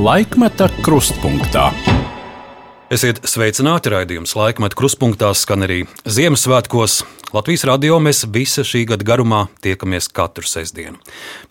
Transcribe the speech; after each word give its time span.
Laikmeta 0.00 0.64
krustpunktā. 0.80 1.66
Esiet 2.88 3.18
sveicināti 3.28 3.90
raidījums 3.92 4.32
laikmetā 4.32 4.78
krustpunktā, 4.78 5.28
skan 5.36 5.66
arī 5.66 5.82
Ziemassvētkos. 6.08 6.94
Latvijas 7.36 7.66
radio 7.68 7.98
mēs 8.00 8.22
visa 8.32 8.64
šī 8.64 8.86
gada 8.88 9.04
garumā 9.04 9.42
tiekamies 9.60 10.08
katru 10.16 10.48
sestdienu. 10.48 10.96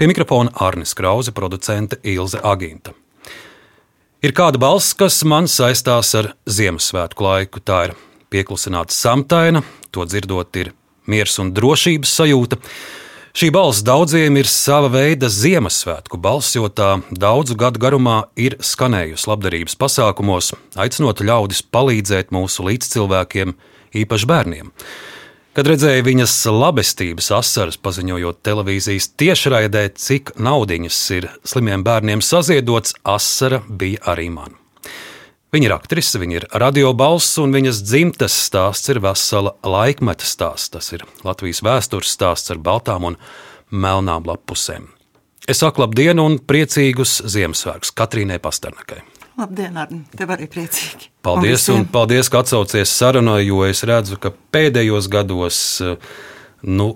Pie 0.01 0.09
mikrofona 0.09 0.49
Arnis 0.65 0.95
Krause, 0.97 1.29
producente 1.35 1.99
Ilze 2.01 2.41
Agīnta. 2.41 2.95
Ir 4.25 4.33
kāda 4.33 4.57
balss, 4.57 4.95
kas 4.97 5.21
man 5.29 5.45
saistās 5.45 6.15
ar 6.17 6.31
Ziemassvētku 6.49 7.29
laiku. 7.29 7.61
Tā 7.61 7.83
ir 7.91 7.97
pieklusināta 8.33 8.97
samtaina, 8.97 9.61
to 9.93 10.09
dzirdot, 10.09 10.49
ir 10.57 10.73
miers 11.05 11.37
un 11.37 11.53
drošības 11.53 12.17
sajūta. 12.23 12.57
Šī 13.39 13.53
balss 13.55 13.79
daudziem 13.87 14.35
ir 14.35 14.49
sava 14.51 14.89
veida 14.91 15.29
Ziemassvētku 15.31 16.17
balss, 16.19 16.57
jo 16.57 16.67
tā 16.67 16.97
daudzu 17.07 17.55
gadu 17.55 17.79
garumā 17.79 18.17
ir 18.35 18.57
skanējusi 18.59 19.29
labdarības 19.31 19.77
pasākumos, 19.79 20.49
aicinot 20.75 21.23
ļaudis 21.23 21.61
palīdzēt 21.71 22.33
mūsu 22.35 22.67
līdzcilvēkiem, 22.67 23.55
īpaši 24.03 24.29
bērniem. 24.33 24.75
Kad 25.55 25.71
redzēju 25.71 26.09
viņas 26.09 26.35
labestības 26.51 27.31
asaras, 27.39 27.79
paziņojot 27.79 28.43
televīzijas 28.43 29.07
tiešraidē, 29.15 29.87
cik 29.95 30.35
naudiņas 30.35 31.03
ir 31.21 31.31
slimiem 31.47 31.87
bērniem 31.87 32.19
saziedots, 32.19 32.97
asara 33.07 33.63
bija 33.69 34.03
arī 34.17 34.33
man. 34.35 34.59
Viņa 35.49 35.65
ir 35.65 35.73
aktrise, 35.73 36.19
viņa 36.21 36.35
ir 36.37 36.45
radiobalss, 36.61 37.39
un 37.41 37.55
viņas 37.55 37.81
dzimtes 37.81 38.35
stāsts 38.45 38.91
ir 38.93 38.99
vesela 39.01 39.55
laikmeta 39.65 40.27
stāsts. 40.27 40.69
Tas 40.75 40.91
ir 40.93 41.05
Latvijas 41.25 41.63
vēstures 41.65 42.11
stāsts 42.13 42.53
ar 42.53 42.61
baltām 42.61 43.07
un 43.09 43.17
melnām 43.73 44.29
lapusēm. 44.29 44.85
Es 45.49 45.63
saku 45.63 45.81
labdien 45.81 46.21
un 46.21 46.37
priecīgus 46.37 47.23
Ziemassvētkus 47.25 47.95
Katrīnai 47.97 48.37
Pasternakai. 48.43 49.01
Labdien, 49.39 49.77
Arni! 49.81 50.03
Tev 50.13 50.35
arī 50.35 50.45
priecīgi! 50.51 51.09
Paldies, 51.25 51.65
un, 51.73 51.81
un 51.81 51.89
paldies, 51.89 52.29
ka 52.29 52.43
atsaucies 52.43 52.93
sarunai, 52.93 53.41
jo 53.47 53.63
es 53.65 53.81
redzu, 53.87 54.19
ka 54.21 54.29
pēdējos 54.53 55.09
gados 55.09 55.61
nu, 56.61 56.91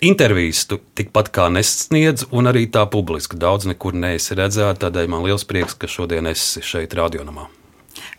intervijas 0.00 0.64
tu 0.70 0.80
tikpat 0.96 1.28
kā 1.34 1.50
nesniedz, 1.52 2.30
un 2.32 2.48
arī 2.48 2.70
tā 2.72 2.86
publiski 2.88 3.36
daudz 3.36 3.68
nekur 3.68 3.98
neesi 3.98 4.38
redzēta. 4.38 4.86
Tādēļ 4.86 5.12
man 5.12 5.26
liels 5.26 5.44
prieks, 5.44 5.76
ka 5.76 5.90
šodien 5.90 6.32
esi 6.32 6.64
šeit, 6.64 6.96
radionamā. 6.96 7.50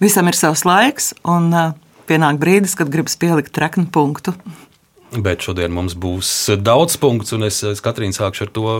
Visam 0.03 0.29
ir 0.29 0.37
savs 0.37 0.65
laiks, 0.67 1.11
un 1.27 1.51
uh, 1.53 1.73
pienāk 2.09 2.39
brīdis, 2.41 2.77
kad 2.79 2.91
gribas 2.93 3.17
pielikt 3.19 3.53
treknu 3.55 3.87
punktu. 3.93 4.35
Bet 5.13 5.45
šodien 5.45 5.73
mums 5.73 5.93
būs 5.93 6.29
daudz 6.59 6.97
punktu, 6.97 7.37
un 7.37 7.47
es, 7.49 7.61
es 7.67 7.83
Katrīna 7.83 8.17
sākšu 8.17 8.47
ar 8.47 8.53
to, 8.55 8.73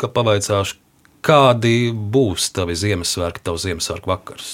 ka 0.00 0.08
pavaicāšu, 0.12 0.78
Kādi 1.20 1.92
būs 1.92 2.48
tavi 2.56 2.74
Ziemassvētki, 2.80 3.42
tavs 3.44 3.66
Ziemassvētku 3.66 4.08
vakars? 4.08 4.52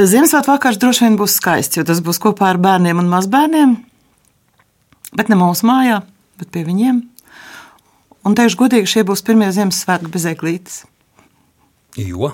Ziemassvētku 0.00 0.48
vakars 0.48 0.80
droši 0.80 1.04
vien 1.04 1.18
būs 1.20 1.36
skaists, 1.36 1.76
jo 1.76 1.84
tas 1.84 2.00
būs 2.04 2.20
kopā 2.22 2.48
ar 2.54 2.60
bērniem 2.60 3.02
un 3.02 3.10
mazbērniem. 3.12 3.76
Bet 5.16 5.28
ne 5.28 5.36
mūsu 5.40 5.68
mājā, 5.68 6.00
bet 6.40 6.52
pie 6.54 6.64
viņiem. 6.64 7.02
Un 8.26 8.36
teikšu 8.36 8.62
godīgi, 8.64 8.88
šie 8.94 9.04
būs 9.08 9.22
pirmie 9.26 9.50
Ziemassvētku 9.52 10.12
bez 10.12 10.24
eglītes. 10.32 10.80
Jo? 12.00 12.32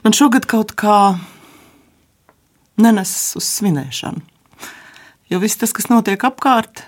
Man 0.00 0.16
šogad 0.16 0.48
kaut 0.48 0.72
kā 0.78 0.96
nenes 2.80 3.12
uz 3.38 3.48
svinēšanu. 3.58 4.24
Jo 5.32 5.40
viss 5.40 5.60
tas, 5.60 5.72
kas 5.72 5.88
notiek 5.88 6.20
apkārt, 6.28 6.82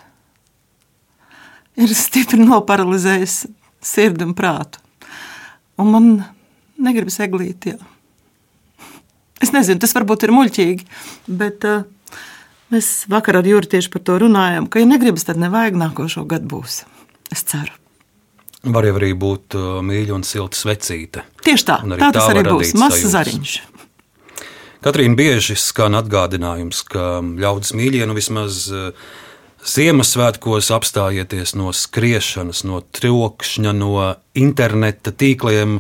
ir 1.81 1.93
stipri 1.97 2.41
noparalizējis 2.45 3.45
sirdi 3.85 4.27
un 4.27 4.35
prātu. 4.37 4.81
Un 5.81 5.91
man 5.93 6.09
negribas 6.81 7.21
eglīt. 7.25 7.69
Jā. 7.73 7.79
Es 9.45 9.53
nezinu, 9.55 9.81
tas 9.83 9.95
varbūt 9.97 10.27
ir 10.27 10.35
muļķīgi, 10.35 10.89
bet 11.41 11.65
uh, 11.69 11.87
mēs 12.73 12.91
vakar 13.13 13.41
ar 13.41 13.49
Juri 13.49 13.75
tieši 13.77 13.93
par 13.93 14.05
to 14.07 14.19
runājām, 14.25 14.69
ka, 14.71 14.83
ja 14.83 14.89
negribas, 14.89 15.27
tad 15.29 15.41
nevajag 15.41 15.81
nākošo 15.81 16.25
gadu 16.31 16.53
būs. 16.55 16.83
Es 17.35 17.45
ceru. 17.49 17.84
Var 18.65 18.89
jau 18.89 18.95
arī 18.97 19.13
būt 19.19 19.57
uh, 19.59 19.79
mīļa 19.85 20.15
un 20.17 20.25
silta 20.25 20.57
svecīte. 20.57 21.25
Tieši 21.45 21.67
tā, 21.69 21.79
tā 21.85 22.11
tas 22.17 22.31
arī 22.33 22.45
būs. 22.49 22.73
Mazs 22.81 23.05
zariņš. 23.13 23.55
Katrīna 24.85 25.17
bieži 25.17 25.57
skan 25.57 25.97
atgādinājums, 25.97 26.83
ka 26.89 27.21
ļaudis 27.21 27.73
mīļie 27.77 28.09
nu 28.09 28.17
vismaz 28.17 28.67
uh, 28.73 29.13
Ziemassvētkos 29.65 30.69
apstājieties 30.77 31.55
no 31.57 31.71
skriešanas, 31.73 32.67
no 32.69 32.83
trokšņa, 32.93 33.73
no 33.73 34.11
interneta 34.37 35.09
tīkliem, 35.09 35.79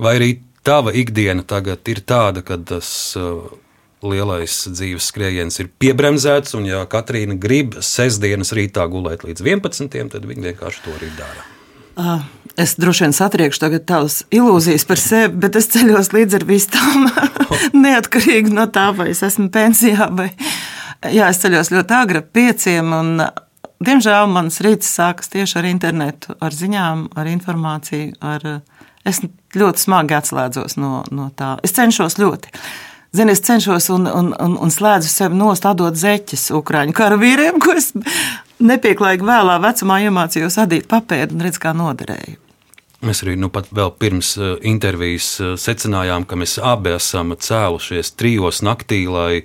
vai 0.00 0.14
arī 0.16 0.30
tava 0.64 0.94
ikdiena 0.96 1.44
tagad 1.44 1.84
ir 1.92 2.00
tāda, 2.08 2.40
ka 2.40 2.56
tas 2.56 2.88
uh, 3.20 3.44
lielais 4.00 4.56
dzīves 4.72 5.12
skrējiens 5.12 5.60
ir 5.60 5.68
piebremzēts, 5.82 6.56
un 6.56 6.68
ja 6.70 6.84
Katrīna 6.88 7.36
grib 7.40 7.76
sestdienas 7.84 8.54
rītā 8.56 8.88
gulēt 8.88 9.28
līdz 9.28 9.44
11, 9.44 10.12
tad 10.16 10.28
viņa 10.28 10.52
vienkārši 10.52 10.86
to 10.86 10.96
arī 10.96 11.12
dara. 11.20 11.44
Uh, 11.98 12.22
es 12.60 12.76
droši 12.80 13.06
vien 13.06 13.14
satriekšu 13.16 13.62
tagad 13.62 13.86
tavas 13.88 14.20
ilūzijas 14.34 14.86
par 14.88 15.00
sevi, 15.02 15.34
bet 15.42 15.58
es 15.58 15.70
ceļos 15.72 16.12
līdz 16.14 16.38
ar 16.38 16.46
visām, 16.48 17.08
neatkarīgi 17.84 18.52
no 18.54 18.68
tā, 18.72 18.90
vai 18.96 19.10
es 19.14 19.24
esmu 19.26 19.50
pensijā 19.54 20.10
vai 20.14 20.30
Jā, 21.08 21.30
es 21.32 21.38
ceļos 21.40 21.70
ļoti 21.72 21.94
agri, 21.96 22.20
pieciem. 22.20 22.90
Un, 22.92 23.22
diemžēl 23.80 24.28
mans 24.28 24.60
rīts 24.64 24.90
sākas 24.98 25.32
tieši 25.32 25.56
ar 25.56 25.68
internetu, 25.70 26.36
ar 26.44 26.52
ziņām, 26.52 27.06
ar 27.16 27.30
informāciju. 27.30 28.18
Ar, 28.20 28.44
es 29.08 29.22
ļoti 29.56 29.80
smagi 29.86 30.18
atslēdzos 30.18 30.76
no, 30.80 31.00
no 31.08 31.30
tā. 31.36 31.54
Es 31.64 31.72
cenšos 31.78 32.18
ļoti. 32.20 32.52
Zini, 33.16 33.32
es 33.34 33.42
cenšos 33.42 33.88
un, 33.90 34.06
un, 34.06 34.28
un, 34.38 34.52
un 34.62 34.70
slēdzu 34.70 35.08
sevi 35.10 35.34
nost, 35.34 35.64
atdot 35.66 35.96
zeķes 35.98 36.52
ukrāņu 36.54 36.94
karavīriem, 36.94 37.58
ko 37.62 37.74
es 37.74 37.90
nepieklājīgi 38.62 39.26
vēlā 39.26 39.56
vecumā 39.64 39.98
iemācījos 40.06 40.60
adīt 40.62 40.86
papēdu 40.90 41.34
un 41.34 41.42
redz, 41.42 41.58
kā 41.58 41.74
noderēju. 41.74 42.38
Mēs 43.02 43.22
arī 43.24 43.34
nu, 43.40 43.48
pat 43.50 43.70
vēl 43.74 43.90
pirms 43.98 44.34
uh, 44.38 44.52
intervijas 44.62 45.32
uh, 45.40 45.56
secinājām, 45.58 46.26
ka 46.28 46.38
mēs 46.38 46.58
abi 46.62 46.92
esam 46.94 47.34
cēlušies 47.34 48.12
trijos 48.20 48.62
naktī, 48.66 49.06
lai 49.10 49.44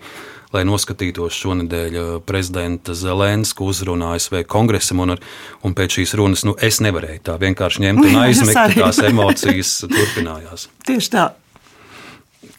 lai 0.56 0.62
noskatītos 0.64 1.36
šonadēļ 1.36 1.96
uh, 2.00 2.12
prezidenta 2.24 2.94
Zelenska 2.96 3.66
uzrunu 3.66 4.12
ASV 4.14 4.44
kongresam. 4.48 5.02
Un, 5.04 5.16
un 5.66 5.76
pēc 5.76 5.98
šīs 5.98 6.14
runas 6.20 6.46
nu, 6.48 6.54
es 6.64 6.80
nevarēju 6.86 7.24
tā 7.28 7.40
vienkārši 7.42 7.88
ņemt 7.88 8.06
un 8.06 8.20
aizmigt, 8.28 8.78
tās 8.78 9.02
emocijas 9.04 9.74
turpinājās. 9.90 10.70
Tieši 10.88 11.12
tā. 11.18 11.26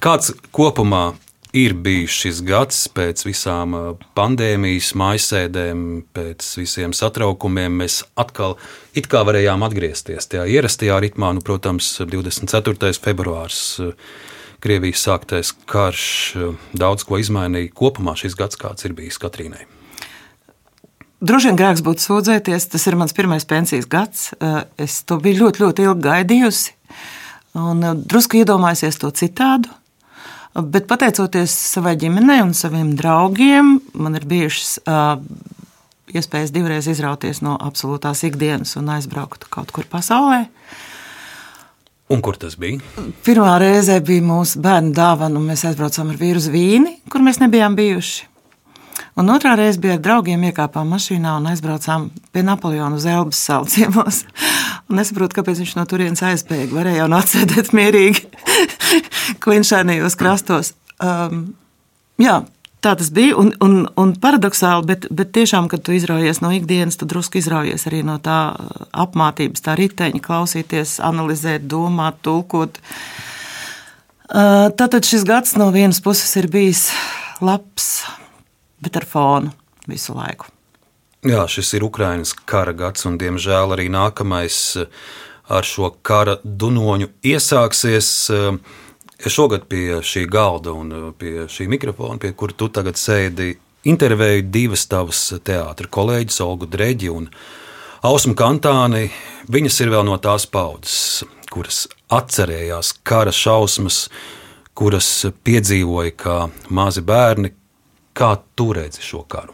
Kāds 0.07 0.29
kopumā 0.55 1.17
ir 1.51 1.73
bijis 1.83 2.15
šis 2.15 2.41
gads 2.47 2.77
pēc 2.95 3.25
visām 3.27 3.73
pandēmijas, 4.15 4.93
maisēdēm, 4.95 5.81
pēc 6.15 6.51
visiem 6.61 6.93
satraukumiem. 6.95 7.81
Mēs 7.81 8.05
atkal 8.15 8.53
it 8.95 9.09
kā 9.11 9.25
varējām 9.27 9.65
atgriezties 9.67 10.29
tajā 10.31 10.45
ierastajā 10.47 11.01
ritmā, 11.03 11.33
nu, 11.35 11.43
protams, 11.43 11.89
24. 11.99 12.93
februārs 13.03 13.81
Krievijas 14.63 15.03
sāktais 15.09 15.51
karš 15.67 16.05
daudz 16.71 17.03
ko 17.09 17.19
izmainīja. 17.19 17.73
Kopumā 17.75 18.15
šis 18.15 18.39
gads 18.39 18.61
kāds 18.61 18.87
ir 18.87 18.95
bijis 18.95 19.19
Katrīnai? 19.19 19.65
Droši 21.19 21.51
vien 21.51 21.59
grēks 21.59 21.83
būtu 21.83 22.05
sūdzēties. 22.05 22.69
Tas 22.77 22.87
ir 22.87 22.99
mans 23.01 23.17
pirmais 23.17 23.49
pensijas 23.49 23.91
gads. 23.91 24.29
Es 24.79 25.01
to 25.03 25.19
biju 25.19 25.49
ļoti, 25.49 25.65
ļoti 25.65 25.89
ilgi 25.89 26.07
gaidījusi. 26.07 26.79
Un 27.59 27.83
drusku 28.07 28.39
iedomājusies 28.45 29.03
to 29.03 29.11
citādu. 29.11 29.75
Bet 30.57 30.87
pateicoties 30.89 31.53
savai 31.75 31.97
ģimenei 32.01 32.41
un 32.41 32.55
saviem 32.57 32.95
draugiem, 32.97 33.75
man 33.93 34.17
ir 34.17 34.25
bijušas 34.29 34.79
uh, 34.89 35.19
iespējas 36.17 36.53
divreiz 36.55 36.87
izrauties 36.89 37.43
no 37.45 37.59
absolūtās 37.61 38.23
ikdienas 38.25 38.73
un 38.81 38.89
aizbraukt 38.95 39.45
kaut 39.53 39.75
kur 39.77 39.89
pasaulē. 39.91 40.47
Un 42.09 42.23
kur 42.23 42.39
tas 42.41 42.55
bija? 42.57 42.79
Pirmā 43.27 43.57
reize 43.61 43.99
bija 44.07 44.23
mūsu 44.25 44.63
bērnu 44.63 44.95
dāvana, 44.97 45.37
un 45.37 45.51
mēs 45.51 45.67
aizbraucām 45.67 46.15
ar 46.15 46.21
vīru 46.21 46.41
uz 46.41 46.49
Vīni, 46.55 47.01
kur 47.11 47.25
mēs 47.27 47.43
nebijām 47.43 47.77
bijuši. 47.77 48.31
Un 49.17 49.33
otrā 49.33 49.55
reize 49.59 49.81
bija 49.81 49.97
ar 49.97 50.03
draugiem, 50.05 50.45
iekāpām 50.49 50.89
mašīnā 50.93 51.35
un 51.41 51.51
aizbraucām 51.51 52.11
pie 52.33 52.45
Napoleona 52.47 52.97
uz 52.97 53.05
Elbas 53.09 53.41
salu 53.49 53.69
ciemos. 53.69 54.23
Un 54.93 55.01
es 55.03 55.11
saprotu, 55.11 55.39
kāpēc 55.41 55.59
viņš 55.65 55.73
no 55.79 55.85
turienes 55.89 56.23
aizbēga. 56.23 56.71
Varēja 56.77 57.01
jau 57.03 57.09
atsēdēt 57.19 57.73
mierīgi 57.75 58.29
klinšainajos 59.43 60.19
krastos. 60.19 60.75
Um, 61.03 61.55
jā, 62.21 62.43
Tā 62.87 62.93
tas 62.95 63.09
bija. 63.11 63.35
Un, 63.41 63.49
un, 63.65 63.89
un 63.99 64.13
paradoxāli, 64.23 64.85
bet, 64.87 65.07
bet 65.11 65.33
tiešām, 65.35 65.67
kad 65.73 65.83
tu 65.83 65.95
izraujies 65.97 66.39
no 66.45 66.53
ikdienas, 66.55 66.99
tu 67.01 67.09
drusku 67.09 67.41
izraujies 67.41 67.87
arī 67.89 68.05
no 68.07 68.19
tā 68.23 68.41
uh, 68.53 68.85
apmācības, 69.03 69.65
tā 69.65 69.75
riteņa, 69.81 70.21
klausīties, 70.23 70.99
analizēt, 71.03 71.65
domāt, 71.67 72.21
tulkot. 72.23 72.79
Uh, 74.27 74.69
tātad 74.79 75.07
šis 75.09 75.25
gads 75.27 75.57
no 75.59 75.73
vienas 75.75 75.99
puses 76.05 76.31
ir 76.39 76.47
bijis 76.53 76.91
labs, 77.43 78.05
bet 78.83 79.01
ar 79.01 79.09
fonu 79.09 79.51
visu 79.91 80.15
laiku. 80.15 80.53
Jā, 81.27 81.43
šis 81.51 81.73
ir 81.79 81.87
Ukraiņas 81.87 82.37
kara 82.47 82.77
gads, 82.77 83.07
un 83.09 83.17
diemžēl 83.19 83.75
arī 83.75 83.89
nākamais 83.91 84.59
ar 85.51 85.67
šo 85.67 85.91
kara 86.07 86.37
dunoņu 86.45 87.09
iesāksies. 87.35 88.11
Es 89.17 89.33
šogad 89.33 89.65
pie 89.71 90.03
šī 90.05 90.27
galda 90.29 90.75
un 90.77 90.93
pie 91.17 91.47
šī 91.49 91.69
mikrofona, 91.73 92.21
pie 92.21 92.35
kura 92.37 92.53
tu 92.57 92.69
tagad 92.69 92.99
sēdi, 93.01 93.55
intervēju 93.89 94.45
divas 94.53 94.85
tavas 94.91 95.21
teātris 95.47 95.93
kolēģis, 95.93 96.43
Olgu 96.45 96.69
Dreģi 96.69 97.13
un 97.15 97.31
Ausmu 98.07 98.37
Kantāni. 98.37 99.09
Viņas 99.49 99.81
ir 99.81 99.93
vēl 99.95 100.05
no 100.07 100.19
tās 100.21 100.45
paudzes, 100.51 101.25
kuras 101.53 101.87
atcerējās 102.13 102.93
kara 103.07 103.33
šausmas, 103.33 104.07
kuras 104.77 105.09
piedzīvoja 105.47 106.17
kā 106.21 106.41
mazi 106.69 107.05
bērni. 107.07 107.55
Kā 108.17 108.35
tu 108.57 108.71
redzi 108.77 109.03
šo 109.05 109.23
karu? 109.29 109.53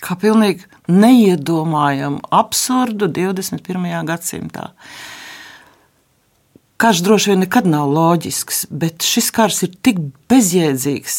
Kā 0.00 0.16
pilnīgi 0.20 0.64
neiedomājamu, 0.88 2.22
absurdu 2.32 3.08
21. 3.12 3.88
gadsimtā. 4.08 4.70
Karš 6.80 7.02
droši 7.04 7.30
vien 7.30 7.42
nekad 7.44 7.66
nav 7.68 7.90
loģisks, 7.92 8.62
bet 8.72 9.04
šis 9.04 9.26
karš 9.36 9.58
ir 9.66 9.72
tik 9.84 9.98
bezjēdzīgs, 10.32 11.18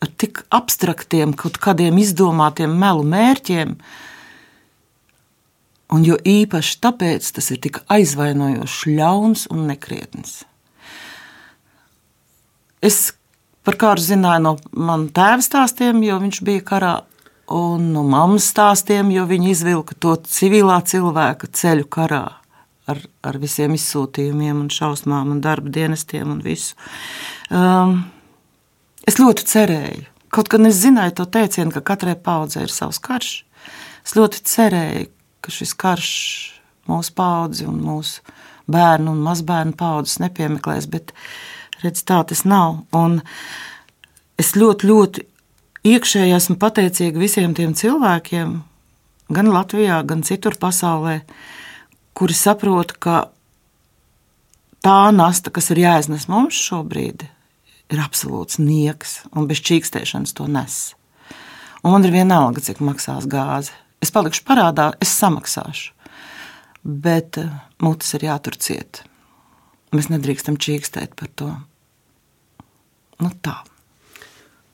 ar 0.00 0.08
tik 0.16 0.40
abstraktiem, 0.48 1.34
kaut 1.36 1.58
kādiem 1.60 1.98
izdomātiem 2.00 2.72
melu 2.80 3.04
mērķiem. 3.12 3.74
Un 5.92 6.08
jo 6.08 6.16
īpaši 6.16 6.80
tāpēc 6.80 7.28
tas 7.36 7.52
ir 7.52 7.60
tik 7.60 7.82
aizvainojošs, 7.92 8.80
ļauns 8.88 9.44
un 9.52 9.68
nekrietns. 9.68 10.46
Es 12.80 13.12
par 13.68 13.76
kāru 13.76 14.00
zināju 14.00 14.46
no 14.48 14.56
manas 14.72 15.12
tēva 15.12 15.44
stāstiem, 15.44 16.00
jo 16.08 16.22
viņš 16.24 16.44
bija 16.48 16.64
karā, 16.72 16.98
un 17.52 17.90
no 17.92 18.00
mammas 18.00 18.48
stāstiem, 18.48 19.12
jo 19.12 19.28
viņi 19.28 19.52
izvilka 19.52 19.92
to 19.92 20.16
civilā 20.24 20.80
cilvēka 20.88 21.52
ceļu 21.52 21.92
karā 21.92 22.28
ar, 22.90 23.00
ar 23.22 23.38
visiem 23.42 23.76
izsūtījumiem, 23.76 24.64
un 24.64 24.70
šausmām, 24.72 25.30
un 25.34 25.42
darba 25.44 25.72
dienestiem 25.72 26.30
un 26.34 26.42
visu. 26.44 26.76
Um, 27.50 27.98
es 29.08 29.20
ļoti 29.20 29.46
cerēju, 29.48 30.06
kaut 30.32 30.50
gan 30.52 30.68
es 30.68 30.80
zināju 30.82 31.16
to 31.20 31.28
teicienu, 31.38 31.74
ka 31.74 31.84
katrai 31.92 32.16
paudzei 32.18 32.66
ir 32.66 32.74
savs 32.74 33.00
karš. 33.02 33.34
Es 34.02 34.16
ļoti 34.18 34.42
cerēju, 34.48 35.10
ka 35.42 35.54
šis 35.54 35.74
karš 35.78 36.12
mūsu 36.90 37.14
paudzi 37.18 37.66
un 37.68 37.78
mūsu 37.82 38.22
bērnu 38.72 39.12
un 39.14 39.22
mazbērnu 39.22 39.74
paudzes 39.78 40.20
nepiemeklēs, 40.22 40.88
bet 40.90 41.12
redz, 41.82 42.02
tā 42.06 42.22
tas 42.26 42.44
nav. 42.48 42.82
Un 42.96 43.20
es 44.40 44.54
ļoti, 44.58 44.88
ļoti 44.88 45.26
iekšēji 45.92 46.36
esmu 46.36 46.58
pateicīga 46.62 47.22
visiem 47.22 47.54
tiem 47.58 47.74
cilvēkiem, 47.78 48.54
gan 49.32 49.50
Latvijā, 49.54 50.02
gan 50.06 50.22
citur 50.26 50.56
pasaulē, 50.60 51.20
kuri 52.16 52.36
saprot, 52.36 52.94
ka 53.02 53.28
tā 54.84 54.98
nasta, 55.14 55.52
kas 55.54 55.70
ir 55.72 55.82
jāiznes 55.84 56.28
mums 56.30 56.58
šobrīd, 56.58 57.24
ir 57.92 58.02
absolūts 58.02 58.60
nieks, 58.62 59.22
un 59.36 59.48
bez 59.50 59.62
čīkstēšanas 59.64 60.34
to 60.36 60.48
nes. 60.50 60.82
Un 61.82 61.96
man 61.96 62.06
ir 62.06 62.14
vienalga, 62.14 62.62
cik 62.62 62.82
maksās 62.84 63.26
gāze. 63.30 63.74
Es 64.02 64.10
palikšu 64.14 64.44
parādā, 64.46 64.92
es 65.02 65.10
samaksāšu. 65.18 65.92
Bet 66.82 67.38
eh, 67.38 67.50
mutes 67.82 68.10
ir 68.18 68.26
jātur 68.26 68.58
ciet. 68.58 69.04
Mēs 69.94 70.08
nedrīkstam 70.10 70.56
čīkstēt 70.58 71.14
par 71.18 71.30
to. 71.38 71.50
Nu 73.22 73.30
tā. 73.44 73.60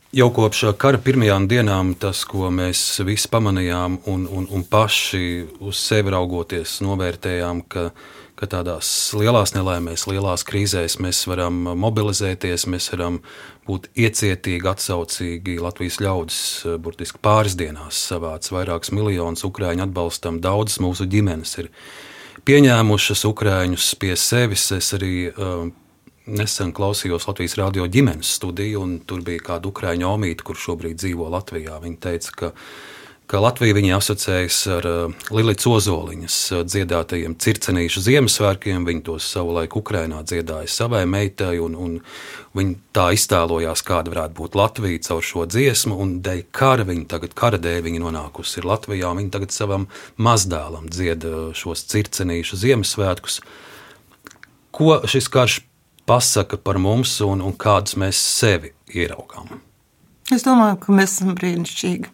Jau 0.08 0.30
kopš 0.32 0.62
kara 0.80 0.96
pirmajām 1.04 1.44
dienām 1.50 1.90
tas, 2.00 2.22
ko 2.24 2.46
mēs 2.48 2.80
visi 3.04 3.28
pamanījām 3.28 3.98
un, 4.08 4.22
un, 4.24 4.46
un 4.56 4.62
paši 4.64 5.42
uz 5.60 5.82
sevi 5.84 6.14
raugoties, 6.14 6.78
novērtējām, 6.80 7.58
ka, 7.68 7.82
ka 8.40 8.46
tādās 8.48 8.88
lielās 9.12 9.52
nelaimēs, 9.52 10.06
lielās 10.08 10.46
krīzēs 10.48 10.96
mēs 11.04 11.20
varam 11.28 11.58
mobilizēties, 11.76 12.64
mēs 12.72 12.88
varam 12.94 13.18
būt 13.68 13.90
iecietīgi, 14.00 14.64
atsaucīgi. 14.72 15.58
Latvijas 15.60 16.00
ļaudis 16.00 16.40
burtiski 16.80 17.20
pāris 17.20 17.58
dienās 17.60 18.00
savāc 18.08 18.48
vairākus 18.48 18.94
miljonus 18.96 19.44
ukrāņu 19.44 19.84
atbalstam. 19.90 20.38
Daudzas 20.40 20.80
mūsu 20.80 21.04
ģimenes 21.04 21.52
ir 21.60 21.68
pieņēmušas 22.48 23.26
ukrāņus 23.28 23.92
pie 24.00 24.16
sevis. 24.16 24.70
Es 24.72 24.88
arī 24.96 25.28
uh, 25.34 25.68
Nesen 26.28 26.74
klausījos 26.76 27.24
Latvijas 27.24 27.56
radio 27.56 27.86
ģimenes 27.88 28.34
studiju, 28.36 28.82
un 28.84 28.96
tur 29.08 29.22
bija 29.24 29.40
kāda 29.46 29.70
ukrāņu 29.70 30.10
omīte, 30.10 30.44
kur 30.44 30.58
šobrīd 30.60 30.98
dzīvo 31.00 31.28
Latvijā. 31.32 31.78
Viņa 31.80 32.00
teica, 32.04 32.32
ka, 32.36 32.50
ka 33.32 33.40
Latvija 33.40 33.76
viņa 33.78 33.94
asociējas 33.96 34.58
ar 34.74 34.88
uh, 34.90 35.14
Lilijas 35.32 35.64
Ozoliņas 35.70 36.36
uh, 36.52 36.64
dziedātajiem 36.68 37.36
circenīšu 37.40 38.02
Ziemassvētkiem. 38.04 38.84
Viņa 38.88 39.04
tos 39.06 39.28
savulaik 39.32 39.76
Ukrainā 39.80 40.20
dziedāja 40.28 40.68
savai 40.72 41.06
meitai, 41.08 41.54
un, 41.64 41.78
un 41.80 41.94
viņa 42.58 42.76
tā 42.98 43.06
iztēlojās, 43.16 43.84
kāda 43.88 44.12
varētu 44.12 44.36
būt 44.42 44.58
Latvija 44.60 45.04
caur 45.08 45.24
šo 45.24 45.46
dziesmu, 45.48 45.96
un 45.96 46.18
dēļ 46.26 46.42
kara 46.52 46.84
viņa 46.90 47.06
tagad, 47.14 47.38
kara 47.38 47.62
dēļ 47.62 47.80
viņa 47.88 48.02
nonākusi 48.04 48.66
Latvijā, 48.68 49.14
un 49.14 49.22
viņa 49.22 49.32
tagad 49.38 49.56
savam 49.56 49.88
mazdēlam 50.20 50.92
dzied 50.92 51.24
uh, 51.24 51.40
šos 51.56 51.86
circenīšu 51.88 52.60
Ziemassvētkus. 52.66 53.40
Ko 54.78 55.00
šis 55.08 55.26
karš 55.32 55.62
pasaka 56.08 56.58
par 56.60 56.80
mums 56.82 57.18
un, 57.24 57.42
un 57.44 57.54
kādus 57.56 57.98
mēs 58.00 58.18
sevi 58.18 58.72
ieraugām? 58.96 59.58
Es 60.34 60.44
domāju, 60.44 60.80
ka 60.82 60.94
mēs 60.96 61.18
esam 61.18 61.34
brīnišķīgi. 61.38 62.10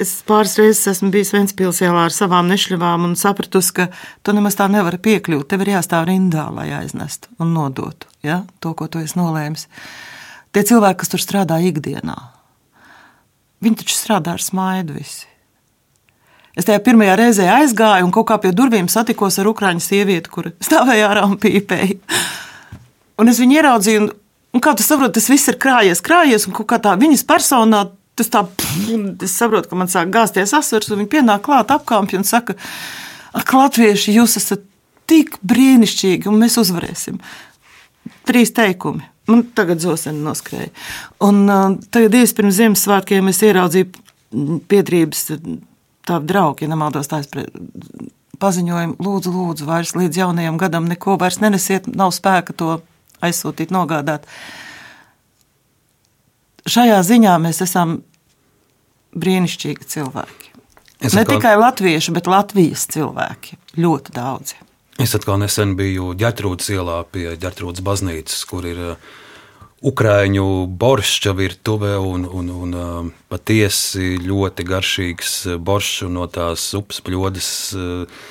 Es 0.00 0.12
pāris 0.26 0.54
reizes 0.60 0.88
esmu 0.92 1.10
bijis 1.14 1.32
Vēncpils 1.34 1.80
ielā 1.84 2.06
ar 2.06 2.14
savām 2.14 2.48
nešļavām 2.50 3.06
un 3.08 3.16
sapratusi, 3.18 3.74
ka 3.76 3.88
tu 4.24 4.34
nemaz 4.36 4.56
tā 4.58 4.68
nevari 4.72 5.00
piekļūt. 5.02 5.48
Tev 5.50 5.64
ir 5.64 5.74
jāstāv 5.74 6.06
rindā, 6.08 6.46
lai 6.54 6.68
aiznestu 6.76 7.32
un 7.42 7.52
nodotu 7.56 8.08
ja? 8.24 8.42
to, 8.60 8.74
ko 8.78 8.88
tu 8.88 9.02
esi 9.02 9.18
nolēmis. 9.18 9.66
Tie 10.52 10.64
cilvēki, 10.68 11.00
kas 11.02 11.12
tur 11.12 11.22
strādā 11.22 11.58
ikdienā, 11.64 12.16
viņi 13.64 13.82
taču 13.82 13.96
strādā 13.96 14.36
ar 14.36 14.44
smaidu 14.44 14.98
visi. 14.98 15.31
Es 16.58 16.66
tajā 16.68 16.82
pirmajā 16.84 17.14
reizē 17.16 17.46
aizgāju 17.48 18.04
un 18.04 18.12
kaut 18.12 18.28
kā 18.28 18.36
pie 18.42 18.52
durvīm 18.56 18.88
satikos 18.92 19.38
ar 19.40 19.48
ukrāņu 19.48 19.80
sievieti, 19.80 20.32
kur 20.32 20.50
stāvēja 20.60 21.08
ārā 21.08 21.24
un 21.28 21.38
pīpēja. 21.40 21.96
Un 23.22 23.32
es 23.32 23.40
viņu 23.40 23.56
ieraudzīju, 23.56 24.02
un, 24.02 24.10
un 24.52 24.64
kā 24.64 24.74
tu 24.76 24.84
saproti, 24.84 25.16
tas 25.16 25.30
viss 25.32 25.48
ir 25.48 25.56
krājies, 25.62 26.02
krājies, 26.04 26.44
un 26.48 26.56
kā 26.56 26.80
tā 26.82 26.92
viņas 27.00 27.24
personā. 27.28 27.86
Tas 28.18 28.28
tā, 28.28 28.42
es 29.24 29.32
saprotu, 29.32 29.70
ka 29.70 29.78
man 29.80 29.88
sāk 29.88 30.10
gāzties 30.12 30.52
asars, 30.58 30.90
un 30.92 31.00
viņi 31.00 31.12
pienāk 31.14 31.46
klāt 31.46 31.72
apkāpj 31.72 32.18
un 32.18 32.28
saka, 32.28 32.58
ak, 33.32 33.54
latvieši, 33.56 34.18
jūs 34.18 34.36
esat 34.36 34.66
tik 35.08 35.38
brīnišķīgi, 35.48 36.28
un 36.28 36.36
mēs 36.42 36.58
uzvarēsim. 36.60 37.16
Trīs 38.28 38.52
teikumi. 38.52 39.08
Man 39.30 39.46
tagad 39.56 39.80
zoseni 39.80 40.20
noskrēja. 40.20 40.68
Un 41.24 41.44
uh, 41.46 41.66
tagad 41.94 42.18
īsi 42.18 42.36
pirms 42.36 42.58
Ziemassvētkiem 42.58 43.30
es 43.30 43.40
ieraudzīju 43.46 44.60
piedrības 44.68 45.30
tādi 46.08 46.30
draugi, 46.30 46.66
ja 46.66 46.72
nemaldos, 46.72 47.10
tā 47.10 47.22
paziņojumu, 48.42 48.98
lūdzu, 49.02 49.32
lūdzu, 49.32 49.66
vairs 49.68 49.94
līdz 49.96 50.22
jaunajam 50.24 50.58
gadam 50.60 50.88
neko 50.90 51.16
vairs 51.20 51.38
nenesiet, 51.42 51.86
nav 51.86 52.14
spēka 52.14 52.56
to 52.58 52.80
aizsūtīt, 53.22 53.70
nogādāt. 53.74 54.26
Šajā 56.66 56.98
ziņā 57.06 57.36
mēs 57.42 57.62
esam 57.64 58.00
brīnišķīgi 59.18 59.88
cilvēki. 59.94 60.52
Es 61.02 61.14
ne 61.14 61.24
atkal... 61.24 61.38
tikai 61.38 61.56
latvieši, 61.58 62.14
bet 62.14 62.30
Latvijas 62.30 62.86
cilvēki. 62.94 63.58
Ļoti 63.82 64.14
daudzi. 64.14 64.60
Es 65.02 65.16
atkal 65.18 65.40
nesen 65.42 65.74
biju 65.78 66.12
ģērtrūdas 66.18 66.68
ielā 66.74 67.00
pie 67.10 67.32
ģērtrūdas 67.42 67.82
baznīcas, 67.82 68.44
kur 68.46 68.66
ir 68.68 68.82
uh, 68.92 69.12
Ukrāņu 69.82 70.46
borša 70.78 71.32
virtuve 71.34 71.96
un, 71.98 72.22
un, 72.22 72.52
un 72.54 72.74
um, 72.78 73.08
patiesi 73.32 74.14
ļoti 74.22 74.66
garšīgs 74.68 75.32
uh, 75.50 75.56
boršs 75.58 76.06
no 76.12 76.28
tās 76.30 76.68
upes 76.78 77.02
pļodas. 77.02 77.50
Uh, 77.74 78.30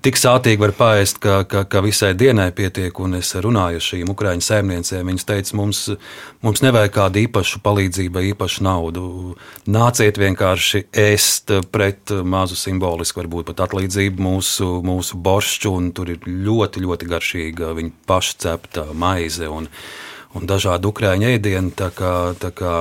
tik 0.00 0.16
sātīgi 0.16 0.60
var 0.62 0.72
pāriest, 0.76 1.18
ka, 1.20 1.42
ka, 1.48 1.64
ka 1.68 1.82
visai 1.84 2.12
dienai 2.18 2.48
pietiek. 2.54 2.96
Un 3.02 3.18
es 3.18 3.32
runāju 3.34 3.80
ar 3.80 3.84
šīm 3.84 4.12
ukrāņu 4.12 4.46
saimniecēm. 4.46 5.10
Viņas 5.10 5.28
teica, 5.28 5.56
mums, 5.58 5.82
mums 6.44 6.62
nevajag 6.64 6.94
kādu 6.94 7.22
īpašu 7.24 7.60
palīdzību, 7.66 8.22
īpašu 8.32 8.64
naudu. 8.64 9.04
Nāciet 9.66 10.20
vienkārši 10.22 10.86
ēst 11.02 11.52
pret 11.74 12.14
mazu 12.24 12.56
simbolisku, 12.58 13.20
varbūt 13.20 13.50
pat 13.50 13.66
atlīdzību 13.66 14.28
mūsu, 14.28 14.70
mūsu 14.86 15.20
boršķu. 15.20 15.74
Tur 15.98 16.14
ir 16.14 16.24
ļoti, 16.30 16.86
ļoti 16.86 17.10
garšīga 17.12 17.74
viņa 17.76 17.94
pašcepta 18.08 18.88
maize. 18.94 19.50
Un, 19.50 19.68
un 20.38 20.46
dažādi 20.48 20.88
ukrāņu 20.88 21.30
ēdieni. 21.34 21.72
Tā 21.76 21.90
kā, 21.94 22.12
tā 22.40 22.52
kā, 22.56 22.72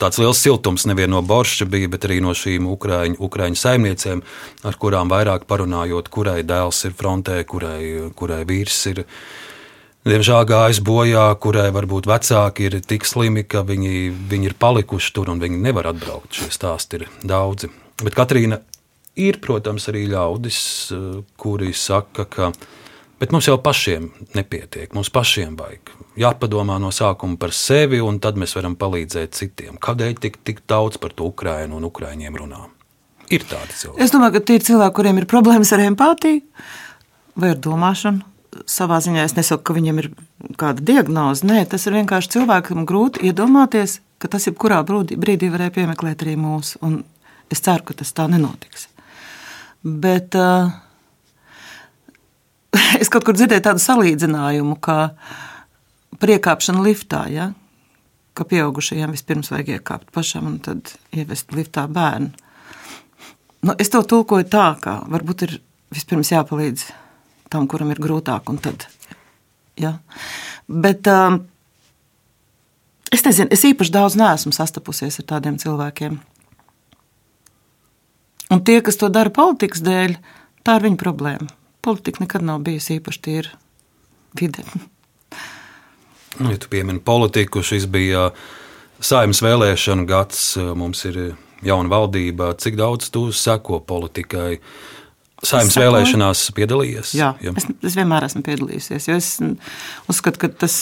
tāds 0.00 0.20
liels 0.22 0.40
siltums 0.42 0.86
nevien 0.88 1.10
no 1.12 1.22
borša 1.26 1.66
bija, 1.70 1.90
bet 1.92 2.06
arī 2.08 2.20
no 2.24 2.34
šīm 2.36 2.68
ukrāņu, 2.72 3.18
ukrāņu 3.22 3.58
saimniecēm, 3.58 4.22
ar 4.68 4.78
kurām 4.80 5.12
vairāk 5.12 5.46
parunājot, 5.50 6.10
kurai 6.12 6.40
dēls 6.46 6.84
ir 6.88 6.96
frontē, 6.98 7.42
kurai, 7.48 8.10
kurai 8.18 8.42
vīrs 8.48 8.80
ir. 8.92 9.04
diemžēl 10.06 10.44
gājis 10.50 10.82
bojā, 10.82 11.28
kurai 11.38 11.70
varbūt 11.74 12.08
vecāki 12.10 12.66
ir 12.66 12.80
tik 12.80 13.06
slimi, 13.06 13.44
ka 13.44 13.62
viņi, 13.62 14.10
viņi 14.30 14.50
ir 14.50 14.58
palikuši 14.58 15.12
tur 15.14 15.30
un 15.30 15.42
viņi 15.42 15.62
nevar 15.62 15.92
atbraukt. 15.92 16.34
Šie 16.34 16.50
stāsti 16.50 17.02
ir 17.02 17.08
daudzi. 17.22 17.70
Bet 18.02 18.16
Katrīna 18.18 18.58
ir, 19.14 19.38
protams, 19.42 19.86
arī 19.92 20.08
ļaudis, 20.10 20.58
kuri 21.38 21.70
saka, 21.76 22.26
ka 22.26 22.52
mums 23.30 23.46
jau 23.46 23.58
pašiem 23.62 24.10
nepietiek, 24.34 24.90
mums 24.94 25.12
pašiem 25.14 25.54
vajag. 25.58 25.94
Jāpadomā 26.18 26.76
no 26.82 26.90
sākuma 26.92 27.38
par 27.40 27.54
sevi, 27.56 28.02
un 28.04 28.18
tad 28.20 28.36
mēs 28.40 28.52
varam 28.58 28.74
palīdzēt 28.76 29.38
citiem. 29.38 29.78
Kādēļ 29.80 30.18
tik, 30.20 30.42
tik 30.44 30.60
daudz 30.68 31.00
par 31.00 31.14
to 31.16 31.30
Ukraiņu 31.30 31.78
un 31.78 31.88
Ukrāņiem 31.88 32.36
runā? 32.42 32.66
Ir 33.32 33.46
tādi 33.48 33.72
cilvēki. 33.78 34.02
Es 34.04 34.12
domāju, 34.12 34.36
ka 34.36 34.44
tie 34.50 34.58
ir 34.58 34.66
cilvēki, 34.66 34.96
kuriem 34.98 35.22
ir 35.22 35.28
problēmas 35.30 35.72
ar 35.72 35.86
empātiju 35.86 36.42
vai 37.40 37.54
ar 37.54 37.62
domāšanu 37.64 38.28
savā 38.68 38.98
ziņā 39.02 39.24
es 39.26 39.34
nesaku, 39.36 39.64
ka 39.64 39.76
viņam 39.76 40.00
ir 40.02 40.08
kāda 40.60 40.84
diagnoze. 40.84 41.46
Nē, 41.48 41.64
tas 41.70 41.86
ir 41.86 41.96
vienkārši 41.96 42.34
cilvēkam 42.36 42.86
grūti 42.88 43.24
iedomāties, 43.28 44.00
ka 44.22 44.30
tas 44.32 44.46
jebkurā 44.48 44.82
brīdī, 44.86 45.50
varēja 45.52 45.74
piemeklēt 45.78 46.24
arī 46.24 46.36
mūsu. 46.40 46.80
Es 47.52 47.62
ceru, 47.64 47.84
ka 47.88 47.96
tas 48.02 48.12
tā 48.16 48.28
nenotiks. 48.32 48.88
Bet 49.82 50.36
uh, 50.38 50.72
es 53.00 53.10
kaut 53.12 53.26
kur 53.26 53.36
dzirdēju 53.36 53.66
tādu 53.68 53.82
salīdzinājumu, 53.82 54.78
ka 54.84 55.14
priekāpšana 56.20 56.82
liftā, 56.84 57.26
ja? 57.32 57.52
ka 58.32 58.46
pieaugušajiem 58.48 59.12
vispirms 59.12 59.50
vajag 59.52 59.74
iekāpt 59.76 60.08
pašam 60.14 60.46
un 60.48 60.58
tad 60.64 60.94
ievest 61.12 61.52
liftā 61.52 61.84
bērnu. 61.84 62.32
Nu, 63.62 63.74
es 63.78 63.92
to 63.92 64.00
tulkoju 64.08 64.48
tā, 64.50 64.72
ka 64.82 65.02
varbūt 65.12 65.44
ir 65.46 65.58
vispirms 65.92 66.32
jāpalīdz 66.32 66.86
tam, 67.52 67.68
kuram 67.70 67.92
ir 67.92 68.00
grūtāk. 68.02 68.48
Tad, 68.64 68.88
ja. 69.78 69.92
Bet 70.66 71.06
um, 71.12 71.42
es 73.12 73.24
nezinu, 73.26 73.52
es 73.54 73.64
īpaši 73.68 73.94
daudz 73.94 74.16
neesmu 74.18 74.54
sastapusies 74.56 75.20
ar 75.20 75.28
tādiem 75.36 75.60
cilvēkiem. 75.62 76.16
Un 78.52 78.64
tie, 78.64 78.80
kas 78.84 78.98
to 79.00 79.12
dara 79.12 79.32
politikas 79.32 79.84
dēļ, 79.84 80.16
tā 80.64 80.78
ir 80.78 80.88
viņa 80.88 81.00
problēma. 81.00 81.52
Politika 81.84 82.24
nekad 82.24 82.44
nav 82.48 82.64
bijusi 82.66 82.98
īpaši 82.98 83.22
tīra 83.24 83.54
vide. 84.38 84.64
Nu, 86.40 86.52
ja 86.52 86.60
tu 86.60 86.70
piemini 86.72 87.02
politiku, 87.04 87.60
šis 87.66 87.84
bija 87.92 88.30
saimnes 89.02 89.42
vēlēšana 89.44 90.06
gads, 90.08 90.56
mums 90.78 91.04
ir 91.10 91.20
jauna 91.62 91.92
valdība. 91.92 92.54
Cik 92.58 92.78
daudz 92.80 93.10
tu 93.12 93.28
seko 93.36 93.82
politikai? 93.86 94.56
Uh, 94.56 94.92
Saimnes 95.42 95.74
vēlēšanās 95.74 96.40
piedalījies? 96.54 97.16
Jā, 97.18 97.32
jā. 97.42 97.50
Es, 97.58 97.64
es 97.90 97.96
vienmēr 97.98 98.28
esmu 98.28 98.44
piedalījusies. 98.46 99.08
Es 99.10 99.30
uzskatu, 100.10 100.38
ka 100.44 100.50
tas, 100.62 100.76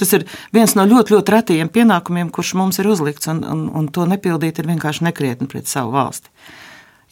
tas 0.00 0.14
ir 0.18 0.24
viens 0.54 0.74
no 0.74 0.86
ļoti, 0.90 1.14
ļoti 1.14 1.34
retajiem 1.36 1.70
pienākumiem, 1.70 2.32
kurš 2.34 2.56
mums 2.58 2.80
ir 2.82 2.88
uzlikts, 2.90 3.30
un, 3.30 3.44
un, 3.46 3.68
un 3.78 3.86
to 3.94 4.08
nepildīt 4.10 4.58
ir 4.58 4.70
vienkārši 4.72 5.06
nekrietni 5.06 5.46
pret 5.50 5.70
savu 5.70 5.94
valsti. 5.94 6.32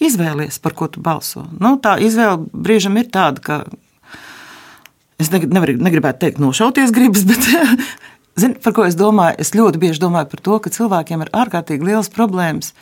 Izvēlies, 0.02 0.58
par 0.62 0.74
ko 0.78 0.90
tu 0.90 1.02
balso. 1.02 1.44
Nu, 1.62 1.76
tā 1.82 1.96
izvēle 2.02 2.50
brīžam 2.50 2.98
ir 2.98 3.06
tāda, 3.14 3.42
ka 3.46 3.60
es 5.18 5.32
nevaru, 5.34 5.76
negribētu 5.82 6.24
teikt, 6.24 6.42
nošauties 6.42 6.94
gribas, 6.94 7.26
bet 7.30 7.44
zin, 8.38 8.56
par 8.64 8.76
ko 8.76 8.86
es 8.88 8.98
domāju? 8.98 9.38
Es 9.42 9.54
ļoti 9.56 9.82
bieži 9.82 10.02
domāju 10.02 10.32
par 10.32 10.44
to, 10.46 10.58
ka 10.64 10.74
cilvēkiem 10.74 11.26
ir 11.26 11.34
ārkārtīgi 11.36 11.92
liels 11.92 12.12
problēmas 12.14 12.74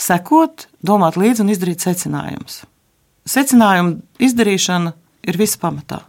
sekot, 0.00 0.68
domāt 0.86 1.18
līdzi 1.20 1.44
un 1.44 1.52
izdarīt 1.52 1.84
secinājumus 1.84 2.62
secinājumu 3.30 4.00
izdarīšana 4.22 4.94
ir 5.28 5.38
visa 5.40 5.60
pamatā. 5.62 6.02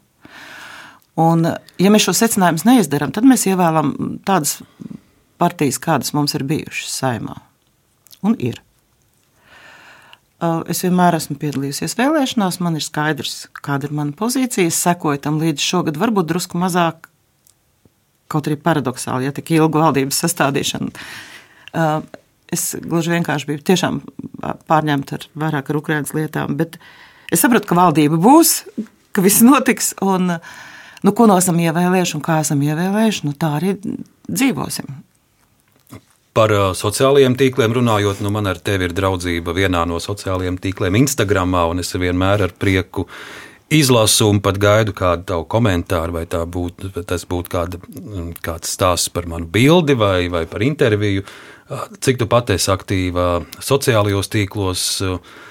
Un, 1.19 1.45
ja 1.81 1.91
mēs 1.91 2.07
šo 2.07 2.15
secinājumus 2.15 2.65
neizdarām, 2.67 3.11
tad 3.13 3.27
mēs 3.27 3.45
ievēlam 3.49 3.93
tādas 4.27 4.59
partijas, 5.41 5.81
kādas 5.81 6.13
mums 6.15 6.35
ir 6.37 6.45
bijušas 6.47 6.93
saimā. 7.01 7.35
Un 8.25 8.37
ir. 8.39 8.61
Es 10.41 10.81
vienmēr 10.81 11.19
esmu 11.19 11.35
piedalījusies 11.41 11.93
vēlēšanās, 11.99 12.57
man 12.65 12.79
ir 12.79 12.85
skaidrs, 12.85 13.43
kāda 13.61 13.89
ir 13.89 13.93
mana 13.97 14.15
pozīcija. 14.17 14.71
Es 14.71 14.79
sekoju 14.81 15.21
tam 15.21 15.37
līdz 15.41 15.61
šogad, 15.61 15.99
varbūt 16.01 16.31
drusku 16.31 16.57
mazāk, 16.61 17.11
kaut 18.31 18.49
arī 18.49 18.57
paradoxāli, 18.57 19.27
ja 19.27 19.35
tik 19.35 19.53
ilgu 19.53 19.83
valdības 19.83 20.23
sastādīšanu. 20.23 20.89
Es 22.51 22.65
gluži 22.81 23.13
vienkārši 23.13 23.47
biju 23.51 23.61
tiešām 23.69 24.01
pārņemta 24.67 25.19
ar 25.19 25.29
vairāk 25.45 25.69
ar 25.69 25.79
Ukraiņas 25.83 26.17
lietām, 26.17 26.57
bet 26.59 26.79
Es 27.31 27.39
sapratu, 27.39 27.69
ka 27.69 27.77
valdība 27.79 28.19
būs, 28.19 28.57
ka 29.15 29.23
viss 29.23 29.43
notiks. 29.45 29.93
Un, 30.03 30.33
nu, 31.01 31.13
ko 31.15 31.27
no 31.31 31.37
esam 31.39 31.59
ievēlējuši 31.63 32.17
un 32.17 32.25
kā 32.25 32.41
esam 32.43 32.59
ievēlējuši, 32.65 33.23
nu, 33.27 33.35
tā 33.39 33.53
arī 33.61 33.77
dzīvosim. 34.27 34.91
Par 36.31 36.51
uh, 36.55 36.69
sociālajiem 36.77 37.35
tīkliem 37.35 37.73
runājot, 37.75 38.21
nu 38.23 38.31
man 38.31 38.47
ar 38.47 38.59
tevi 38.63 38.87
ir 38.87 38.93
draudzība 38.95 39.51
vienā 39.55 39.83
no 39.89 39.99
sociālajiem 39.99 40.61
tīkliem, 40.63 40.95
Instagram, 41.01 41.57
un 41.73 41.83
es 41.83 41.91
vienmēr 41.91 42.45
ar 42.47 42.53
prieku 42.55 43.07
izlasu 43.71 44.29
un 44.31 44.39
pat 44.43 44.59
gaidu 44.59 44.95
kādu 44.95 45.27
tavu 45.27 45.45
komentāru, 45.51 46.15
vai 46.15 46.25
būt, 46.27 46.87
tas 47.07 47.27
būtu 47.27 47.51
kāda, 47.51 47.79
mm, 47.83 48.33
kāds 48.43 48.71
stāsts 48.77 49.11
par 49.11 49.27
manu 49.27 49.47
bildi 49.51 49.95
vai, 49.99 50.29
vai 50.31 50.45
par 50.47 50.63
interviju. 50.63 51.23
Uh, 51.71 51.87
cik 51.99 52.23
tu 52.23 52.27
pati 52.31 52.55
esi 52.55 52.71
aktīva 52.71 53.29
sociālajos 53.59 54.31
tīklos? 54.31 54.85
Uh, 55.03 55.49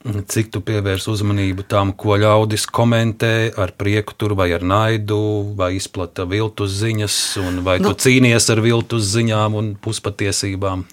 Cik 0.00 0.48
tu 0.48 0.62
pievērsi 0.64 1.10
uzmanību 1.12 1.66
tam, 1.68 1.90
ko 1.92 2.14
ļaudis 2.16 2.64
komentē 2.72 3.50
ar 3.60 3.74
prieku, 3.76 4.14
tur 4.16 4.32
vai 4.32 4.48
ar 4.56 4.64
naidu, 4.64 5.18
vai 5.58 5.74
izplata 5.76 6.24
viltus 6.24 6.72
ziņas, 6.78 7.16
vai 7.66 7.76
nu, 7.82 7.90
tu 7.90 8.08
cīnies 8.08 8.48
ar 8.48 8.62
viltus 8.64 9.10
ziņām 9.12 9.58
un 9.60 9.74
puspatiesībām? 9.76 10.86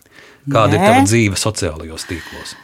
Kāda 0.52 0.76
nē. 0.76 0.76
ir 0.76 0.84
tava 0.84 1.06
dzīve 1.08 1.40
sociālajos 1.40 2.04
tīklos? 2.10 2.58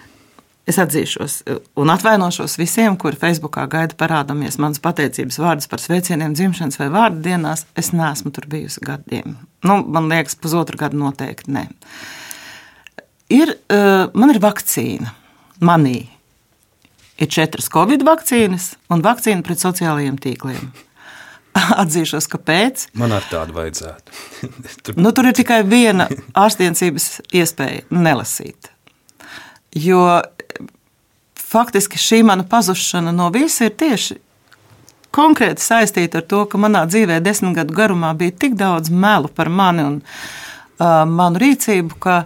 Es 0.67 0.77
atzīšos 0.79 1.37
un 1.79 1.91
atvainošos 1.91 2.55
visiem, 2.59 2.95
kuri 2.99 3.19
Facebookā 3.19 3.63
gaida 3.71 3.95
parādāmies 3.99 4.59
manas 4.59 4.79
pateicības 4.83 5.39
vārdus 5.39 5.71
par 5.71 5.79
sveicieniem 5.83 6.35
dzimšanas 6.35 6.79
vai 6.79 6.87
vārdu 6.91 7.23
dienās. 7.23 7.65
Es 7.79 7.91
neesmu 7.95 8.31
tur 8.35 8.47
bijusi 8.51 8.83
gadiem. 8.83 9.35
Nu, 9.63 9.79
man 9.83 10.07
liekas, 10.11 10.35
pusotru 10.39 10.79
gadu 10.79 10.99
noteikti 10.99 11.51
nē. 11.55 11.65
Ir, 13.31 13.55
uh, 13.71 14.11
man 14.15 14.31
ir 14.31 14.39
vakcīna 14.43 15.11
manī 15.63 16.12
ir 17.23 17.31
četras 17.31 17.69
covid 17.73 18.03
vakcīnas 18.05 18.73
un 18.93 19.03
vakcīna 19.05 19.45
pret 19.45 19.61
sociālajiem 19.63 20.17
tīkliem. 20.21 20.73
Atzīšos, 21.83 22.27
kāpēc. 22.31 22.87
Man 22.97 23.13
ar 23.15 23.25
tādu 23.29 23.55
vajadzētu. 23.57 24.19
tur... 24.83 24.99
Nu, 24.99 25.13
tur 25.15 25.29
ir 25.29 25.37
tikai 25.37 25.61
viena 25.67 26.09
ārstniecības 26.37 27.09
iespēja- 27.33 27.85
nelasīt. 28.07 28.71
Jo 29.73 30.21
faktiski 31.53 31.97
šī 32.01 32.23
mana 32.25 32.45
pazušana 32.49 33.13
no 33.13 33.29
visa 33.33 33.67
ir 33.69 33.75
tieši 33.77 34.19
konkrēti 35.13 35.61
saistīta 35.61 36.21
ar 36.21 36.27
to, 36.29 36.45
ka 36.49 36.57
manā 36.61 36.85
dzīvē 36.89 37.19
desmit 37.21 37.57
gadu 37.59 37.75
garumā 37.77 38.13
bija 38.17 38.33
tik 38.45 38.55
daudz 38.57 38.89
melu 38.89 39.29
par 39.29 39.49
mani 39.49 39.85
un 39.85 39.99
uh, 40.01 41.03
manu 41.09 41.41
rīcību, 41.43 41.99
ka 42.01 42.23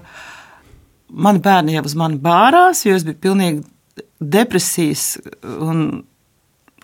mani 1.12 1.44
bērni 1.44 1.76
jau 1.76 1.84
uz 1.90 1.96
mani 2.00 2.20
bārās, 2.24 2.86
jo 2.88 2.96
es 2.96 3.04
biju 3.08 3.20
pilnīgi 3.28 3.66
depresijas 4.20 5.18
un 5.44 6.04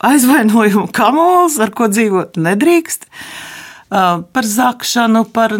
aizvainojumu 0.04 0.90
kamols, 0.96 1.60
ar 1.64 1.74
ko 1.76 1.88
dzīvot 1.92 2.40
nedrīkst. 2.42 3.08
Par 3.94 4.48
zakšanu, 4.50 5.28
par, 5.36 5.54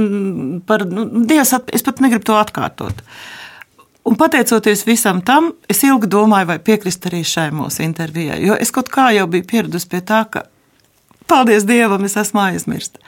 par 0.68 0.86
nu, 0.90 1.06
dievs, 1.30 1.54
es 1.76 1.86
pat 1.86 2.02
negribu 2.02 2.26
to 2.32 2.38
atkārtot. 2.40 3.04
Un 4.04 4.18
pateicoties 4.20 4.84
visam 4.88 5.22
tam, 5.24 5.54
es 5.72 5.84
ilgi 5.86 6.10
domāju, 6.12 6.50
vai 6.50 6.58
piekrist 6.60 7.06
arī 7.08 7.22
šai 7.28 7.52
mūsu 7.56 7.86
intervijai. 7.86 8.42
Jo 8.44 8.58
es 8.60 8.74
kaut 8.76 8.90
kā 8.92 9.12
jau 9.16 9.30
biju 9.32 9.46
pieradusi 9.48 9.88
pie 9.92 10.02
tā, 10.04 10.24
ka, 10.28 10.48
paldies 11.30 11.64
Dievam, 11.70 12.04
es 12.04 12.18
esmu 12.20 12.42
aizmirsta. 12.44 13.00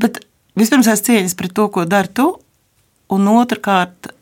Bet 0.00 0.22
vispirms 0.56 0.88
es 0.88 1.04
cieņas 1.04 1.36
pret 1.36 1.52
to, 1.56 1.66
ko 1.74 1.84
dari 1.90 2.12
tu, 2.16 2.30
un 3.12 3.28
otrkārt, 3.34 4.14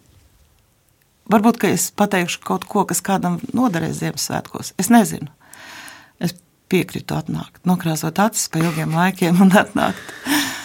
Varbūt, 1.33 1.59
ka 1.61 1.71
es 1.73 1.89
pateikšu 1.97 2.43
kaut 2.45 2.67
ko, 2.69 2.85
kas 2.89 3.01
kādam 3.05 3.39
noderēs 3.57 4.03
Ziemassvētkos. 4.03 4.75
Es 4.81 4.91
nezinu. 4.93 5.31
Es 6.21 6.37
piekrītu 6.73 7.17
atnākt, 7.17 7.63
nokrāsot 7.69 8.19
acis 8.21 8.51
pa 8.53 8.61
ilgiem 8.61 8.93
laikiem 8.97 9.41
un 9.45 9.55
atnākt. 9.57 10.13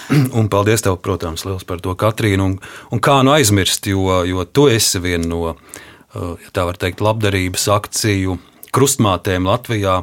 Un 0.39 0.47
paldies 0.49 0.81
tev, 0.81 0.97
protams, 1.05 1.43
liels 1.45 1.65
par 1.69 1.83
to, 1.85 1.93
Katrīna. 1.93 2.47
Un, 2.47 2.55
un 2.89 3.01
kā 3.03 3.19
nu 3.21 3.29
aizmirst, 3.35 3.85
jo, 3.91 4.23
jo 4.25 4.45
tu 4.49 4.65
esi 4.71 4.97
viena 5.03 5.27
no, 5.29 5.53
uh, 5.53 6.31
ja 6.41 6.53
tā 6.55 6.65
var 6.65 6.79
teikt, 6.81 7.03
labdarības 7.05 7.67
akciju 7.75 8.39
krustmātēm 8.73 9.45
Latvijā. 9.45 9.99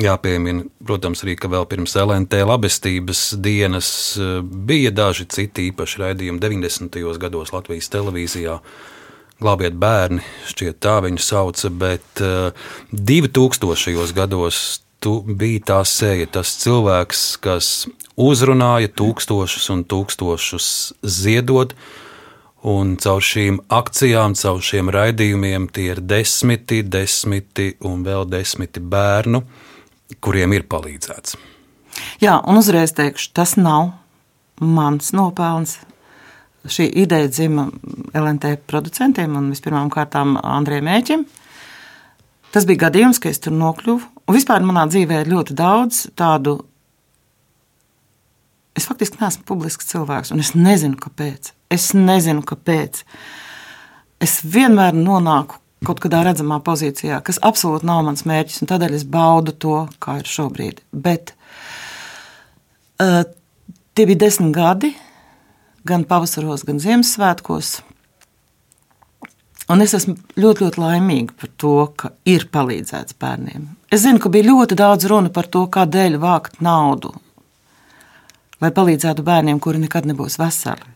Jāpiemina, 0.00 0.66
protams, 0.86 1.24
arī, 1.24 1.34
ka 1.40 1.50
vēl 1.50 1.66
pirms 1.66 1.96
LNT 1.98 2.44
labestības 2.46 3.22
dienas 3.42 3.88
uh, 4.20 4.38
bija 4.44 4.92
daži 4.94 5.26
citi 5.34 5.66
īpaši 5.72 6.04
raidījumi 6.04 6.42
90. 6.42 7.00
gados 7.26 7.50
Latvijas 7.56 7.90
televīzijā. 7.90 8.60
Glābiet 9.36 9.76
bērni, 9.76 10.22
šķiet 10.48 10.78
tā 10.80 10.96
viņu 11.04 11.20
sauca, 11.20 11.68
bet 11.68 12.22
uh, 12.24 12.48
eh, 12.48 12.96
2000. 12.96 14.14
gados 14.16 14.80
tu 15.00 15.18
biji 15.26 15.60
tā 15.68 15.82
seja, 15.84 16.26
tas 16.38 16.54
cilvēks, 16.62 17.24
kas 17.44 17.68
uzrunāja 18.16 18.88
tūkstošus 18.96 19.68
un 19.74 19.84
tūkstošus 19.84 20.68
ziedot, 21.04 21.74
un 22.66 22.96
caur 22.96 23.22
šīm 23.22 23.60
akcijām, 23.70 24.34
caur 24.40 24.62
šiem 24.64 24.90
raidījumiem 24.94 25.68
tie 25.68 25.90
ir 25.92 26.00
desmiti, 26.00 26.80
desmiti 26.82 27.74
un 27.84 28.02
vēl 28.06 28.24
desmiti 28.32 28.80
bērnu, 28.80 29.42
kuriem 30.24 30.56
ir 30.56 30.64
palīdzēts. 30.70 31.36
Jā, 32.24 32.40
un 32.48 32.58
uzreiz 32.60 32.96
teikšu, 32.96 33.30
tas 33.36 33.54
nav 33.60 33.92
mans 34.60 35.12
nopelns. 35.16 35.78
Šī 36.72 36.86
ideja 37.02 37.28
dzima 37.30 37.66
LNT 38.16 38.56
producentiem 38.66 39.36
un 39.38 39.50
vispirmām 39.52 39.90
kārtām 39.92 40.36
Andrejam 40.42 40.88
Mēķim. 40.88 41.26
Tas 42.54 42.66
bija 42.68 42.86
gadījums, 42.86 43.20
ka 43.22 43.30
es 43.30 43.42
tur 43.42 43.54
nokļuvu. 43.56 44.00
Un 44.26 44.34
vispār 44.34 44.64
manā 44.66 44.86
dzīvē 44.90 45.22
ir 45.22 45.30
ļoti 45.30 45.56
daudz 45.58 46.06
tādu. 46.18 46.58
Es 48.76 48.88
faktiski 48.88 49.20
neesmu 49.20 49.46
publisks 49.48 49.88
cilvēks, 49.92 50.32
un 50.34 50.42
es 50.42 50.54
nezinu, 50.56 50.98
kāpēc. 51.00 51.52
Es 51.72 51.92
nezinu, 51.96 52.42
kāpēc. 52.46 53.02
Es 54.22 54.40
vienmēr 54.44 54.96
nonāku 54.96 55.60
kaut 55.86 56.00
kādā 56.02 56.22
redzamā 56.26 56.58
pozīcijā, 56.64 57.20
kas 57.24 57.38
absolūti 57.44 57.86
nav 57.88 58.02
mans 58.06 58.24
mērķis, 58.28 58.62
un 58.62 58.70
tādēļ 58.70 58.96
es 58.96 59.04
baudu 59.08 59.52
to, 59.52 59.78
kā 60.02 60.18
ir 60.22 60.30
šobrīd. 60.30 60.80
Bet 60.92 61.34
uh, 63.02 63.22
tie 63.94 64.06
bija 64.08 64.24
desmit 64.26 64.54
gadi, 64.56 64.94
gan 65.86 66.06
pavasaros, 66.08 66.64
gan 66.66 66.80
Ziemassvētkos. 66.82 67.76
Un 69.66 69.82
es 69.82 69.96
esmu 69.98 70.14
ļoti, 70.38 70.62
ļoti 70.62 70.78
laimīga 70.78 71.34
par 71.40 71.50
to, 71.58 71.76
ka 71.98 72.12
ir 72.28 72.46
palīdzēts 72.54 73.16
bērniem. 73.18 73.64
Es 73.90 74.04
zinu, 74.04 74.20
ka 74.22 74.30
bija 74.30 74.52
ļoti 74.52 74.78
daudz 74.78 75.08
runa 75.10 75.32
par 75.34 75.48
to, 75.50 75.64
kādēļ 75.74 76.18
vākt 76.22 76.60
naudu, 76.62 77.10
lai 78.62 78.70
palīdzētu 78.74 79.24
bērniem, 79.26 79.58
kuri 79.62 79.82
nekad 79.82 80.06
nebūs 80.06 80.38
veseli. 80.38 80.94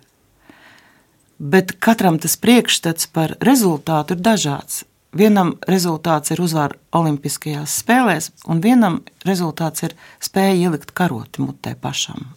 Bet 1.41 1.79
katram 1.83 2.21
tas 2.21 2.37
priekšstats 2.39 3.09
par 3.11 3.35
rezultātu 3.43 4.15
ir 4.15 4.23
dažāds. 4.23 4.85
Vienam 5.17 5.57
rezultāts 5.67 6.31
ir 6.31 6.43
uzvara 6.45 6.77
Olimpiskajās 6.95 7.81
spēlēs, 7.81 8.29
un 8.47 8.61
vienam 8.63 9.01
rezultāts 9.27 9.83
ir 9.89 9.97
spēja 10.23 10.69
ielikt 10.69 10.93
karoti 10.95 11.43
mutē 11.43 11.75
pašam. 11.75 12.29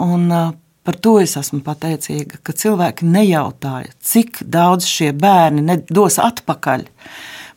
Un, 0.00 0.26
uh, 0.32 0.56
Par 0.82 0.96
to 0.96 1.18
es 1.20 1.36
esmu 1.36 1.60
pateicīga, 1.64 2.38
ka 2.40 2.54
cilvēki 2.56 3.04
nejautāja, 3.04 3.92
cik 4.00 4.40
daudz 4.48 4.88
šie 4.88 5.10
bērni 5.12 5.82
dos 5.92 6.16
atpakaļ, 6.22 6.86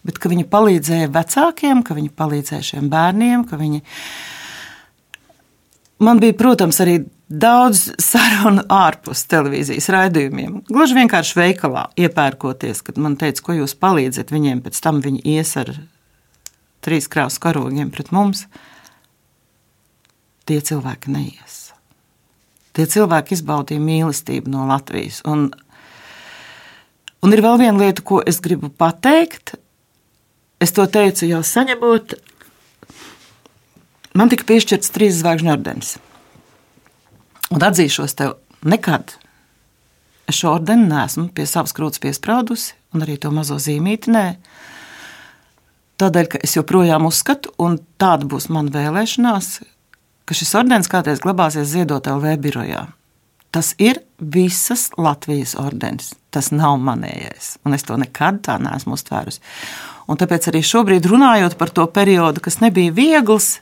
bet 0.04 0.20
ka 0.20 0.32
viņi 0.32 0.44
palīdzēja 0.52 1.12
vecākiem, 1.14 1.86
ka 1.88 1.96
viņi 1.96 2.12
palīdzēja 2.20 2.70
šiem 2.74 2.90
bērniem, 2.92 3.46
ka 3.48 3.60
viņi. 3.62 3.80
Man 6.04 6.20
bija, 6.20 6.36
protams, 6.36 6.82
arī 6.84 7.00
daudz 7.32 7.86
sarunu 8.12 8.68
ārpus 8.68 9.24
televīzijas 9.32 9.88
raidījumiem. 9.96 10.60
Gluži 10.68 11.00
vienkārši 11.00 11.40
veikalā 11.40 11.88
iepērkoties, 12.04 12.84
kad 12.84 13.00
man 13.00 13.16
teica, 13.20 13.48
ko 13.48 13.58
jūs 13.62 13.78
palīdzat 13.80 14.36
viņiem, 14.36 14.66
pēc 14.68 14.84
tam 14.84 15.00
viņi 15.06 15.24
ies 15.38 15.56
ar 15.64 15.72
trīs 16.84 17.08
krāsu 17.08 17.40
karogiem 17.44 17.94
pret 17.94 18.12
mums. 18.12 18.50
Tie 20.44 20.60
cilvēki 20.60 21.14
neies. 21.16 21.63
Tie 22.74 22.86
cilvēki 22.90 23.38
izbaudīja 23.38 23.82
mīlestību 23.84 24.50
no 24.50 24.66
Latvijas. 24.70 25.22
Un, 25.30 25.52
un 27.22 27.36
ir 27.36 27.44
vēl 27.46 27.60
viena 27.62 27.78
lieta, 27.84 28.02
ko 28.02 28.22
es 28.26 28.42
gribu 28.42 28.72
pateikt. 28.74 29.56
Es 30.64 30.74
to 30.74 30.86
teicu 30.90 31.30
jau 31.30 31.44
saņemot. 31.46 32.16
Man 34.18 34.30
tika 34.30 34.46
piešķirts 34.50 34.94
trīs 34.94 35.20
zvaigžņu 35.20 35.54
ordenis. 35.54 35.98
Un 37.54 37.62
atzīšos 37.66 38.18
tev, 38.18 38.38
nekad 38.66 39.16
es 40.30 40.40
šo 40.40 40.56
ordeni 40.56 40.88
neesmu 40.90 41.28
pie 41.36 41.46
savas 41.50 41.76
krūts 41.76 42.02
piesprādusi, 42.02 42.74
un 42.96 43.06
arī 43.06 43.20
to 43.22 43.30
mazo 43.34 43.60
zīmīti 43.62 44.14
nē. 44.14 44.26
Tādēļ, 46.02 46.30
ka 46.32 46.42
es 46.46 46.56
joprojām 46.58 47.06
uzskatu, 47.06 47.52
un 47.62 47.78
tāda 48.02 48.26
būs 48.30 48.50
mana 48.54 48.74
vēlēšanās, 48.74 49.50
ka 50.26 50.36
šis 50.38 50.54
ordenis 50.60 50.90
kādreiz 50.92 51.22
glabāsies 51.24 51.72
Ziedot 51.74 52.08
LV 52.08 52.38
birojā. 52.44 52.88
Tas 53.54 53.74
ir 53.78 54.00
visas 54.18 54.88
Latvijas 54.98 55.54
ordenis. 55.60 56.14
Tas 56.34 56.50
nav 56.50 56.80
manējais, 56.82 57.58
un 57.68 57.76
es 57.78 57.86
to 57.86 57.98
nekad 58.02 58.40
tā 58.48 58.58
neesmu 58.62 58.96
uztvērusi. 58.98 59.44
Un 60.10 60.18
tāpēc 60.18 60.50
arī 60.50 60.64
šobrīd 60.66 61.06
runājot 61.08 61.56
par 61.60 61.70
to 61.70 61.86
periodu, 61.94 62.42
kas 62.44 62.58
nebija 62.64 62.96
viegls, 62.96 63.60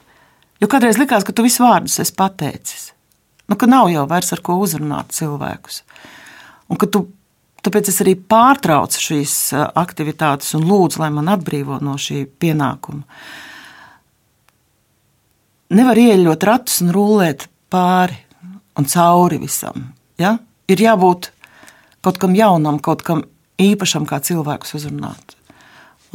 jo 0.63 0.69
kādreiz 0.71 0.97
likās, 1.01 1.25
ka 1.27 1.35
tu 1.35 1.43
visus 1.43 1.59
vārdus 1.61 1.99
esi 2.01 2.15
pateicis. 2.15 2.87
Nu, 3.51 3.57
ka 3.59 3.67
nav 3.67 3.91
jau 3.91 4.05
vairs 4.07 4.31
ar 4.31 4.39
ko 4.45 4.55
uzrunāt 4.63 5.11
cilvēkus. 5.11 5.81
Un 6.71 6.79
ka 6.79 6.87
tu, 6.87 7.03
tāpēc 7.59 7.91
es 7.91 7.99
arī 7.99 8.15
pārtraucu 8.15 9.03
šīs 9.09 9.35
aktivitātes 9.75 10.55
un 10.55 10.63
lūdzu, 10.71 11.03
lai 11.03 11.11
man 11.11 11.27
atbrīvo 11.35 11.81
no 11.83 11.99
šī 11.99 12.23
pienākuma 12.39 13.03
nevar 15.71 15.99
ieļot 15.99 16.47
ratus 16.47 16.81
un 16.85 16.91
rullēt 16.95 17.47
pāri 17.71 18.17
un 18.77 18.87
cauri 18.89 19.39
visam. 19.41 19.91
Ja? 20.19 20.37
Ir 20.71 20.83
jābūt 20.83 21.31
kaut 22.05 22.19
kam 22.21 22.35
jaunam, 22.35 22.79
kaut 22.83 23.03
kam 23.05 23.25
īpašam, 23.61 24.07
kā 24.09 24.21
cilvēkus 24.23 24.75
uzrunāt. 24.79 25.35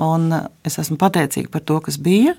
Un 0.02 0.30
eh, 0.34 0.48
es 0.66 0.78
esmu 0.82 0.98
pateicīga 1.00 1.52
par 1.52 1.64
to, 1.68 1.80
kas 1.84 2.00
bija. 2.02 2.36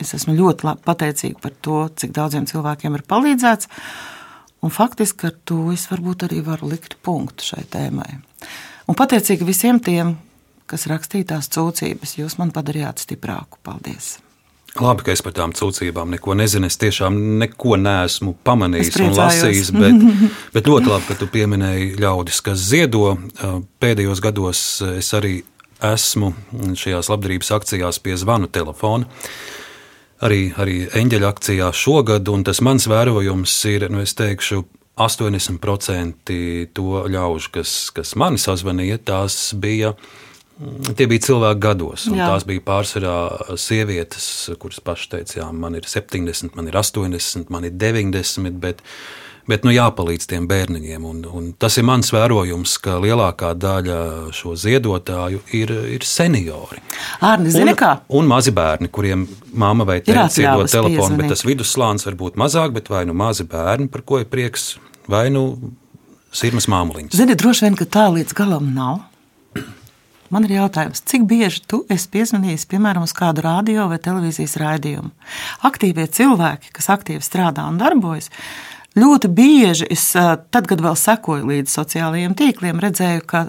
Es 0.00 0.12
esmu 0.16 0.36
ļoti 0.36 0.76
pateicīga 0.84 1.40
par 1.40 1.54
to, 1.64 1.80
cik 1.96 2.12
daudziem 2.16 2.46
cilvēkiem 2.48 2.98
ir 2.98 3.06
palīdzēts. 3.08 3.70
Un 4.64 4.72
faktiski 4.72 5.30
ar 5.30 5.36
to 5.48 5.70
es 5.72 5.86
varbūt 5.90 6.26
arī 6.26 6.42
varu 6.44 6.68
likt 6.72 6.98
punktu 7.04 7.52
šai 7.52 7.64
tēmai. 7.72 8.18
Un 8.86 8.98
pateicīga 8.98 9.48
visiem 9.48 9.80
tiem, 9.80 10.16
kas 10.68 10.88
rakstīja 10.90 11.32
tās 11.34 11.50
sūdzības. 11.52 12.16
Jūs 12.20 12.38
man 12.40 12.52
padarījāt 12.54 13.04
stiprāku. 13.04 13.60
Paldies! 13.64 14.16
Labi, 14.80 15.06
ka 15.06 15.14
es 15.14 15.22
par 15.24 15.32
tām 15.36 15.54
sūdzībām 15.56 16.10
neko 16.16 16.36
nezinu. 16.36 16.68
Es 16.68 16.78
tiešām 16.80 17.16
neko 17.40 17.78
neesmu 17.80 18.34
pamanījis 18.46 18.98
un 19.00 19.14
lasījis. 19.16 19.72
Bet, 19.76 20.06
bet 20.54 20.70
ļoti 20.70 20.90
labi, 20.92 21.08
ka 21.08 21.18
tu 21.20 21.28
pieminēji 21.32 21.94
ļaudis, 22.02 22.42
kas 22.44 22.62
ziedo. 22.70 23.16
Pēdējos 23.82 24.22
gados 24.24 24.62
es 24.92 25.12
arī 25.16 25.38
esmu 25.84 26.32
šajās 26.76 27.10
labdarības 27.12 27.52
akcijās 27.56 28.00
pie 28.04 28.16
zvanu 28.20 28.50
telefona. 28.52 29.08
Arī, 30.24 30.48
arī 30.56 30.78
eņģeļa 30.96 31.28
akcijā 31.28 31.72
šogad, 31.76 32.28
un 32.32 32.44
tas 32.46 32.62
mans 32.64 32.86
vērojums 32.88 33.56
ir, 33.68 33.90
nu, 33.92 34.00
es 34.04 34.16
teikšu, 34.16 34.62
80% 34.96 36.36
to 36.72 37.02
ļaužu, 37.12 37.50
kas, 37.58 37.74
kas 37.92 38.14
mani 38.16 38.40
sazvanīja, 38.40 38.96
tās 39.04 39.50
bija 39.52 39.92
Tie 40.56 41.04
bija 41.04 41.20
cilvēki 41.26 41.60
gados, 41.60 42.06
un 42.08 42.16
jā. 42.16 42.30
tās 42.30 42.46
bija 42.48 42.62
pārsvarā 42.64 43.16
sievietes, 43.60 44.26
kuras 44.60 44.80
pašas 44.80 45.10
teica, 45.12 45.34
jā, 45.42 45.46
man 45.52 45.76
ir 45.76 45.84
70, 45.84 46.54
man 46.56 46.70
ir 46.70 46.78
80, 46.80 47.50
man 47.52 47.66
ir 47.68 47.74
90, 47.76 48.54
bet, 48.62 48.80
bet 49.44 49.66
nu, 49.68 49.74
jāpalīdz 49.76 50.24
tiem 50.30 50.46
bērniņiem. 50.48 51.04
Un, 51.04 51.18
un 51.28 51.50
tas 51.60 51.76
ir 51.76 51.84
mans 51.84 52.08
vērojums, 52.14 52.78
ka 52.80 52.96
lielākā 53.04 53.50
daļa 53.52 53.98
šo 54.36 54.54
ziedotāju 54.56 55.42
ir, 55.58 55.72
ir 55.98 56.06
seniori. 56.08 56.80
Ārni, 57.20 57.52
zini, 57.52 57.74
kā? 57.76 57.90
Un, 58.08 58.24
un 58.24 58.30
mazi 58.30 58.54
bērni, 58.56 58.88
kuriem 58.88 59.26
māma 59.52 59.84
vai 59.88 59.98
tēvs 60.06 60.38
iedod 60.40 60.72
telefonu, 60.72 61.18
bet 61.20 61.34
tas 61.34 61.44
vidusslānis 61.44 62.08
var 62.08 62.16
būt 62.22 62.40
mazāk, 62.40 62.72
bet 62.78 62.88
vai 62.94 63.04
nu 63.04 63.16
mazi 63.18 63.44
bērni, 63.44 63.90
par 63.92 64.06
ko 64.08 64.22
ir 64.24 64.30
prieks, 64.32 64.78
vai 65.04 65.26
nu 65.36 65.50
sirmas 66.32 66.64
māmuliņas. 66.72 67.20
Zini, 67.20 67.36
droši 67.36 67.66
vien, 67.68 67.76
ka 67.76 67.88
tā 67.98 68.06
līdz 68.16 68.32
galam 68.40 68.72
nav. 68.72 69.04
Man 70.34 70.46
ir 70.46 70.56
jautājums, 70.56 71.04
cik 71.06 71.26
bieži 71.30 71.62
tu 71.70 71.84
esi 71.92 72.08
piezvanījis, 72.12 72.66
piemēram, 72.70 73.04
uz 73.06 73.12
kādu 73.16 73.44
radio 73.46 73.86
vai 73.90 73.98
televīzijas 74.02 74.56
raidījumu? 74.62 75.12
Aktīvie 75.68 76.08
cilvēki, 76.18 76.72
kas 76.74 76.90
aktīvi 76.94 77.22
strādā 77.22 77.66
un 77.70 77.78
darbojas, 77.78 78.30
ļoti 78.98 79.30
bieži 79.30 79.86
es, 79.92 80.08
tad, 80.16 80.66
kad 80.66 80.82
vēl 80.82 80.96
sekoju 80.98 81.46
līdzi 81.46 81.76
sociālajiem 81.78 82.34
tīkliem, 82.38 82.82
redzēju, 82.82 83.22
ka 83.28 83.46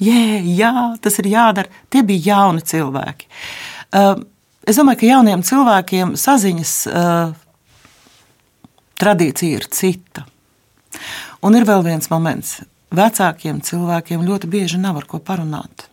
jē, 0.00 0.22
jā, 0.56 0.72
tas 1.02 1.20
ir 1.20 1.28
jādara. 1.32 1.82
Tie 1.92 2.04
bija 2.06 2.34
jauni 2.38 2.64
cilvēki. 2.64 3.28
Es 4.68 4.78
domāju, 4.80 5.00
ka 5.02 5.12
jauniem 5.12 5.44
cilvēkiem 5.46 6.16
saziņas 6.20 6.74
tradīcija 8.98 9.60
ir 9.60 9.68
cita. 9.72 10.24
Un 11.44 11.54
ir 11.54 11.68
vēl 11.68 11.84
viens 11.86 12.10
moments. 12.10 12.58
Vecākiem 12.94 13.60
cilvēkiem 13.64 14.24
ļoti 14.24 14.48
bieži 14.50 14.80
nav 14.80 14.96
ar 15.02 15.06
ko 15.08 15.20
parunāt. 15.20 15.86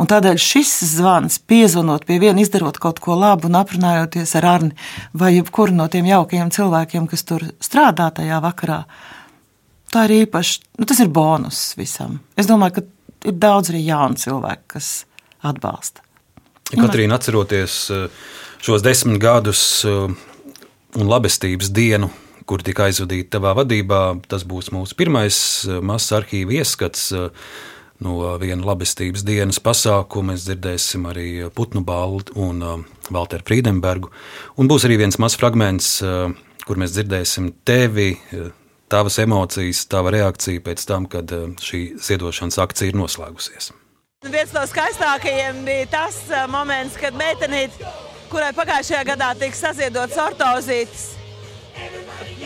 Un 0.00 0.08
tādēļ 0.10 0.38
šis 0.40 0.72
zvans, 0.94 1.38
piezvanot 1.38 2.06
pie 2.08 2.18
viena, 2.22 2.40
izdarot 2.42 2.78
kaut 2.82 3.00
ko 3.02 3.16
labu 3.18 3.48
un 3.50 3.58
aprunājoties 3.60 4.34
ar 4.40 4.48
Arni 4.54 4.72
vai 5.16 5.34
jebkuru 5.36 5.76
no 5.76 5.88
tiem 5.92 6.08
jaukajiem 6.10 6.52
cilvēkiem, 6.54 7.08
kas 7.10 7.26
tur 7.28 7.46
strādā 7.62 8.10
tajā 8.14 8.40
vakarā, 8.44 8.82
tā 9.94 10.06
ir 10.08 10.16
īpaši, 10.24 10.60
nu, 10.80 10.88
tas 10.90 11.02
ir 11.04 11.12
bonus 11.14 11.66
visam. 11.78 12.18
Es 12.36 12.50
domāju, 12.50 12.80
ka 12.80 13.30
ir 13.30 13.38
daudz 13.40 13.72
arī 13.72 13.84
jaunu 13.86 14.20
cilvēku, 14.20 14.74
kas 14.76 14.92
atbalsta. 15.44 16.02
Katrīna, 16.74 17.20
atceroties 17.20 17.78
eh, 17.92 18.06
šos 18.64 18.82
desmit 18.82 19.20
gadus 19.22 19.84
un 20.94 21.10
labestības 21.10 21.70
dienu, 21.74 22.10
kur 22.48 22.62
tika 22.64 22.88
aizvadīta 22.88 23.38
tavā 23.38 23.54
vadībā. 23.60 24.02
Tas 24.28 24.44
būs 24.48 24.70
mūsu 24.74 24.96
pirmais 24.98 25.36
mazs 25.84 26.12
arhīva 26.16 26.60
ieskats. 26.60 27.10
No 28.02 28.16
viena 28.42 28.66
labestības 28.66 29.22
dienas 29.22 29.60
pasākuma 29.62 30.32
mēs 30.32 30.48
dzirdēsim 30.48 31.06
arī 31.06 31.28
Putnu 31.54 31.84
Baltu 31.86 32.34
un 32.42 32.58
Walteru 33.14 33.46
Friedenbergu. 33.46 34.10
Un 34.58 34.68
būs 34.68 34.88
arī 34.88 34.98
viens 35.04 35.20
mazs 35.22 35.38
fragments, 35.38 36.00
kur 36.66 36.80
mēs 36.80 36.96
dzirdēsim 36.96 37.52
tevi, 37.64 38.16
tavas 38.90 39.20
emocijas, 39.22 39.84
tava 39.86 40.10
reakcija 40.14 40.64
pēc 40.66 40.84
tam, 40.90 41.06
kad 41.10 41.30
šī 41.62 41.84
ziedošanas 42.02 42.58
akcija 42.66 42.90
ir 42.90 42.98
noslēgusies. 42.98 43.70
Viens 44.24 44.54
no 44.56 44.62
skaistākajiem 44.66 45.64
bija 45.66 45.86
tas 45.92 46.18
moments, 46.50 46.98
kad 47.00 47.16
meitenīte, 47.18 47.84
kurai 48.32 48.54
pagājušajā 48.56 49.02
gadā 49.12 49.34
tika 49.38 49.58
saziedots 49.58 50.18
ortozītis, 50.18 51.12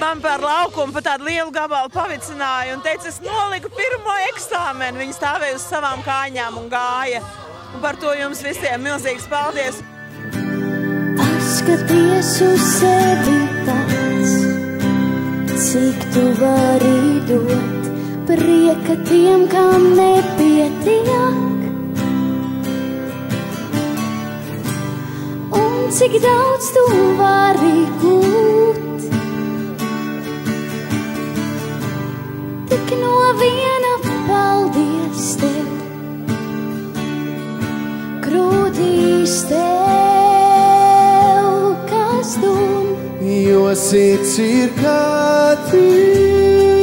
man 0.00 0.20
par 0.22 0.40
laukumu 0.40 0.92
pa 0.94 1.02
tādu 1.04 1.28
lielu 1.28 1.50
gabalu 1.54 1.90
pavicināja 1.92 2.76
un 2.76 2.82
teica, 2.84 3.08
es 3.10 3.20
noliku 3.24 3.70
pirmo 3.74 4.14
eksāmenu. 4.30 5.02
Viņa 5.02 5.16
stāvēja 5.16 5.58
uz 5.58 5.66
savām 5.66 6.02
kājām 6.06 6.60
un 6.62 6.68
gāja. 6.72 7.22
Un 7.74 7.82
par 7.84 7.98
to 8.00 8.14
jums 8.16 8.42
visiem 8.44 8.84
milzīgs 8.86 9.28
paldies! 9.30 9.82
Paskaties 11.18 12.30
uz 12.46 12.64
sevi 12.78 13.40
pats, 13.66 14.36
cik 15.68 16.08
tu 16.14 16.24
vari 16.38 17.20
dot 17.28 17.78
prieka 18.28 18.96
tiem, 19.08 19.46
kam 19.48 19.96
nepietiek. 19.96 21.06
Un 25.60 25.88
cik 25.96 26.20
daudz 26.24 26.68
tu 26.76 26.84
vari 27.20 27.78
gūt. 28.02 28.87
Tik 32.88 32.98
no 33.00 33.16
viena 33.40 33.94
paldies 34.28 35.24
tev. 35.40 35.68
Krūtīs 38.24 39.34
tev, 39.50 41.50
kas 41.90 42.30
dum, 42.42 42.86
jo 43.24 43.66
sirds 43.76 44.34
ir 44.44 44.68
kā 44.78 45.04
tīrs, 45.68 46.80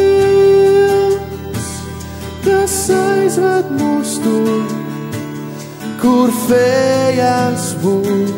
kas 2.45 2.75
aizved 2.99 3.67
mūs 3.79 4.11
tur, 4.25 4.63
kur 6.03 6.29
fējas 6.45 7.63
būt, 7.81 8.35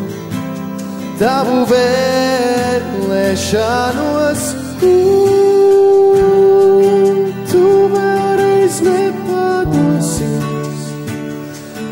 tavu 1.19 1.57
vēlēšanos. 1.73 4.41
Kur 4.77 5.06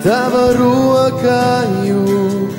tava 0.05 0.51
roka 0.53 1.65
jūt, 1.81 2.53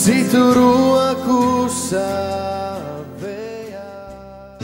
citu 0.00 0.40
roku 0.56 1.68
savējā. 1.68 3.84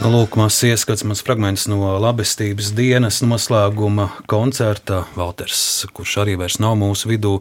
Nu, 0.01 0.09
lūk, 0.15 0.33
mazs 0.39 0.65
ieskats, 0.71 1.05
mazs 1.05 1.21
fragments 1.25 1.67
no 1.69 1.93
labestības 2.01 2.71
dienas 2.77 3.21
noslēguma 3.21 4.09
koncerta. 4.31 5.03
Valters, 5.17 5.85
kurš 5.93 6.17
arī 6.25 6.39
vairs 6.41 6.57
nav 6.63 6.73
mūsu 6.81 7.13
vidū, 7.13 7.37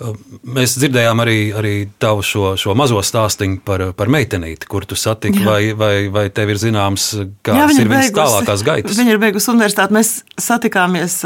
Mēs 0.00 0.76
dzirdējām 0.80 1.20
arī, 1.22 1.38
arī 1.56 1.72
tavu 2.00 2.24
šo, 2.26 2.52
šo 2.58 2.74
mazo 2.78 3.00
stāstu 3.04 3.46
par, 3.64 3.84
par 3.96 4.10
meitenīti, 4.12 4.68
kur 4.70 4.86
tu 4.88 4.96
satiki, 4.98 5.42
vai, 5.44 5.72
vai, 5.78 6.08
vai 6.12 6.26
tev 6.34 6.54
ir 6.54 6.60
zināms, 6.60 7.10
kādas 7.44 7.78
ir, 7.78 7.90
viņas 7.90 8.14
tālākās 8.16 8.64
gaitas? 8.66 8.98
Viņa 8.98 9.14
ir 9.14 9.20
beigusi 9.22 9.50
universitāti. 9.52 9.96
Mēs 9.96 10.14
satikāmies 10.40 11.18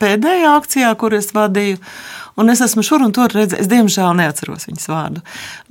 pēdējā 0.00 0.54
akcijā, 0.56 0.94
kur 1.00 1.18
es 1.18 1.30
vadīju. 1.36 1.82
Un 2.38 2.52
es 2.52 2.62
esmu 2.62 2.84
šur 2.86 3.02
un 3.02 3.12
tur 3.14 3.32
redzējis, 3.34 3.64
es 3.64 3.70
diemžēl 3.70 4.12
neatceros 4.14 4.68
viņas 4.68 4.86
vārdu, 4.92 5.22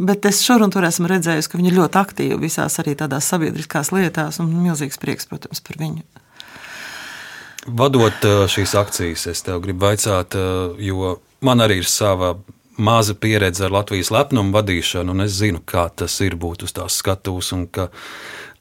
bet 0.09 0.25
es 0.27 0.41
šur 0.43 0.65
un 0.65 0.73
tur 0.73 0.83
esmu 0.83 1.07
redzējis, 1.07 1.47
ka 1.47 1.59
viņa 1.59 1.71
ir 1.71 1.77
ļoti 1.77 1.99
aktīva 2.01 2.39
visās 2.41 2.75
arī 2.83 2.91
tādās 2.99 3.29
sabiedriskās 3.31 3.93
lietās, 3.95 4.41
un 4.43 4.51
milzīgs 4.65 4.99
prieks, 4.99 5.29
protams, 5.31 5.63
par 5.63 5.79
viņu. 5.79 6.03
Vadot 7.67 8.27
šīs 8.51 8.75
akcijas, 8.79 9.23
es 9.31 9.45
tev 9.47 9.63
gribu 9.63 9.87
vaicāt, 9.87 10.35
jo 10.83 11.15
man 11.41 11.63
arī 11.63 11.81
ir 11.81 11.89
sava 11.89 12.35
maza 12.77 13.15
pieredze 13.17 13.65
ar 13.65 13.73
Latvijas 13.73 14.11
lepnumu 14.13 14.53
vadīšanu, 14.53 15.13
un 15.13 15.25
es 15.25 15.37
zinu, 15.41 15.61
kā 15.65 15.87
tas 15.89 16.19
ir 16.21 16.37
būt 16.37 16.67
uz 16.67 16.75
tās 16.77 16.99
skatuves, 17.01 17.51
un 17.55 17.65
ka 17.73 17.89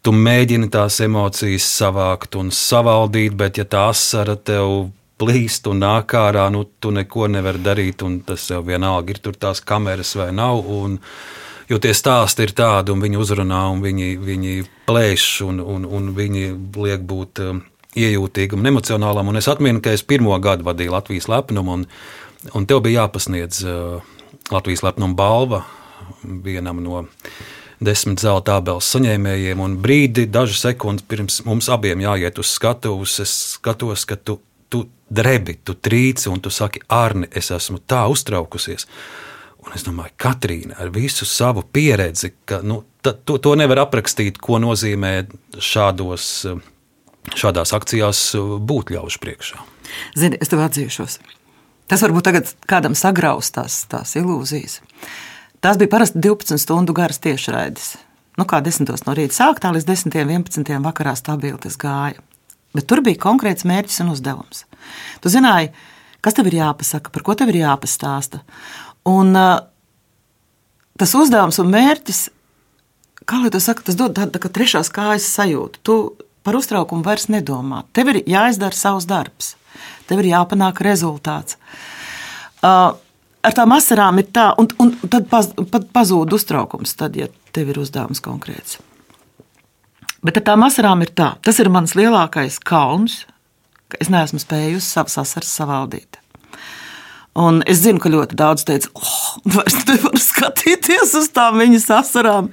tu 0.03 0.13
mēģini 0.17 0.71
tās 0.73 1.01
emocijas 1.05 1.67
savākt 1.69 2.39
un 2.41 2.53
savaldīt, 2.55 3.37
bet 3.37 3.61
ja 3.61 3.67
tā 3.69 3.89
asara 3.93 4.37
tev 4.37 4.91
plīst 5.21 5.69
un 5.69 5.81
nāk 5.85 6.13
ārā, 6.17 6.47
nu 6.53 6.65
tu 6.81 6.93
neko 6.93 7.29
nevari 7.33 7.61
darīt, 7.65 8.05
un 8.05 8.21
tas 8.25 8.49
jau 8.51 8.63
vienalga 8.65 9.15
ir 9.15 9.21
tur 9.25 9.37
tās 9.37 9.61
kameras 9.65 10.17
vai 10.19 10.31
nav. 10.37 10.65
Un, 10.65 11.01
Jo 11.67 11.81
tie 11.83 11.91
stāsti 11.99 12.45
ir 12.47 12.53
tādi, 12.55 12.93
un 12.95 13.01
viņi 13.03 13.19
uzrunā, 13.19 13.65
un 13.75 13.81
viņi, 13.83 14.13
viņi 14.23 14.53
plēš, 14.87 15.25
un, 15.49 15.57
un, 15.59 15.83
un 15.99 16.13
viņi 16.15 16.45
liek 16.79 17.03
būt 17.11 17.41
um, 17.43 17.59
iejūtīgam 17.99 18.63
un 18.63 18.71
emocionālam. 18.71 19.33
Un 19.33 19.41
es 19.41 19.49
atceros, 19.51 19.81
ka 19.83 19.97
es 19.97 20.05
pirmo 20.07 20.37
gadu 20.39 20.63
vadīju 20.69 20.95
Latvijas 20.95 21.27
lepnumu, 21.33 21.81
un 21.81 21.87
Un 22.55 22.67
tev 22.69 22.83
bija 22.85 23.03
jāpasniedz 23.05 23.63
uh, 23.67 24.03
Latvijas 24.53 24.85
lepnuma 24.87 25.15
balva 25.19 25.65
vienam 26.23 26.83
no 26.83 27.05
desmit 27.81 28.23
zelta 28.23 28.57
abeles 28.61 28.89
saņēmējiem, 28.95 29.61
un 29.61 29.77
brīdi, 29.83 30.27
dažas 30.33 30.63
sekundes 30.65 31.05
pirms 31.09 31.43
mums 31.45 31.69
abiem 31.73 32.01
jāiet 32.05 32.39
uz 32.41 32.55
skatuves, 32.57 33.19
es 33.25 33.35
skatos, 33.57 34.07
ka 34.09 34.17
tu, 34.17 34.39
tu 34.73 34.87
drebi, 35.13 35.59
tu 35.65 35.77
trīci, 35.77 36.31
un 36.33 36.41
tu 36.41 36.53
saki, 36.53 36.83
Arni, 36.93 37.29
es 37.37 37.51
esmu 37.55 37.83
tā 37.89 38.07
uztraukusies. 38.13 38.89
Un 39.67 39.75
es 39.75 39.83
domāju, 39.83 40.15
Katrīna, 40.23 40.77
ar 40.79 40.93
visu 40.95 41.27
savu 41.27 41.65
pieredzi, 41.67 42.31
ka 42.47 42.61
nu, 42.63 42.85
to, 43.03 43.39
to 43.43 43.55
nevar 43.59 43.83
aprakstīt, 43.83 44.39
ko 44.39 44.61
nozīmē 44.63 45.13
šādos, 45.59 46.29
šādās 47.35 47.75
akcijās 47.75 48.21
būt 48.63 48.95
ļaužu 48.95 49.21
priekšā. 49.25 49.65
Zini, 50.19 50.39
es 50.41 50.53
tev 50.53 50.63
atzīšos. 50.63 51.19
Tas 51.87 52.03
varbūt 52.03 52.27
tagad 52.27 52.51
kādam 52.67 52.97
sagraus 52.99 53.53
tās, 53.55 53.85
tās 53.91 54.17
ilūzijas. 54.19 54.81
Tās 55.63 55.79
bija 55.79 55.93
parasti 55.93 56.21
12 56.23 56.59
stundu 56.63 56.95
garas 56.97 57.21
tiešraides. 57.23 57.95
Nu, 58.37 58.45
kā 58.45 58.61
10 58.61 58.91
no 59.07 59.15
rīta 59.17 59.37
sāktā 59.39 59.71
līdz 59.73 59.87
10, 59.89 60.17
11 60.19 60.83
vakarā 60.85 61.15
stabili 61.17 61.59
tas 61.63 61.79
gāja. 61.81 62.21
Bet 62.77 62.89
tur 62.91 63.01
bija 63.07 63.23
konkrēts 63.23 63.65
mērķis 63.65 64.03
un 64.05 64.13
uzdevums. 64.13 64.67
Tu 65.25 65.33
zināji, 65.33 65.71
kas 66.21 66.37
tev 66.37 66.51
ir 66.51 66.59
jāpasaka, 66.59 67.13
par 67.15 67.25
ko 67.25 67.37
tev 67.39 67.55
ir 67.55 67.63
jāpastāsta. 67.63 68.43
Un 69.09 69.33
uh, 69.39 69.63
tas 71.01 71.15
uzdevums 71.17 71.63
un 71.63 71.71
mērķis, 71.73 72.27
kā 73.25 73.41
lai 73.41 73.53
to 73.55 73.63
saka, 73.63 73.87
tas 73.87 73.97
dod 73.97 74.19
tādu 74.19 74.35
tā 74.35 74.43
kā 74.43 74.51
trešās 74.53 74.93
kājas 74.93 75.31
sajūtu. 75.39 75.81
Tu 75.87 75.97
par 76.45 76.59
uztraukumu 76.59 77.07
vairs 77.07 77.31
nedomā. 77.33 77.87
Tev 77.97 78.13
ir 78.13 78.21
jāizdara 78.29 78.77
savs 78.77 79.09
darbs 79.09 79.55
tev 80.09 80.23
ir 80.23 80.33
jāpanāk 80.33 80.83
rezultāts. 80.87 81.59
Uh, 82.65 82.97
ar 83.47 83.55
tām 83.57 83.75
asarām 83.77 84.21
ir 84.23 84.29
tā, 84.35 84.51
un, 84.59 84.69
un 84.83 84.93
tad 85.13 85.29
paz, 85.31 85.53
pazūd 85.95 86.35
uztraukums, 86.37 86.97
tad, 86.99 87.17
ja 87.19 87.31
tev 87.55 87.73
ir 87.73 87.81
uzdevums 87.83 88.23
konkrēts. 88.25 88.81
Bet 90.27 90.41
ar 90.41 90.47
tām 90.49 90.65
asarām 90.67 91.05
ir 91.05 91.13
tā, 91.15 91.35
tas 91.45 91.61
ir 91.63 91.71
mans 91.71 91.95
lielākais 91.99 92.59
kauns, 92.67 93.25
ka 93.93 94.01
es 94.03 94.11
neesmu 94.11 94.41
spējusi 94.43 94.89
savas 94.89 95.19
asaras 95.23 95.53
savaldīt. 95.55 96.19
Un 97.37 97.61
es 97.69 97.83
zinu, 97.85 98.01
ka 98.01 98.11
ļoti 98.11 98.37
daudz 98.39 98.65
teica, 98.67 98.91
oh, 98.97 99.37
vairs 99.55 99.77
nevaru 99.85 100.21
skatīties 100.21 101.13
uz 101.21 101.29
tām 101.37 101.61
viņas 101.61 101.91
asarām. 101.99 102.49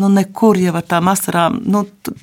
Nu, 0.00 0.10
nekur 0.12 0.60
jau 0.60 0.74
ar 0.76 0.84
tām 0.86 1.08
asarām. 1.10 1.56
Nu, 1.64 1.86
tad, 2.04 2.20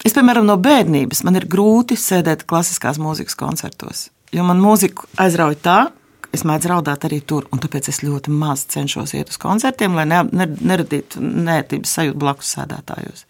Es, 0.00 0.14
piemēram, 0.16 0.46
no 0.48 0.56
bērnības 0.60 1.24
man 1.28 1.36
ir 1.36 1.44
grūti 1.50 1.96
sēdēt 2.00 2.46
klasiskās 2.48 3.00
mūzikas 3.00 3.36
koncertos, 3.36 4.06
jo 4.32 4.44
man 4.48 4.62
mūzika 4.62 5.04
aizrauja 5.20 5.58
tā, 5.60 5.78
ka 6.24 6.30
es 6.36 6.44
mēdzu 6.48 6.70
raudāt 6.72 7.04
arī 7.04 7.18
tur, 7.20 7.48
tāpēc 7.52 7.90
es 7.92 8.00
ļoti 8.06 8.32
maz 8.32 8.64
cenšos 8.72 9.12
iet 9.18 9.32
uz 9.32 9.36
koncertiem, 9.40 9.98
lai 9.98 10.06
ne, 10.08 10.22
ne, 10.32 10.46
neradītu 10.72 11.20
nērtības 11.20 11.96
sajūtu 11.98 12.20
blakus 12.22 12.54
sēdētājos. 12.56 13.26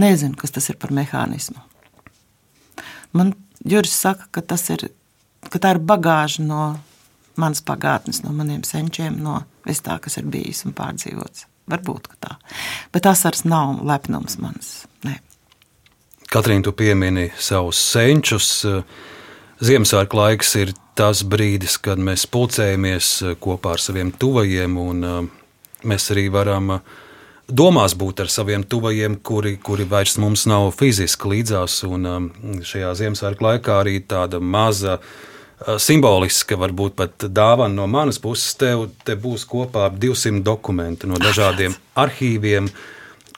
Nezinu, 0.00 0.38
kas 0.40 0.56
tas 0.56 0.70
ir 0.72 0.78
par 0.80 0.94
mehānismu. 0.96 1.60
Man 3.12 3.34
Juris 3.66 3.92
saka, 3.92 4.30
ka, 4.32 4.56
ir, 4.72 4.86
ka 5.50 5.60
tā 5.60 5.74
ir 5.74 5.82
bagāža 5.84 6.46
no 6.46 6.62
manas 7.40 7.60
pagātnes, 7.64 8.22
no 8.24 8.32
maniem 8.32 8.62
senčiem, 8.64 9.18
no 9.20 9.42
vis 9.66 9.82
tā, 9.84 9.98
kas 10.00 10.16
ir 10.16 10.28
bijis 10.32 10.64
un 10.64 10.76
pārdzīvots. 10.76 11.44
Varbūt 11.70 12.08
tā. 12.24 12.38
Bet 12.94 13.06
asars 13.06 13.44
nav 13.44 13.82
lepnums 13.86 14.38
mans. 14.40 14.72
Nē. 15.06 15.16
Katrīna, 16.30 16.64
tu 16.66 16.72
piemini 16.76 17.30
savus 17.40 17.80
senčus. 17.80 18.50
Ziemassvētku 19.60 20.16
laiks 20.16 20.54
ir 20.60 20.72
tas 20.96 21.22
brīdis, 21.24 21.78
kad 21.80 22.00
mēs 22.00 22.26
pulcējamies 22.30 23.12
kopā 23.40 23.74
ar 23.76 23.82
saviem 23.82 24.12
tuvajiem, 24.12 24.76
un 24.80 25.06
uh, 25.06 25.18
mēs 25.88 26.10
arī 26.12 26.26
varam 26.32 26.76
uh, 26.76 26.94
domās 27.48 27.96
būt 27.98 28.22
ar 28.24 28.30
saviem 28.32 28.64
tuvajiem, 28.64 29.18
kuri, 29.24 29.56
kuri 29.60 29.88
vairs 29.88 30.18
mums 30.20 30.46
nav 30.50 30.70
fiziski 30.76 31.34
līdzās. 31.34 31.80
Un 31.88 32.08
um, 32.08 32.30
šajā 32.64 32.94
Ziemassvētku 33.02 33.46
laikā 33.46 33.80
arī 33.82 33.98
tāda 34.08 34.40
maza. 34.40 34.98
uh, 35.00 35.76
Simboliska, 35.80 36.56
varbūt 36.60 36.96
pat 36.96 37.28
dāvana 37.28 37.82
no 37.82 37.88
manas 37.90 38.20
puses. 38.22 38.54
Tev 38.60 38.88
te 39.04 39.16
būs 39.16 39.44
kopā 39.48 39.90
200 39.92 40.44
dokumenti 40.46 41.08
no 41.10 41.20
dažādiem 41.20 41.76
arhīviem, 42.04 42.70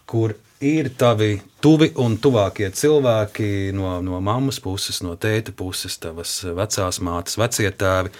kur 0.06 0.36
ir 0.62 0.92
tavi 0.98 1.34
tuvi 1.62 1.90
un 2.00 2.16
tuvākie 2.22 2.70
cilvēki 2.74 3.72
no, 3.76 3.96
no 4.04 4.20
mammas 4.24 4.60
puses, 4.62 5.02
no 5.04 5.16
tēta 5.20 5.54
puses, 5.56 5.98
tavas 6.02 6.38
vecās 6.46 7.00
mātes, 7.02 7.38
vecie 7.40 7.70
tēvi. 7.70 8.12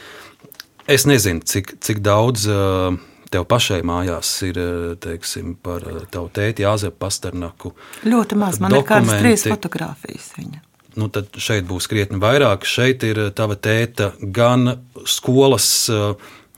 Es 0.90 1.06
nezinu, 1.06 1.44
cik, 1.46 1.76
cik 1.82 2.02
daudz 2.02 2.48
uh, 2.50 2.90
tev 3.32 3.46
pašai 3.50 3.80
mājās 3.86 4.34
ir 4.48 4.58
uh, 4.58 4.90
teiksim, 5.00 5.54
par 5.62 5.86
uh, 5.86 6.02
tavu 6.10 6.32
tēti 6.34 6.66
Jāzepu 6.66 6.98
Pasternaku. 7.04 7.72
Ļoti 8.02 8.38
maz, 8.42 8.58
man 8.62 8.74
ir 8.74 8.82
kādas 8.82 9.06
dokumenti. 9.06 9.22
trīs 9.22 9.46
fotogrāfijas 9.46 10.28
viņa. 10.40 10.62
Nu, 10.98 11.08
tad 11.08 11.32
šeit 11.40 11.64
būs 11.64 11.86
krietni 11.88 12.18
vairāk. 12.20 12.66
Šeit 12.68 13.06
ir 13.08 13.30
tava 13.36 13.56
tēta 13.56 14.10
gan 14.20 14.74
skolas 15.08 15.70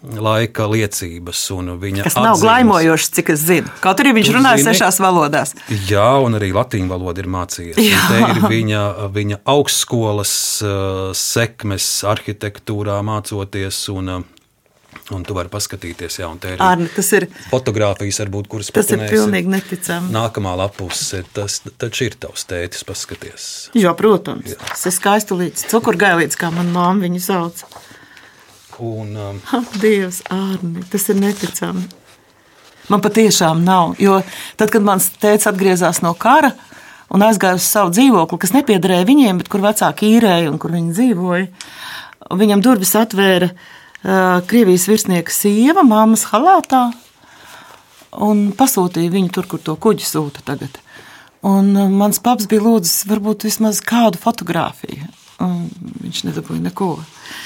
laika 0.05 0.67
liecības, 0.69 1.41
Kas 2.05 2.17
nav 2.19 2.37
glaimojošs, 2.43 3.11
cik 3.17 3.31
es 3.35 3.41
zinu. 3.49 3.71
Kaut 3.81 4.03
arī 4.03 4.13
viņš 4.19 4.29
Tu 4.31 4.37
runā 4.37 4.53
zini- 4.59 4.69
sešās 4.69 5.01
valodās. 5.01 5.55
Jā, 5.89 6.09
un 6.25 6.37
arī 6.37 6.53
latviešu 6.53 6.89
valoda 6.91 7.25
ir 7.25 7.29
mācījies. 7.33 7.81
Te 8.09 8.21
ir 8.21 8.43
viņa, 8.51 8.83
viņa 9.15 9.41
augstskolas 9.45 10.35
uh, 10.63 11.13
sekmes, 11.17 11.89
arhitektūrā 12.05 13.01
mācoties. 13.07 13.89
Un, 13.95 14.09
uh, 14.09 14.23
un 15.15 15.25
tu 15.27 15.35
vari 15.37 15.49
paskatīties, 15.53 16.19
jā, 16.21 16.29
un 16.31 16.39
te 16.41 16.55
ir 16.55 16.63
Arni, 16.65 16.87
tas 16.95 17.11
ir, 17.17 17.27
fotogrāfijas, 17.51 18.21
varbūt, 18.25 18.47
kuras 18.49 18.71
tas 18.71 18.87
pat 18.87 18.95
ir 18.97 19.09
pilnīgi 19.11 19.51
neticami. 19.53 20.13
Nākamā 20.15 20.55
lapuse, 20.57 21.25
tas 21.37 21.61
taču 21.81 22.07
ir 22.09 22.15
tavs 22.21 22.47
tētis, 22.49 22.85
paskaties. 22.89 23.49
Jā, 23.77 23.93
protams. 23.99 24.55
Tas 24.69 24.87
ir 24.89 24.95
skaisti 24.97 25.37
līdz 25.41 25.67
cukurgailīts, 25.73 26.39
kā 26.41 26.53
manā 26.55 26.89
māte 26.95 27.05
viņu 27.05 27.21
sauc. 27.25 27.65
Un, 28.83 29.17
um, 29.17 29.41
Ha, 29.51 29.61
Dievs, 29.81 30.23
Arni, 30.35 30.83
tas 30.91 31.09
ir 31.13 31.21
neticami. 31.21 31.85
Man 32.89 33.01
patiešām 33.01 33.63
nav. 33.65 33.95
Jo 34.03 34.19
tad, 34.59 34.71
kad 34.73 34.85
mans 34.85 35.09
tēvs 35.23 35.47
atgriezās 35.49 36.03
no 36.05 36.13
kara 36.19 36.53
un 37.15 37.23
aizgāja 37.25 37.57
uz 37.61 37.69
savu 37.69 37.93
dzīvokli, 37.95 38.41
kas 38.43 38.53
nepiederēja 38.57 39.07
viņiem, 39.09 39.41
bet 39.41 39.49
kur 39.53 39.63
vecāki 39.65 40.11
īrēja 40.17 40.51
un 40.51 40.59
kur 40.61 40.75
viņi 40.75 40.93
dzīvoja, 40.97 41.47
viņam 42.35 42.65
durvis 42.65 42.95
atvēra 42.99 43.51
uh, 43.53 44.43
Krievijas 44.51 44.89
virsnieka 44.91 45.33
sieva, 45.33 45.85
māmas 45.87 46.27
halātā, 46.33 46.89
un 48.25 48.49
pasūtīja 48.57 49.13
viņu 49.15 49.33
tur, 49.37 49.49
kur 49.49 49.63
to 49.63 49.77
kuģi 49.81 50.09
sūta 50.09 50.45
tagad. 50.45 50.81
Un 51.47 51.73
uh, 51.77 51.89
mans 51.93 52.21
paps 52.25 52.49
bija 52.51 52.67
lūdzis 52.67 53.07
varbūt 53.09 53.47
vismaz 53.49 53.81
kādu 53.85 54.21
fotografiju. 54.21 55.07
un 55.45 55.69
Viņš 56.03 56.27
nedabūja 56.29 56.67
neko. 56.69 56.97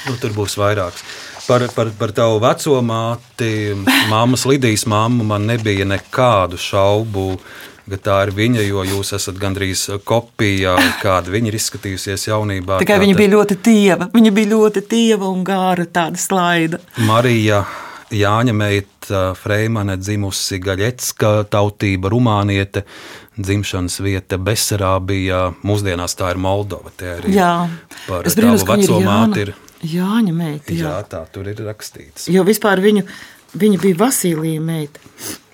Nu, 0.07 0.15
tur 0.21 0.35
būs 0.35 0.57
vairāks. 0.59 1.03
Par, 1.49 1.65
par, 1.73 1.89
par 1.97 2.13
tavu 2.13 2.37
veco 2.43 2.77
māti, 2.85 3.73
māmas 4.11 4.45
Lidijas 4.49 4.85
māmu, 4.89 5.25
man 5.25 5.47
nebija 5.49 5.87
nekādu 5.89 6.59
šaubu, 6.61 7.31
ka 7.89 7.97
tā 7.97 8.17
ir 8.27 8.33
viņa, 8.37 8.63
jo 8.67 8.85
jūs 8.85 9.15
esat 9.17 9.39
gandrīz 9.41 9.87
kopija, 10.05 10.75
kāda 11.01 11.33
viņa 11.33 11.49
ir 11.49 11.57
izskatījusies 11.57 12.27
jaunībā. 12.29 12.77
Tikai 12.83 12.99
viņa 13.01 13.17
bija 13.17 13.33
ļoti 13.33 13.59
tieva. 13.65 14.09
Viņa 14.13 14.33
bija 14.35 14.53
ļoti 14.53 14.85
tieva 14.91 15.29
un 15.33 15.45
gāra, 15.47 15.89
tāda 15.89 16.21
slaida. 16.21 16.81
Marija 17.09 17.63
Jāņa 18.09 18.53
meita 18.57 19.19
Freimane 19.37 19.93
dzimusi 20.01 20.57
Gaļetska 20.63 21.43
tautība, 21.53 22.09
rumāniete, 22.09 22.81
dzimšanas 23.37 23.99
vieta 24.01 24.39
Besarābijā, 24.41 25.43
mūsdienās 25.61 26.17
tā 26.17 26.31
ir 26.33 26.41
Moldova. 26.41 26.89
Te 26.97 27.11
arī 27.19 27.35
Jā, 27.37 27.53
par 28.07 28.25
es 28.25 28.37
brīnos, 28.37 28.65
ka 28.65 28.79
viņa 28.79 28.87
ir 28.89 29.05
māti 29.05 29.43
Jāna, 29.43 29.43
ir. 29.45 29.53
Jāņa 29.85 30.33
meita. 30.35 30.73
Jā, 30.73 30.89
Jā. 30.99 31.03
tā 31.07 31.23
tur 31.31 31.47
ir 31.47 31.55
rakstīts. 31.63 32.27
Jo 32.31 32.43
vispār 32.43 32.81
viņu, 32.83 33.05
viņa 33.55 33.79
bija 33.81 33.95
Vasilija 34.01 34.59
meita. 34.61 34.99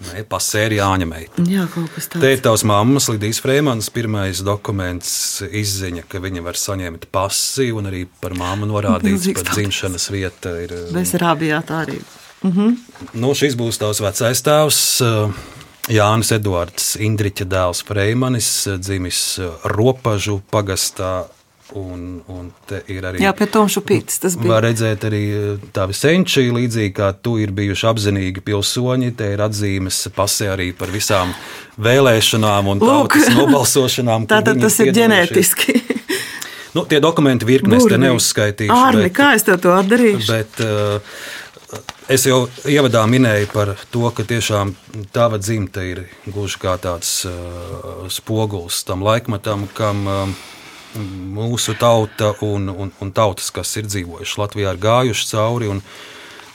Nē, 0.05 0.23
pasēri 0.29 0.79
Jāņa 0.79 1.07
meita. 1.09 1.45
Jā, 1.45 1.67
kaut 1.73 1.89
kas 1.95 2.07
tāds. 2.11 2.25
ir 2.33 2.41
tavs 2.41 2.63
mammas, 2.67 3.07
Lidijas 3.09 3.39
Freemanas, 3.41 3.89
pirmais 3.93 4.41
dokuments, 4.45 5.41
izziņa, 5.45 6.03
ka 6.09 6.19
viņa 6.19 6.43
var 6.45 6.53
saņemt 6.59 7.07
pasi, 7.13 7.71
un 7.71 7.85
arī 7.89 8.05
par 8.21 8.33
māmu 8.37 8.65
norādīts, 8.69 9.13
Milzīgs 9.13 9.39
ka 9.39 9.43
tautas. 9.45 9.57
dzimšanas 9.61 10.09
vieta 10.13 10.55
ir. 10.65 10.73
Besarābijā 10.93 11.61
tā 11.65 11.83
arī. 11.85 12.01
Nu, 13.13 13.31
šis 13.33 13.55
būs 13.57 13.79
tavs 13.81 14.01
vecais 14.03 14.41
tēvs. 14.45 14.81
eh, 15.01 15.31
Jānis 15.95 16.31
Edvards, 16.35 16.95
Indriča 17.01 17.45
dēls 17.45 17.83
Freimanis, 17.85 18.67
eh, 18.67 18.77
dzimis 18.77 19.39
eh, 19.39 19.49
Ropažu 19.65 20.41
pagastā, 20.51 21.25
un, 21.73 22.21
un 22.29 22.51
arī. 22.69 23.21
Jā, 23.23 23.31
pie 23.37 23.47
Tomšu 23.49 23.81
pītas 23.85 24.19
tas 24.21 24.35
bija. 24.37 24.51
Var 24.53 24.67
redzēt 24.67 25.05
arī 25.07 25.21
eh, 25.33 25.63
tavi 25.73 25.95
senči, 25.97 26.45
līdzīgi 26.53 26.93
kā 26.95 27.09
tu 27.17 27.37
ir 27.41 27.53
bijuši 27.55 27.87
apzinīgi 27.89 28.43
pilsoņi. 28.45 29.13
Te 29.17 29.31
ir 29.33 29.41
atzīmes 29.45 30.03
pasē 30.15 30.51
arī 30.53 30.69
par 30.77 30.93
visām 30.93 31.33
vēlēšanām 31.81 32.69
un 32.75 32.83
Lūk. 32.83 33.15
tautas 33.15 33.33
nobalsošanām. 33.33 34.27
Tātad 34.29 34.61
tas 34.61 34.77
ir 34.85 34.93
ģenētiski. 34.95 35.79
Nu, 36.75 36.83
tie 36.83 36.99
dokumenti 36.99 37.47
virknes 37.47 37.85
te 37.87 37.97
neuzskaitīšu. 37.97 38.75
Ārni, 38.75 39.07
bet- 39.07 39.15
kā 39.15 39.31
es 39.37 39.45
tev 39.47 39.61
to 39.63 39.71
atdarīšu? 39.71 40.25
Bet 40.27 40.59
uh, 40.59 41.13
es 42.11 42.25
jau 42.27 42.41
ievadā 42.67 43.05
minēju 43.07 43.47
par 43.53 43.71
to, 43.93 44.03
ka 44.11 44.25
tiešām 44.27 44.73
tava 45.15 45.39
dzimta 45.39 45.85
ir 45.87 46.03
gluži 46.27 46.59
kā 46.59 46.75
tāds 46.83 47.21
uh, 47.29 48.03
spogulis 48.11 48.81
tam 48.83 49.07
laikmetam, 49.07 49.69
kam 49.71 50.03
uh, 50.03 50.35
mūsu 50.95 51.75
tauta 51.79 52.33
un, 52.45 52.69
un, 52.69 52.91
un 53.01 53.11
tautas, 53.15 53.51
kas 53.51 53.75
ir 53.77 53.87
dzīvojušas 53.89 54.37
Latvijā, 54.41 54.73
ir 54.75 54.83
gājuši 54.87 55.31
cauri. 55.33 55.71
Un, 55.75 55.81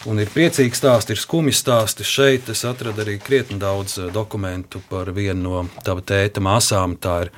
Un 0.08 0.16
ir 0.16 0.30
priecīgi 0.32 0.78
stāsti, 0.78 1.12
ir 1.12 1.20
skumji 1.20 1.52
stāsti. 1.52 2.06
Šeit 2.08 2.46
es 2.48 2.62
atradu 2.64 3.02
arī 3.02 3.18
krietni 3.20 3.58
daudz 3.60 3.98
eh, 4.00 4.06
dokumentu 4.08 4.80
par 4.88 5.10
vienu 5.12 5.42
no 5.42 5.64
tava 5.84 6.00
tēta 6.00 6.40
māsām. 6.40 6.94
Tā 6.96 7.16
ir 7.26 7.32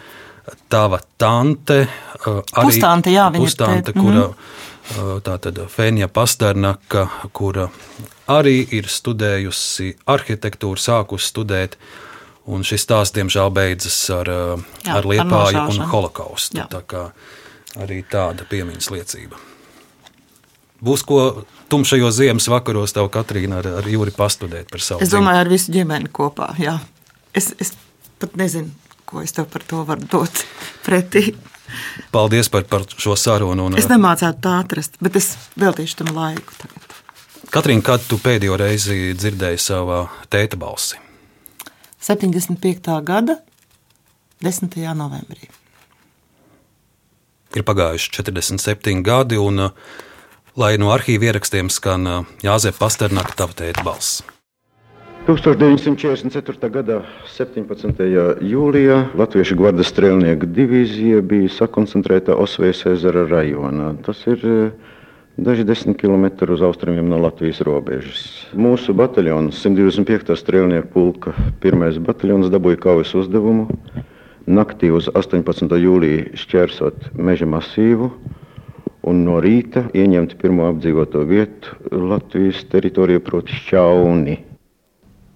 tava 0.71 1.01
tante. 1.19 1.81
eh, 1.89 2.39
Pustante, 2.55 3.11
jā, 3.11 3.25
viņa 3.35 3.43
ir 3.43 3.51
pustante, 3.51 3.91
tēta, 3.91 3.99
kura 3.99 4.29
eh, 4.29 5.11
tā 5.27 5.35
tad 5.43 5.59
Fēnija 5.75 6.07
Pasternaka, 6.07 7.09
kura 7.35 7.67
arī 8.31 8.61
ir 8.79 8.87
studējusi 8.87 9.97
arhitektūru, 10.15 10.79
sākusi 10.79 11.33
studēt. 11.33 11.75
Un 12.51 12.65
šis 12.67 12.83
stāsts, 12.83 13.15
diemžēl, 13.15 13.53
beidzas 13.55 13.97
ar, 14.11 14.29
eh, 14.29 14.63
Jā, 14.83 14.97
ar 14.97 14.99
ar 14.99 15.05
liepāju 15.07 15.55
un 15.55 15.67
nošaušanu. 15.69 15.89
holokaustu. 15.93 16.59
Jā. 16.59 16.67
Tā 16.69 16.83
kā 16.83 17.03
arī 17.79 18.01
tāda 18.11 18.43
piemiņas 18.51 18.89
liecība. 18.91 19.39
Būs 20.83 21.05
ko 21.07 21.45
tumšajos 21.71 22.17
ziemas 22.19 22.49
vakaros 22.51 22.93
tev, 22.93 23.07
Katrīna, 23.15 23.61
ar, 23.63 23.67
ar 23.79 23.87
Jūri 23.87 24.11
pastudēt 24.11 24.71
par 24.73 24.83
savu 24.83 25.05
Es 25.05 25.13
domāju, 25.15 25.45
ar 25.45 25.49
visu 25.53 25.71
ģimeni 25.73 26.11
kopā. 26.11 26.49
Jā. 26.59 26.81
Es, 27.33 27.53
es 27.63 27.73
pat 28.19 28.35
nezinu, 28.37 28.73
ko 29.07 29.23
es 29.23 29.31
tev 29.37 29.47
par 29.53 29.63
to 29.63 29.85
varu 29.87 30.03
dot 30.11 30.43
pretī. 30.87 31.37
Paldies 32.13 32.51
par, 32.53 32.67
par 32.69 32.83
šo 32.91 33.15
sarunu. 33.17 33.71
Un, 33.71 33.79
Es 33.79 33.87
nemācētu 33.89 34.43
tā 34.43 34.59
atrast, 34.65 34.99
bet 35.01 35.15
es 35.17 35.37
veltīšu 35.57 36.03
tam 36.03 36.11
laiku. 36.19 36.59
Tagad. 36.59 36.99
Katrīna, 37.55 37.85
kad 37.87 38.03
tu 38.11 38.19
pēdējo 38.19 38.59
reizi 38.61 39.15
dzirdēji 39.15 39.63
savā 39.63 40.03
tēta 40.33 40.59
balsi? 40.59 40.99
75. 42.03 43.01
gada 43.07 43.39
10. 44.43 44.75
novembrī. 44.99 45.47
Ir 47.55 47.63
pagājuši 47.69 48.11
47 48.19 49.05
gadi, 49.07 49.39
un, 49.39 49.69
uh, 49.69 49.71
lai 50.59 50.75
no 50.83 50.91
arhīva 50.91 51.31
ierakstiem 51.31 51.71
skan 51.71 52.09
uh, 52.11 52.29
Jāzepa 52.43 52.81
Pasternaka 52.83 53.37
tava 53.39 53.55
tēta 53.55 53.85
balss. 53.87 54.25
1944. 55.29 56.71
gada 56.75 56.97
17. 57.31 58.01
jūlijā 58.43 58.97
Latviešu 59.15 59.55
gvardas 59.61 59.93
strēlnieku 59.93 60.49
divīzija 60.51 61.21
bija 61.23 61.53
sakoncentrēta 61.61 62.35
Osvējas 62.35 62.83
ezera 62.97 63.23
rajonā. 63.31 63.93
Tas 64.03 64.25
ir 64.27 64.43
eh, 64.43 64.92
daži 65.37 65.65
desmit 65.65 65.99
kilometri 66.01 66.53
uz 66.53 66.63
austrumiem 66.63 67.09
no 67.09 67.19
Latvijas 67.23 67.61
robežas. 67.65 68.23
Mūsu 68.55 68.95
bataljons, 68.97 69.59
125. 69.65 70.37
strēlnieku 70.37 70.93
pulka, 70.93 71.35
pirmais 71.61 71.99
bataljons 71.99 72.53
dabūja 72.53 72.81
kaujas 72.83 73.15
uzdevumu 73.17 73.69
naktī 74.47 74.91
uz 74.91 75.09
18. 75.09 75.71
jūliju 75.79 76.37
šķērsot 76.39 77.13
meža 77.15 77.47
masīvu 77.47 78.11
un 79.07 79.25
no 79.27 79.39
rīta 79.43 79.89
ieņemt 79.95 80.37
pirmo 80.41 80.69
apdzīvoto 80.71 81.25
vietu 81.27 81.77
Latvijas 81.91 82.63
teritorijā, 82.71 83.23
proti 83.23 83.55
Šķauni. 83.59 84.39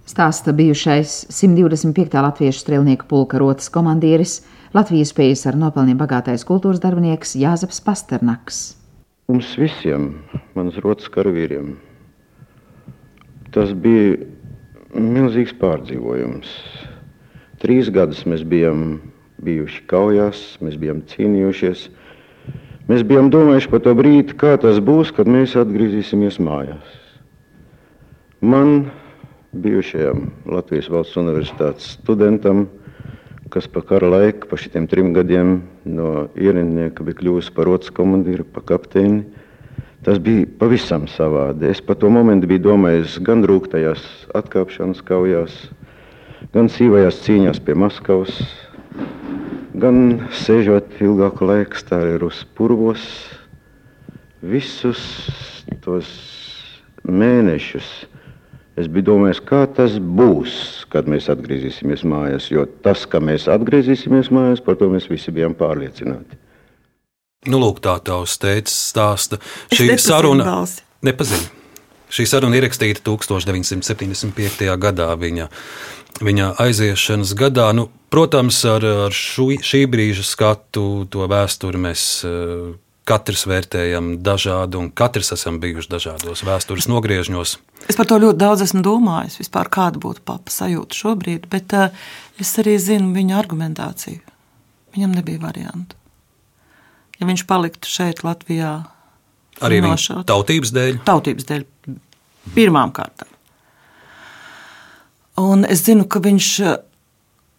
Stāsta 0.07 0.55
bijušais 0.55 1.27
125. 1.35 2.15
latviešu 2.23 2.63
strēlnieku 2.63 3.09
pulka 3.11 3.43
rotas 3.43 3.71
komandieris, 3.75 4.45
Latvijas 4.75 5.11
spējas 5.15 5.47
ar 5.51 5.59
nopelniem 5.59 5.99
bagātais 5.99 6.47
kultūras 6.47 6.83
darbinieks 6.83 7.35
Jāzeps 7.41 7.81
Pasternaks. 7.83 8.86
Mums 9.27 9.57
visiem, 9.59 10.13
manas 10.55 10.77
rotas 10.79 11.09
karavīriem, 11.11 11.73
tas 13.51 13.73
bija 13.75 14.21
milzīgs 14.95 15.51
pārdzīvojums. 15.59 16.53
Trīs 17.59 17.91
gadus 17.91 18.21
mēs 18.31 18.45
bijām 18.47 19.01
bijuši 19.43 19.83
kaujās, 19.91 20.45
mēs 20.63 20.77
bijām 20.79 21.01
cīnījušies. 21.11 21.89
Mēs 22.87 23.03
bijām 23.03 23.33
domājuši 23.35 23.73
par 23.73 23.83
to 23.83 23.97
brīdi, 23.99 24.37
kā 24.39 24.55
tas 24.63 24.79
būs, 24.79 25.11
kad 25.17 25.27
mēs 25.27 25.57
atgriezīsimies 25.59 26.39
mājās. 26.39 26.95
Man, 28.47 28.93
bijušajam 29.59 30.29
Latvijas 30.55 30.93
Valsts 30.95 31.19
Universitātes 31.19 31.97
studentam, 31.97 32.69
kas 33.51 33.69
pa 33.71 33.83
kara 33.87 34.09
laiku, 34.11 34.49
pa 34.51 34.59
šitiem 34.59 34.87
trim 34.91 35.13
gadiem 35.15 35.61
no 35.87 36.27
ierindnieka 36.35 37.05
bija 37.07 37.21
kļuvusi 37.21 37.53
par 37.55 37.71
otru 37.71 37.95
komandieru, 37.97 38.47
pa 38.49 38.63
kapteini. 38.67 39.25
Tas 40.07 40.21
bija 40.23 40.47
pavisam 40.61 41.07
savādi. 41.11 41.71
Es 41.71 41.81
par 41.83 41.99
to 41.99 42.11
momentu 42.13 42.47
biju 42.51 42.63
domājis 42.69 43.17
gan 43.27 43.43
rūktajās 43.47 44.03
atkāpšanas 44.39 45.03
kaujās, 45.07 45.55
gan 46.55 46.71
sīvajās 46.71 47.23
cīņās 47.25 47.63
pie 47.67 47.75
Maskavas, 47.79 48.35
gan 49.75 50.29
sēžot 50.45 51.01
ilgāku 51.03 51.49
laiku 51.51 51.81
stāvot 51.81 52.29
uz 52.29 52.43
purvos. 52.59 53.03
Visus 54.47 55.01
tos 55.83 56.07
mēnešus 57.03 57.89
Es 58.77 58.91
biju 58.93 59.07
domājis, 59.09 59.41
kā 59.41 59.63
tas 59.73 59.95
būs, 59.97 60.85
kad 60.93 61.07
mēs 61.09 61.31
atgriezīsimies 61.33 62.03
mājās. 62.05 62.51
Jo 62.53 62.67
tas, 62.85 63.07
ka 63.09 63.23
mēs 63.25 63.47
atgriezīsimies 63.49 64.29
mājās, 64.35 64.61
par 64.65 64.77
to 64.77 64.91
mēs 64.93 65.09
visi 65.09 65.33
bijām 65.33 65.57
pārliecināti. 65.57 66.37
Nu, 67.49 67.61
lūk, 67.63 67.81
tā 67.81 67.95
tavs 68.05 68.37
teicis 68.43 68.77
stāsta. 68.91 69.39
Šī 69.73 69.95
saruna 70.03 70.59
nepazina. 71.07 71.49
Šī 72.13 72.27
saruna 72.29 72.59
ierakstīta 72.59 73.01
1975. 73.07 74.69
gadā 74.83 75.09
viņa, 75.19 75.49
viņa 76.23 76.53
aiziešanas 76.63 77.33
gadā. 77.39 77.71
Nu, 77.75 77.89
protams, 78.13 78.61
ar, 78.69 78.85
ar 79.07 79.15
šu, 79.15 79.55
šī 79.65 79.87
brīža 79.91 80.27
skatu 80.27 81.07
to 81.11 81.27
vēsturi 81.31 81.81
mēs 81.89 82.05
katrs 83.07 83.47
vērtējam 83.47 84.17
dažādi, 84.27 84.79
un 84.81 84.91
katrs 84.91 85.31
esam 85.37 85.61
bijuši 85.63 85.93
dažādos 85.93 86.43
vēstures 86.47 86.89
nogriežņos. 86.91 87.57
Es 87.87 87.99
par 87.99 88.09
to 88.11 88.19
ļoti 88.23 88.41
daudz 88.41 88.65
esmu 88.67 88.83
domājis, 88.83 89.39
vispār, 89.43 89.71
kāda 89.73 90.01
būtu 90.03 90.25
papa 90.27 90.53
sajūta 90.53 90.99
šobrīd, 90.99 91.47
bet 91.53 91.75
uh, 91.77 91.95
es 92.43 92.51
arī 92.63 92.75
zinu 92.83 93.13
viņa 93.15 93.39
argumentāciju. 93.39 94.25
Viņam 94.97 95.15
nebija 95.15 95.43
variantu. 95.45 95.99
Ja 97.21 97.29
viņš 97.29 97.47
paliktu 97.49 97.89
šeit, 97.89 98.25
Latvijā, 98.27 98.73
arī 99.65 99.81
viņa 99.85 100.25
tautības 100.29 100.75
dēļ? 100.75 100.99
Tautības 101.07 101.49
dēļ, 101.49 101.65
pirmām 102.57 102.93
kārtām. 102.97 103.31
Un 105.41 105.65
es 105.69 105.85
zinu, 105.85 106.09
ka 106.09 106.21
viņš 106.25 106.51
eh, 106.65 106.77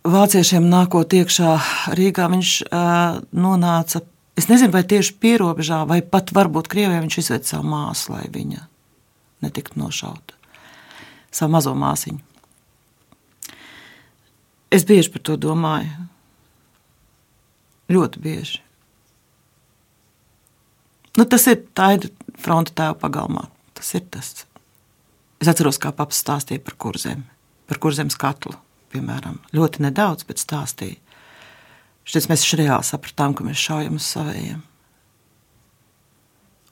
vāciešiem 0.07 0.67
nākot 0.69 1.13
iekšā 1.13 1.55
Rīgā, 1.97 2.27
viņš 2.33 2.53
uh, 2.67 3.19
nonāca 3.38 4.01
Es 4.38 4.45
nezinu, 4.52 4.69
vai 4.76 4.84
tieši 4.86 5.15
pierobežā, 5.17 5.82
vai 5.89 6.04
pat 6.06 6.30
varbūt 6.36 6.69
Krievijā 6.69 7.02
viņš 7.02 7.19
izved 7.23 7.47
savu 7.50 7.65
māsu, 7.71 8.13
lai 8.13 8.28
viņa 8.30 8.67
netiktu 9.41 9.80
nošauta. 9.82 10.38
Savu 11.34 11.56
mazo 11.56 11.73
māsiņu. 11.78 12.21
Es 14.73 14.86
bieži 14.86 15.10
par 15.13 15.23
to 15.26 15.38
domāju. 15.41 16.08
Ļoti 17.89 18.21
bieži. 18.21 18.62
Nu, 21.17 21.26
tas 21.26 21.47
ir 21.50 21.63
tā 21.73 21.93
ir 21.95 22.10
fronte 22.38 22.76
tēva 22.78 22.97
pagalmā. 23.00 23.47
Tas 23.78 23.89
ir 23.97 24.04
tas. 24.12 24.43
Es 25.41 25.50
atceros, 25.50 25.80
kā 25.82 25.89
paps 25.95 26.19
stāstīja 26.21 26.62
par 26.65 26.76
kurzem, 26.82 27.23
par 27.69 27.80
kurzemes 27.82 28.17
katlu, 28.19 28.54
piemēram. 28.93 29.39
Ļoti 29.56 29.86
nedaudz, 29.86 30.28
bet 30.30 30.41
stāstīja. 30.41 31.00
Šķiet, 32.08 32.30
mēs 32.32 32.46
reāli 32.56 32.88
sapratām, 32.88 33.36
ka 33.36 33.43
mēs 33.43 33.60
šaujam 33.60 33.98
uz 34.00 34.08
saviem. 34.08 34.62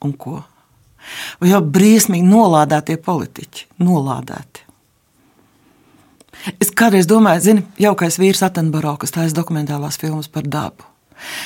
Un 0.06 0.14
ko? 0.20 0.40
Vai 1.42 1.52
jau 1.52 1.62
briesmīgi 1.62 2.26
nolādētie 2.26 2.96
politiķi, 3.04 3.68
nolādēti. 3.84 4.64
Es 6.62 6.72
kādreiz 6.78 7.08
domāju, 7.10 7.44
zini, 7.44 7.64
jaukais 7.82 8.20
vīrs 8.22 8.44
Atenbaro, 8.46 8.96
kas 9.02 9.14
taisa 9.16 9.36
dokumentālās 9.38 9.98
filmas 10.02 10.30
par 10.32 10.48
dabu. 10.48 10.86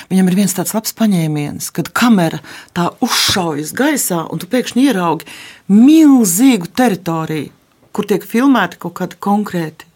Viņam 0.10 0.32
ir 0.32 0.38
viens 0.39 0.56
tāds 0.58 0.73
labs 0.73 0.95
paņēmiens, 0.97 1.69
kad 1.75 1.91
kamera 1.95 2.41
tā 2.75 2.89
uzšaujas 3.06 3.71
gaisā, 3.78 4.23
un 4.30 4.41
tu 4.41 4.49
pēkšņi 4.49 4.88
ieraugi 4.89 5.30
milzīgu 5.71 6.71
teritoriju, 6.75 7.54
kur 7.93 8.10
tiek 8.10 8.25
filmēti 8.25 8.82
kaut 8.82 8.97
kādi 8.99 9.19
konkrēti 9.21 9.88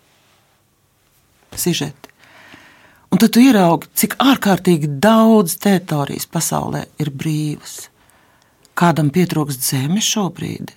sižeti. 1.58 2.03
Un 3.14 3.20
tad 3.22 3.30
tu 3.36 3.44
ieraugi, 3.46 3.92
cik 3.94 4.16
ārkārtīgi 4.26 4.88
daudz 4.98 5.60
teritorijas 5.62 6.26
pasaulē 6.34 6.80
ir 6.98 7.12
brīvas. 7.14 7.76
Kādam 8.74 9.12
pietrūkst 9.14 9.68
zeme 9.68 10.02
šobrīd? 10.02 10.72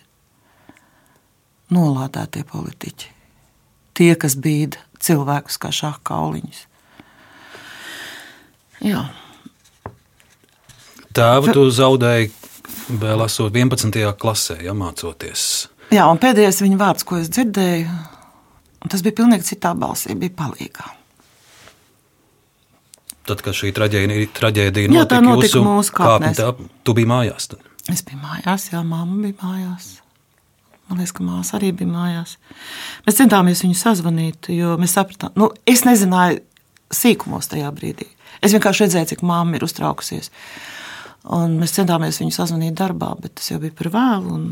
Nolādētie 1.73 2.43
politiķi. 2.51 3.09
Tie, 3.97 4.11
kas 4.21 4.37
bīda 4.37 4.83
cilvēkus 5.01 5.57
kā 5.63 5.71
šāda 5.73 6.03
kauliņus. 6.11 6.61
Jā. 8.85 9.07
Tēvu 11.17 11.57
tu 11.57 11.65
zaudēji 11.73 12.29
vēl 13.01 13.25
esot 13.31 13.57
11. 13.57 14.13
klasē, 14.21 14.59
ja 14.67 14.77
mācoties. 14.77 15.47
Jā, 15.89 16.05
un 16.05 16.21
pēdējais 16.21 16.61
viņa 16.67 16.83
vārds, 16.85 17.09
ko 17.09 17.17
es 17.17 17.33
dzirdēju, 17.33 17.97
tas 18.93 19.09
bija 19.09 19.23
pilnīgi 19.25 19.55
citā 19.55 19.73
balsī, 19.73 20.21
bija 20.21 20.37
palīgā 20.45 20.96
tad, 23.29 23.43
kad 23.45 23.57
šī 23.57 23.73
traģēdija, 23.77 24.33
traģēdija 24.37 24.91
notika, 24.91 25.03
jā, 25.03 25.11
tā 25.11 25.21
notika 25.25 25.63
mūsu 25.65 25.95
kāpnē, 25.97 26.33
tu 26.87 26.97
biji 26.97 27.11
mājās. 27.11 27.51
Tad. 27.53 27.71
Es 27.93 28.03
biju 28.07 28.19
mājās, 28.23 28.71
jā, 28.73 28.83
mamma 28.87 29.29
bija 29.29 29.39
mājās. 29.43 29.95
Man 30.87 31.01
liekas, 31.01 31.15
ka 31.17 31.25
māsa 31.27 31.57
arī 31.59 31.73
bija 31.75 31.91
mājās. 31.91 32.37
Mēs 33.07 33.19
centāmies 33.19 33.65
viņu 33.65 33.79
sazvanīt, 33.79 34.51
jo 34.55 34.77
mēs 34.79 34.95
sapratām, 34.95 35.35
nu, 35.39 35.51
es 35.67 35.83
nezināju 35.87 36.43
sīkumos 36.95 37.51
tajā 37.51 37.73
brīdī. 37.75 38.07
Es 38.45 38.55
vienkārši 38.55 38.85
redzēju, 38.85 39.11
cik 39.13 39.25
mamma 39.27 39.59
ir 39.59 39.67
uztraukusies. 39.67 40.31
Un 41.37 41.57
mēs 41.59 41.75
centāmies 41.75 42.21
viņu 42.23 42.37
sazvanīt 42.37 42.77
darbā, 42.79 43.11
bet 43.19 43.35
tas 43.41 43.51
jau 43.51 43.59
bija 43.63 43.75
par 43.75 43.91
vēlu. 43.97 44.37
Un, 44.37 44.45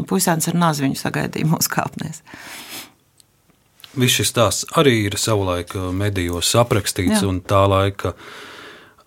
un 0.00 0.08
puisēns 0.08 0.48
ar 0.48 0.56
nāzi 0.56 0.86
viņu 0.86 0.96
sagaidīja 0.96 1.50
mūsu 1.50 1.72
kāpnēs. 1.74 2.22
Viss 3.98 4.20
šis 4.20 4.30
stāsts 4.30 4.68
arī 4.78 5.00
ir 5.08 5.18
savulaik 5.18 5.74
uh, 5.74 5.90
medijos 5.90 6.52
aprakstīts, 6.58 7.20
Jā. 7.20 7.26
un 7.26 7.40
tā 7.42 7.64
laika 7.70 8.14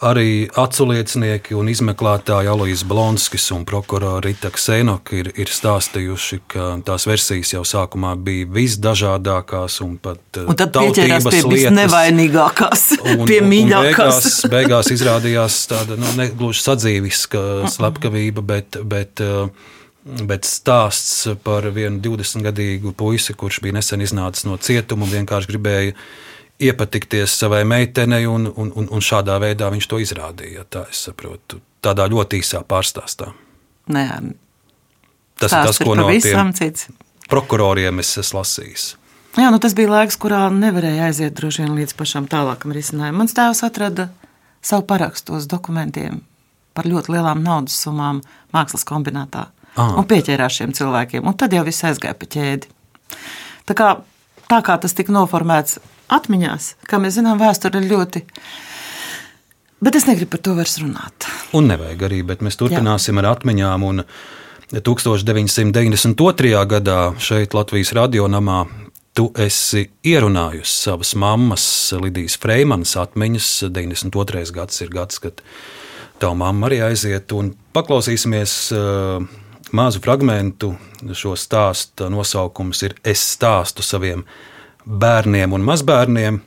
arī 0.04 0.50
aculiecinieki 0.60 1.56
un 1.56 1.69
izmeklētāji 1.72 2.50
Alois 2.52 2.82
Blonskis 2.88 3.46
un 3.56 3.63
prokurori 3.63 4.34
Rita 4.34 4.50
Ksenoka 4.52 5.15
ir, 5.15 5.30
ir 5.39 5.52
stāstījuši, 5.54 6.39
ka 6.52 6.65
tās 6.84 7.08
versijas 7.08 7.54
jau 7.54 7.62
sākumā 7.67 8.12
bija 8.19 8.50
visdažādākās 8.58 9.80
un 9.86 9.93
pat 10.04 10.41
uh, 10.41 10.50
un 10.52 10.60
tad 10.60 10.74
tautības 10.76 11.30
pie 11.30 11.43
lietas. 11.46 11.78
nevainīgākās, 11.78 12.84
un, 13.13 13.24
pie 13.30 13.39
mīļākās. 13.46 14.19
Un 14.19 14.52
beigās, 14.52 14.52
beigās 14.58 14.91
izrādījās 14.98 15.62
tāda, 15.72 15.96
nu, 16.02 16.12
negluži 16.19 16.65
sadzīviska 16.65 17.46
slepkavība, 17.72 18.43
bet, 18.52 18.82
bet 18.84 19.24
uh, 19.24 19.48
Bet 20.04 20.44
stāsts 20.44 21.30
par 21.46 21.63
vienu 21.72 22.02
20-gadīgu 22.04 22.92
puisi, 23.00 23.36
kurš 23.39 23.62
bija 23.63 23.78
nesen 23.78 24.04
iznācis 24.04 24.44
no 24.44 24.58
cietuma 24.60 25.08
un 25.08 25.13
vienkārši 25.13 25.52
gribēja 25.54 25.94
iepatikties 26.63 27.38
savai 27.39 27.63
meitenei, 27.68 28.26
un, 28.28 28.50
un, 28.52 28.72
un, 28.76 28.89
un 28.92 29.04
šādā 29.04 29.38
veidā 29.39 29.70
viņš 29.72 29.88
to 29.88 30.00
izrādīja. 30.04 30.66
Tā 30.68 30.86
es 30.92 31.06
saprotu, 31.08 31.62
tādā 31.84 32.10
ļoti 32.12 32.42
īsā 32.44 32.65
pārstāstā. 32.67 33.32
Nē, 33.96 34.04
tas 35.40 35.56
ir 35.56 35.69
tas, 35.69 35.80
ko 35.80 35.96
no 36.00 36.10
tiem 36.12 36.52
cits. 36.56 36.92
prokuroriem 37.32 38.04
es 38.04 38.12
esmu 38.19 38.42
lasījis. 38.42 38.86
Jā, 39.40 39.48
nu 39.50 39.58
tas 39.58 39.73
bija 39.73 39.90
laiks, 39.90 40.19
kurā 40.21 40.46
nevarēja 40.54 41.08
aiziet 41.08 41.34
droši 41.40 41.63
vien 41.63 41.73
līdz 41.80 41.96
pašam 41.98 42.27
tālākam 42.30 42.75
risinājumam. 42.75 43.23
Mans 43.23 43.34
tēvs 43.34 43.63
atrada 43.65 44.12
savu 44.62 44.86
parakstu 44.92 45.40
uz 45.40 45.48
dokumentiem 45.50 46.21
par 46.77 46.86
ļoti 46.90 47.15
lielām 47.15 47.42
naudas 47.46 47.80
summām 47.82 48.21
mākslas 48.54 48.86
kombinātā. 48.86 49.48
Aha. 49.76 49.98
un 49.98 50.06
pieķērās 50.10 50.60
šiem 50.60 50.74
cilvēkiem. 50.78 51.26
Un 51.26 51.38
tad 51.38 51.54
jau 51.56 51.63
viss 51.65 51.86
aizgāja 51.88 52.13
pa 52.17 52.26
ķēdi. 52.30 52.69
Tā 53.69 53.74
kā, 53.78 53.88
tā 54.52 54.60
kā 54.65 54.78
tas 54.82 54.94
tika 54.98 55.13
noformēts 55.15 55.80
atmiņās, 56.13 56.74
kā 56.90 57.00
mēs 57.02 57.17
zinām, 57.17 57.42
vēsture 57.42 57.82
ir 57.82 57.90
ļoti. 57.90 58.19
Bet 59.84 59.98
es 60.00 60.06
negribu 60.08 60.36
par 60.36 60.42
to 60.46 60.54
vairs 60.56 60.78
runāt. 60.80 61.28
Un 61.58 61.67
nevajag 61.71 62.06
arī, 62.08 62.21
bet 62.28 62.40
mēs 62.46 62.60
turpināsim 62.60 63.17
Jā. 63.17 63.21
ar 63.24 63.28
atmiņām. 63.34 63.80
Un 63.90 63.96
1992. 64.74 66.65
gadā 66.71 67.00
šeit 67.19 67.54
Latvijas 67.58 67.92
radionamā 67.98 68.60
tu 69.13 69.28
esi 69.38 69.84
ierunājusi 70.10 70.74
savas 70.88 71.13
mammas 71.19 71.65
Lidijas 72.00 72.38
Freimanas 72.42 72.96
atmiņas. 72.98 73.50
92. 73.76 74.54
gads 74.56 74.82
ir 74.82 74.90
gads, 74.94 75.19
kad 75.21 75.44
tavu 76.21 76.40
mammu 76.40 76.69
arī 76.69 76.80
aiziet 76.88 77.32
un 77.36 77.52
paklausīsimies 77.76 78.56
uh, 78.74 79.28
mazu 79.72 80.02
fragment. 80.04 80.66
Šo 81.14 81.36
stāstu 81.40 82.10
nosaukums 82.12 82.84
ir 82.84 82.98
Es 83.04 83.24
stāstu 83.36 83.86
saviem 83.86 84.26
bērniem 84.86 85.54
un 85.54 85.64
mazbērniem. 85.68 86.42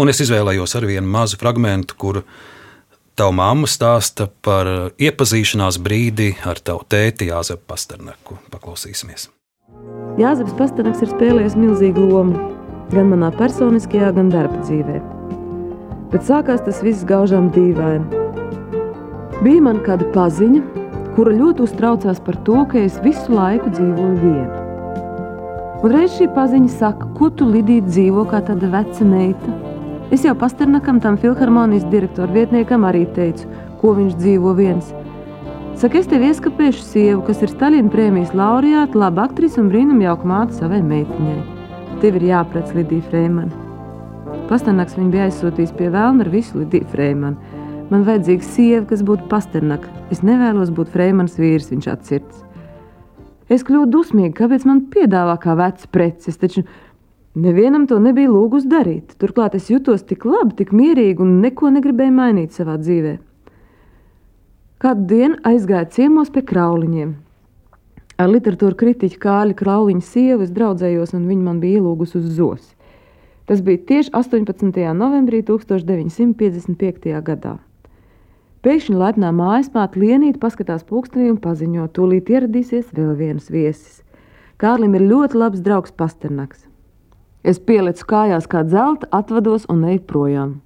Un 0.00 0.08
es 0.08 0.20
izvēlējos 0.24 0.76
arī 0.78 0.96
vienu 0.96 1.08
mazu 1.12 1.36
fragment, 1.40 1.92
kur 2.00 2.22
tava 3.16 3.32
mamma 3.36 3.68
stāsta 3.68 4.28
par 4.44 4.68
iepazīšanās 4.96 5.80
brīdi 5.80 6.34
ar 6.48 6.60
tavu 6.60 6.84
tēti 6.88 7.28
Jāzepu 7.30 7.64
Pasternaku. 7.68 8.38
Paklausīsimies! 8.52 9.30
Jāzeps 10.16 10.54
Pasternaks 10.56 11.02
ir 11.04 11.12
spēlējis 11.12 11.58
milzīgu 11.60 12.06
lomu 12.08 12.40
gan 12.92 13.10
manā 13.10 13.28
personiskajā, 13.36 14.12
gan 14.16 14.30
darba 14.32 14.62
dzīvē. 14.62 15.00
Bet 16.12 16.24
sākās 16.24 16.62
tas 16.64 16.80
viss 16.86 17.04
gaužām 17.04 17.50
dīvaini. 17.52 18.24
Bija 19.42 19.64
man 19.66 19.82
kāda 19.84 20.06
paziņa, 20.14 20.62
kura 21.16 21.32
ļoti 21.32 21.64
uztraucās 21.64 22.20
par 22.20 22.36
to, 22.44 22.62
ka 22.68 22.82
es 22.84 22.98
visu 23.00 23.32
laiku 23.32 23.70
dzīvoju 23.72 24.16
viena. 24.20 24.64
Un 25.80 25.94
reiz 25.94 26.12
šī 26.18 26.28
paziņa 26.36 26.72
saka, 26.74 27.08
ko 27.16 27.30
tu 27.32 27.48
lidīt 27.48 27.88
dzīvo 27.88 28.26
kā 28.28 28.42
tāda 28.44 28.68
veca 28.72 29.06
meita. 29.08 29.54
Es 30.12 30.26
jau 30.26 30.36
Pasternakam, 30.38 31.00
tam 31.00 31.16
filharmonijas 31.20 31.88
direktora 31.92 32.28
vietniekam, 32.32 32.84
arī 32.84 33.06
teicu, 33.16 33.48
ko 33.80 33.96
viņš 33.96 34.16
dzīvo 34.20 34.52
viens. 34.60 34.92
Saka, 35.76 36.00
es 36.00 36.08
tev 36.08 36.24
ieskapēšu 36.24 36.84
sievu, 36.84 37.24
kas 37.26 37.42
ir 37.44 37.52
Staļina 37.52 37.92
prēmijas 37.92 38.36
laureāta, 38.36 38.96
laba 39.00 39.26
aktrise 39.26 39.60
un 39.60 39.72
brīnumjauka 39.72 40.28
māte 40.28 40.56
savai 40.60 40.82
meitiņai. 40.84 41.40
Tev 42.04 42.20
ir 42.20 42.28
jāprec 42.30 42.72
Lidija 42.76 43.08
Freimana. 43.08 43.64
Pasternaks 44.50 44.96
viņu 44.96 45.12
bija 45.12 45.28
aizsūtījis 45.30 45.74
pie 45.76 45.88
vēlna 45.92 46.24
ar 46.24 46.32
visu 46.32 46.60
Lidiju 46.60 46.88
Freimanu. 46.92 47.55
Man 47.86 48.02
vajadzīga 48.02 48.42
sieva, 48.42 48.82
kas 48.90 49.04
būtu 49.06 49.28
Pasternaka. 49.30 49.86
Es 50.10 50.24
nevēlos 50.26 50.72
būt 50.74 50.90
Freimans 50.90 51.36
vīrs, 51.38 51.68
viņš 51.70 51.86
atcirts. 51.92 52.40
Es 53.46 53.62
kļuvu 53.62 53.86
dusmīga, 53.92 54.32
kāpēc 54.40 54.64
man 54.66 54.80
piedāvā 54.90 55.36
kā 55.38 55.54
vecs 55.54 55.86
preces, 55.94 56.34
taču 56.40 56.64
nevienam 57.38 57.84
to 57.86 58.00
nebija 58.02 58.32
lūgus 58.32 58.66
darīt. 58.66 59.14
Turklāt 59.22 59.54
es 59.54 59.70
jutos 59.70 60.02
tik 60.02 60.26
labi, 60.26 60.56
tik 60.58 60.72
mierīgi 60.74 61.22
un 61.22 61.36
neko 61.44 61.70
negribēju 61.76 62.14
mainīt 62.16 62.58
savā 62.58 62.74
dzīvē. 62.80 63.12
Kādu 64.82 65.06
dienu 65.12 65.38
aizgāju 65.46 65.92
ciemos 65.94 66.34
pie 66.34 66.42
krauliņiem. 66.48 67.14
Ar 68.16 68.32
literatūru 68.32 68.74
kritiķu 68.80 69.20
Kāļa 69.20 69.54
Krauliņa 69.56 70.02
sievu 70.08 70.42
es 70.46 70.50
draudzējos, 70.56 71.14
un 71.14 71.28
viņa 71.28 71.46
man 71.46 71.62
bija 71.62 71.82
ielūgusi 71.82 72.18
uz 72.18 72.26
zosi. 72.34 72.72
Tas 73.46 73.60
bija 73.62 73.78
tieši 73.92 74.10
18. 74.16 74.82
novembrī 74.96 75.44
1955. 75.46 77.12
gadā. 77.22 77.58
Pēkšņi 78.66 78.96
lepnā 78.98 79.28
mājasmāte 79.30 80.00
Lienīte 80.02 80.40
paskatās 80.42 80.80
pulkstenī 80.88 81.28
un 81.30 81.36
paziņo, 81.38 81.84
tūlīt 81.94 82.32
ieradīsies 82.32 82.88
vēl 82.96 83.12
viens 83.14 83.44
viesis. 83.46 84.00
Kārlim 84.58 84.96
ir 84.98 85.04
ļoti 85.06 85.38
labs 85.38 85.60
draugs 85.62 85.92
Pasternaks. 85.94 86.64
Es 87.46 87.60
pielicu 87.62 88.08
kājās 88.10 88.48
kā 88.50 88.64
zelta, 88.66 89.06
atvados 89.14 89.68
un 89.70 89.84
eju 89.86 90.02
projām. 90.10 90.56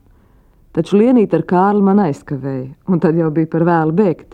Taču 0.72 0.96
Lienīte 0.96 1.36
ar 1.36 1.44
Kārli 1.50 1.84
man 1.84 2.00
aizkavēja, 2.06 2.70
un 2.88 3.02
tad 3.04 3.20
jau 3.20 3.28
bija 3.36 3.50
par 3.52 3.66
vēlu 3.68 3.92
bēgt. 3.98 4.32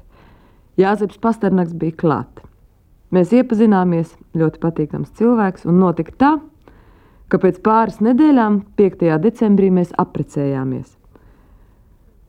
Jāzeps 0.78 1.18
Pasternaks 1.18 1.74
bija 1.74 1.96
klāt. 2.04 2.44
Mēs 3.10 3.34
iepazināmies, 3.34 4.12
ļoti 4.38 4.62
patīkams 4.62 5.10
cilvēks, 5.18 5.66
un 5.66 5.82
notika 5.82 6.14
tā, 6.22 6.30
ka 7.26 7.42
pēc 7.42 7.58
pāris 7.66 7.98
nedēļām, 7.98 8.62
5. 8.78 9.10
decembrī, 9.26 9.72
mēs 9.80 9.90
apprecējāmies. 9.98 10.95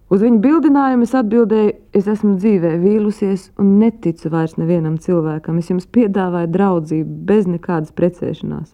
Uz 0.07 0.21
viņu 0.23 0.39
bildinājumu 0.39 1.03
es 1.03 1.13
atbildēju, 1.19 1.73
es 1.99 2.05
esmu 2.07 2.37
dzīvē 2.39 2.77
vīlusies 2.79 3.49
un 3.59 3.73
neticu 3.81 4.31
vairs 4.31 4.55
nevienam 4.55 4.95
cilvēkam. 5.03 5.57
Es 5.59 5.67
jums 5.67 5.87
piedāvāju 5.91 6.47
draudzību 6.53 7.17
bez 7.27 7.49
nekādas 7.49 7.91
precēšanās. 7.97 8.71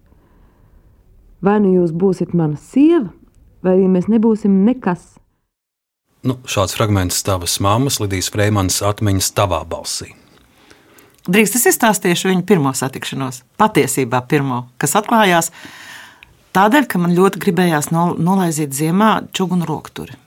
Vai 1.43 1.57
nu 1.63 1.73
jūs 1.73 1.93
būsiet 1.97 2.35
mana 2.37 2.59
sieva, 2.61 3.09
vai 3.65 3.79
arī 3.79 3.89
mēs 3.95 4.05
nebūsim 4.13 4.61
nekas. 4.67 5.15
Nu, 6.23 6.37
šāds 6.45 6.77
fragments 6.77 7.23
tavas 7.25 7.57
mammas, 7.59 7.97
Lidijas 7.99 8.29
Freimans 8.31 8.77
atmiņas 8.85 9.31
tavā 9.35 9.63
balsī. 9.67 10.13
Drīz 11.23 11.55
es 11.57 11.65
izstāstīšu 11.73 12.29
viņu 12.29 12.45
pirmo 12.47 12.71
satikšanos. 12.77 13.41
Patiesībā 13.59 14.21
pirmo, 14.29 14.67
kas 14.77 14.93
atklājās 14.99 15.49
tādēļ, 16.53 16.87
ka 16.87 17.01
man 17.01 17.17
ļoti 17.17 17.41
gribējās 17.41 17.89
nolaizīt 17.95 18.75
ziemā 18.75 19.15
čugunu 19.33 19.65
rokturi 19.67 20.19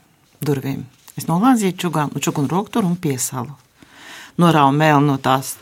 durvīm. 0.43 0.83
Es 1.17 1.25
nolādzīju 1.29 1.77
čugunu, 1.81 2.21
čugunu 2.21 2.51
rokturu 2.51 2.89
un 2.91 2.97
piesalu. 3.01 3.55
Norāvu 4.37 4.75
mēlu 4.77 5.01
no 5.07 5.15
tās, 5.21 5.55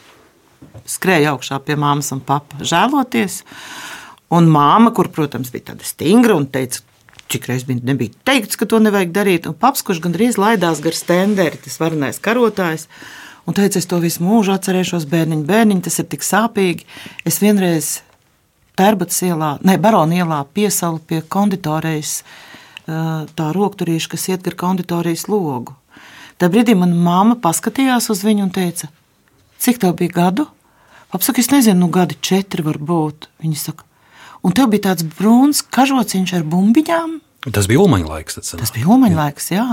skrēju 0.90 1.32
augšā 1.36 1.62
pie 1.64 1.78
māmas 1.80 2.12
un 2.16 2.22
papa, 2.24 2.60
žēloties. 2.60 3.42
Un 4.36 4.50
māma, 4.52 4.92
kur, 4.96 5.08
protams, 5.16 5.52
bija 5.54 5.72
tāda 5.72 5.88
stingra 5.88 6.36
un 6.36 6.50
teica, 6.52 6.82
cik 7.32 7.48
reizes 7.50 7.68
bija, 7.70 7.84
nebija 7.88 8.14
teikts, 8.28 8.58
ka 8.60 8.68
to 8.68 8.82
nevajag 8.84 9.14
darīt. 9.16 9.48
Un 9.48 9.56
paps, 9.58 9.86
kurš 9.86 10.02
gandrīz 10.04 10.40
laidās 10.42 10.82
gar 10.84 10.98
stenderi, 10.98 11.62
tas 11.62 11.80
varenais 11.80 12.20
karotājs, 12.20 12.90
un 13.48 13.56
teica, 13.56 13.80
es 13.80 13.88
to 13.88 14.02
visu 14.04 14.26
mūžu 14.26 14.58
atcerēšos, 14.58 15.08
bērniņ, 15.12 15.46
bērniņ, 15.48 15.86
tas 15.88 16.02
ir 16.04 16.10
tik 16.12 16.26
sāpīgi. 16.26 16.90
Es 17.24 17.40
vienreiz 17.44 18.00
Tērbats 18.76 19.22
ielā, 19.24 19.54
ne, 19.64 19.78
Barona 19.80 20.18
ielā 20.20 20.42
piesalu 20.52 21.00
pie 21.00 21.22
konditorejas 21.32 22.26
tā 22.86 23.48
rokturīša, 23.56 24.12
kas 24.12 24.28
iet 24.30 24.46
gar 24.46 24.58
konditorijas 24.60 25.28
logu. 25.32 25.76
Tā 26.42 26.50
brīdī 26.52 26.76
manā 26.78 26.98
māma 27.00 27.38
paskatījās 27.40 28.10
uz 28.12 28.22
viņu 28.28 28.48
un 28.48 28.52
teica, 28.54 28.90
cik 29.64 29.80
tev 29.82 29.96
bija 30.00 30.14
gadu? 30.16 30.48
Apsaka, 31.16 31.40
es 31.40 31.52
nezinu, 31.52 31.86
nu 31.86 31.92
gadi 31.94 32.18
četri 32.20 32.66
varbūt. 32.66 33.30
Viņa 33.44 33.60
saka, 33.62 33.86
un 34.44 34.56
tev 34.56 34.68
bija 34.74 34.90
tāds 34.90 35.06
brūns 35.16 35.64
kažociņš 35.74 36.36
ar 36.36 36.48
bumbiņām. 36.52 37.20
Tas 37.56 37.70
bija 37.70 37.84
ulmaņa 37.84 38.10
laiks. 38.10 38.42
Tas 38.42 38.74
bija 38.76 38.90
ulmaņa 38.92 39.20
laiks, 39.20 39.52
jā. 39.54 39.68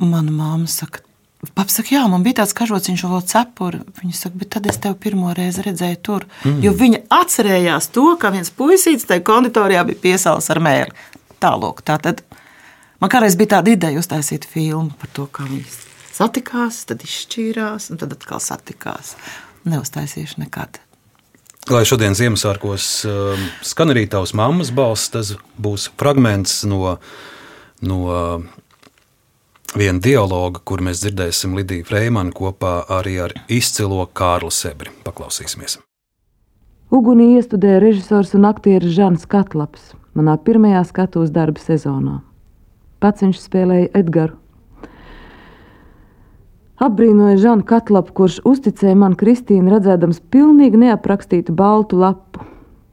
Mana 0.00 0.34
māma 0.34 0.68
saka, 0.70 1.02
Paps 1.40 1.78
saka, 1.78 1.94
jā, 1.94 2.02
man 2.12 2.20
bija 2.24 2.42
tāds 2.42 2.52
kažociņš, 2.56 3.02
vēl 3.08 3.22
cepuri. 3.30 3.78
Viņa 4.02 4.16
saka, 4.16 4.36
bet 4.42 4.50
tad 4.52 4.66
es 4.68 4.76
tevi 4.82 4.98
pirmo 5.00 5.32
reizi 5.36 5.64
redzēju 5.64 6.00
tur. 6.04 6.26
Mm. 6.44 6.58
Jo 6.66 6.72
viņa 6.76 7.00
atcerējās 7.16 7.88
to, 7.94 8.04
ka 8.20 8.32
viens 8.34 8.52
puisītis 8.52 9.08
tajā 9.08 9.24
konditorijā 9.24 9.86
bija 9.88 10.02
piesaucis 10.02 10.52
ar 10.52 10.60
mēli. 10.60 11.08
Tālāk, 11.40 11.80
tā 11.86 11.96
tad 12.04 12.20
man 13.00 13.12
kādreiz 13.12 13.38
bija 13.40 13.54
tāda 13.56 13.72
ideja 13.72 14.02
uztaisīt 14.02 14.44
filmu 14.44 14.92
par 15.00 15.12
to, 15.16 15.24
kā 15.32 15.48
viņi 15.48 15.64
satikās, 16.12 16.84
tad 16.90 17.08
izšķīrās 17.08 17.88
un 17.94 18.04
tad 18.04 18.12
atkal 18.18 18.44
satikās. 18.44 19.16
Neuztaisīšu 19.64 20.44
nekad. 20.44 20.82
Lai 21.72 21.86
šodien 21.88 22.16
Ziemassvētkos 22.16 22.90
uh, 23.08 23.48
skan 23.64 23.92
arī 23.92 24.04
tavs 24.12 24.36
mammas 24.36 24.72
balss, 24.76 25.08
tas 25.12 25.32
būs 25.60 25.88
fragments 26.00 26.66
no, 26.68 26.98
no 27.80 28.00
viena 29.76 30.02
dialoga, 30.02 30.60
kur 30.64 30.82
mēs 30.82 31.04
dzirdēsim 31.04 31.54
Lidiju 31.58 31.86
Freimanu 31.88 32.34
kopā 32.34 32.80
arī 32.90 33.18
ar 33.26 33.34
izcilo 33.48 34.06
Kārlu 34.06 34.50
Sebri. 34.54 34.92
Paklausīsimies! 35.06 35.78
Ugunī 36.90 37.36
iestudēja 37.38 37.78
režisors 37.82 38.34
un 38.34 38.48
aktieris 38.48 38.96
Žants 38.96 39.28
Katlaps 39.30 39.92
manā 40.18 40.36
pirmajā 40.42 40.82
skatuves 40.88 41.30
darba 41.30 41.62
sezonā. 41.62 42.20
Pats 43.00 43.22
viņš 43.24 43.40
spēlēja 43.40 43.90
Edgars. 43.96 44.36
Apbrīnoja 46.80 47.36
Žanu 47.36 47.66
Katlapu, 47.68 48.14
kurš 48.16 48.38
uzticēja 48.48 48.96
man 48.96 49.12
Kristīnu, 49.20 49.68
redzēdams 49.68 50.22
pilnīgi 50.32 50.80
neaprakstītu 50.80 51.52
baltu 51.52 51.98
lapu. 52.00 52.46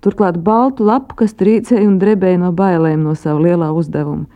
Turklāt 0.04 0.42
baltu 0.44 0.84
lapu, 0.84 1.16
kas 1.24 1.32
trīcēja 1.40 1.88
un 1.88 1.96
drebēja 2.02 2.42
no 2.42 2.52
bailēm 2.56 3.06
no 3.08 3.16
sava 3.16 3.40
lielā 3.46 3.70
uzdevuma. 3.72 4.28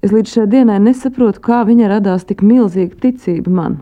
Es 0.00 0.14
līdz 0.14 0.32
šai 0.32 0.46
dienai 0.48 0.78
nesaprotu, 0.80 1.42
kā 1.44 1.60
viņa 1.68 1.90
radās 1.92 2.24
tik 2.24 2.40
milzīga 2.40 2.96
ticība 3.02 3.52
man. 3.52 3.74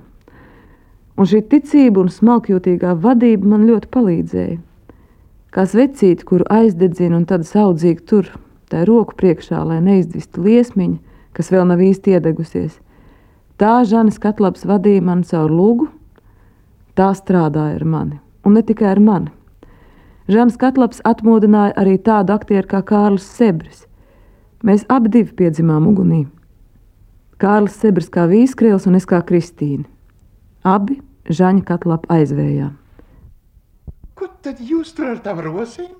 Un 1.14 1.28
šī 1.30 1.44
ticība 1.50 2.02
un 2.02 2.10
smalkjūtīgā 2.10 2.96
vadība 2.98 3.54
man 3.54 3.66
ļoti 3.68 3.90
palīdzēja. 3.94 4.58
Kā 5.54 5.64
svecīti, 5.66 6.26
kuru 6.26 6.46
aizdedzina 6.50 7.16
un 7.20 7.24
tad 7.26 7.46
saudzīgi 7.46 8.02
tur, 8.10 8.32
tā 8.70 8.82
roku 8.86 9.14
priekšā, 9.18 9.62
lai 9.64 9.78
neizdzistu 9.82 10.42
liesmiņu, 10.42 10.98
kas 11.38 11.50
vēl 11.54 11.64
nav 11.70 11.82
īsti 11.86 12.18
iedegusies. 12.18 12.76
Tā 13.58 13.80
Žanis 13.86 14.18
Katlabs 14.22 14.66
vadīja 14.66 15.02
mani 15.06 15.26
caur 15.30 15.54
lūgu, 15.54 15.88
tā 16.98 17.12
strādāja 17.14 17.78
ar 17.78 17.86
mani, 17.86 18.18
un 18.42 18.58
ne 18.58 18.62
tikai 18.66 18.90
ar 18.90 19.00
mani. 19.02 19.32
Žanis 20.28 20.58
Katlabs 20.60 21.02
atmodināja 21.06 21.78
arī 21.78 21.96
tādu 22.02 22.34
aktieru 22.34 22.68
kā 22.68 22.82
Kārlis 22.84 23.26
Sebris, 23.38 23.87
Mēs 24.66 24.82
abi 24.90 25.12
divi 25.14 25.34
piedzimām 25.38 25.86
ugunī. 25.86 26.24
Kārlis 27.38 27.76
Sebrs 27.78 28.08
kā 28.10 28.24
vīskrēls 28.26 28.88
un 28.90 28.98
es 28.98 29.06
kā 29.06 29.20
Kristīna. 29.22 29.86
Abi 30.66 30.98
žaņa 31.30 31.62
katlapa 31.68 32.18
aizvējā. 32.18 32.72
Ko 34.18 34.26
tad 34.42 34.58
jūs 34.58 34.90
tur 34.96 35.12
ar 35.12 35.20
tām 35.22 35.38
rosīm? 35.44 35.92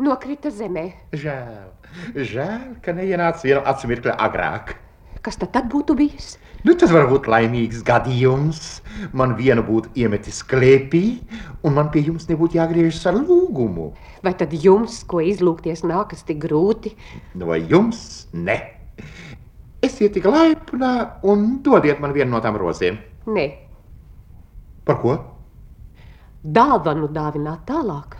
Nokrita 0.00 0.52
zemē. 0.54 0.84
Žēl, 1.12 1.66
žēl, 2.14 2.62
ka 2.84 2.94
neienāca 2.96 3.42
viena 3.44 3.64
atsmirkļa 3.72 4.14
agrāk. 4.28 4.76
Kas 5.20 5.36
tad, 5.36 5.50
tad 5.52 5.66
būtu 5.72 5.94
bijis? 5.98 6.34
Nu, 6.64 6.72
tas 6.76 6.92
var 6.92 7.06
būt 7.10 7.26
laimīgs 7.28 7.82
gadījums. 7.84 8.80
Man 9.16 9.34
vienu 9.36 9.62
būtu 9.64 9.92
iemetis 10.00 10.42
klēpī, 10.48 11.02
un 11.64 11.76
man 11.76 11.90
pie 11.92 12.02
jums 12.06 12.28
nebūtu 12.28 12.56
jāgriežas 12.60 13.06
ar 13.10 13.18
lūgumu. 13.20 13.90
Vai 14.24 14.32
tad 14.36 14.52
jums, 14.56 15.02
ko 15.08 15.20
izlūgties, 15.24 15.84
nākas 15.88 16.24
tik 16.28 16.40
grūti? 16.44 16.94
Nu, 17.34 17.48
vai 17.52 17.60
jums? 17.68 18.26
Ne. 18.32 18.58
Esiet 19.84 20.12
tik 20.16 20.28
laipna 20.28 21.20
un 21.24 21.60
dodiet 21.64 22.00
man 22.00 22.12
vienu 22.16 22.34
no 22.34 22.40
tām 22.44 22.56
rozēm. 22.60 23.00
Nē, 23.28 23.46
Par 24.84 24.96
ko? 25.02 25.12
dāvanu 26.40 27.08
dāvināt 27.12 27.66
tālāk. 27.68 28.16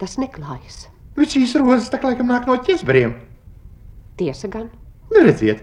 Tas 0.00 0.16
neklājas. 0.16 0.86
Bet 1.16 1.34
šīs 1.34 1.52
rozes 1.60 1.90
tā 1.92 1.98
kā 2.00 2.08
laikam 2.08 2.30
nāk 2.32 2.46
no 2.48 2.56
ķezberiem. 2.56 3.12
Tiesa 4.16 4.48
gan. 4.48 4.70
Nu, 5.12 5.20
redziet, 5.26 5.60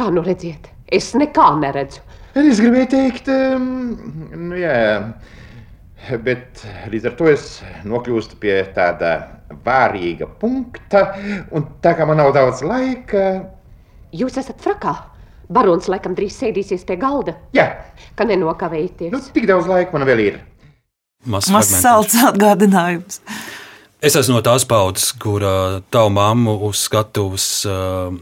Kā 0.00 0.08
nu 0.14 0.24
redziet, 0.24 0.70
es 0.88 1.12
nekā 1.12 1.50
neredzu. 1.60 2.00
es 2.40 2.62
gribēju 2.62 2.88
teikt, 2.94 3.28
um, 3.28 3.68
nu, 4.48 4.56
jā, 4.56 5.12
bet 6.24 6.64
līdz 6.88 7.10
ar 7.10 7.16
to 7.18 7.28
es 7.28 7.58
nokļūstu 7.84 8.40
pie 8.40 8.58
tāda 8.72 9.14
vārīga 9.66 10.30
punkta, 10.40 11.10
un 11.52 11.68
tā 11.84 11.92
kā 11.98 12.08
man 12.08 12.22
nav 12.22 12.32
daudz 12.32 12.64
laika, 12.64 13.26
Jūs 14.10 14.40
esat 14.40 14.58
frakā. 14.62 14.96
Barons 15.50 15.86
laikam 15.90 16.16
drīz 16.18 16.34
sēdīsies 16.38 16.82
pie 16.86 16.96
galda. 16.98 17.36
Jā, 17.54 17.66
ka 18.18 18.26
nenokavēties. 18.26 19.10
Nu, 19.14 19.20
tik 19.34 19.46
daudz 19.50 19.70
laika 19.70 19.94
man 19.94 20.06
vēl 20.06 20.22
ir. 20.24 20.38
Mazs 21.30 21.70
salds 21.82 22.16
atgādinājums. 22.24 23.20
Es 24.02 24.16
esmu 24.16 24.38
no 24.38 24.42
tās 24.42 24.64
paudzes, 24.66 25.10
kur 25.20 25.44
uh, 25.44 25.78
tavu 25.92 26.10
mammu 26.16 26.56
uz 26.70 26.86
skatuves 26.86 27.46
uh, 27.68 28.14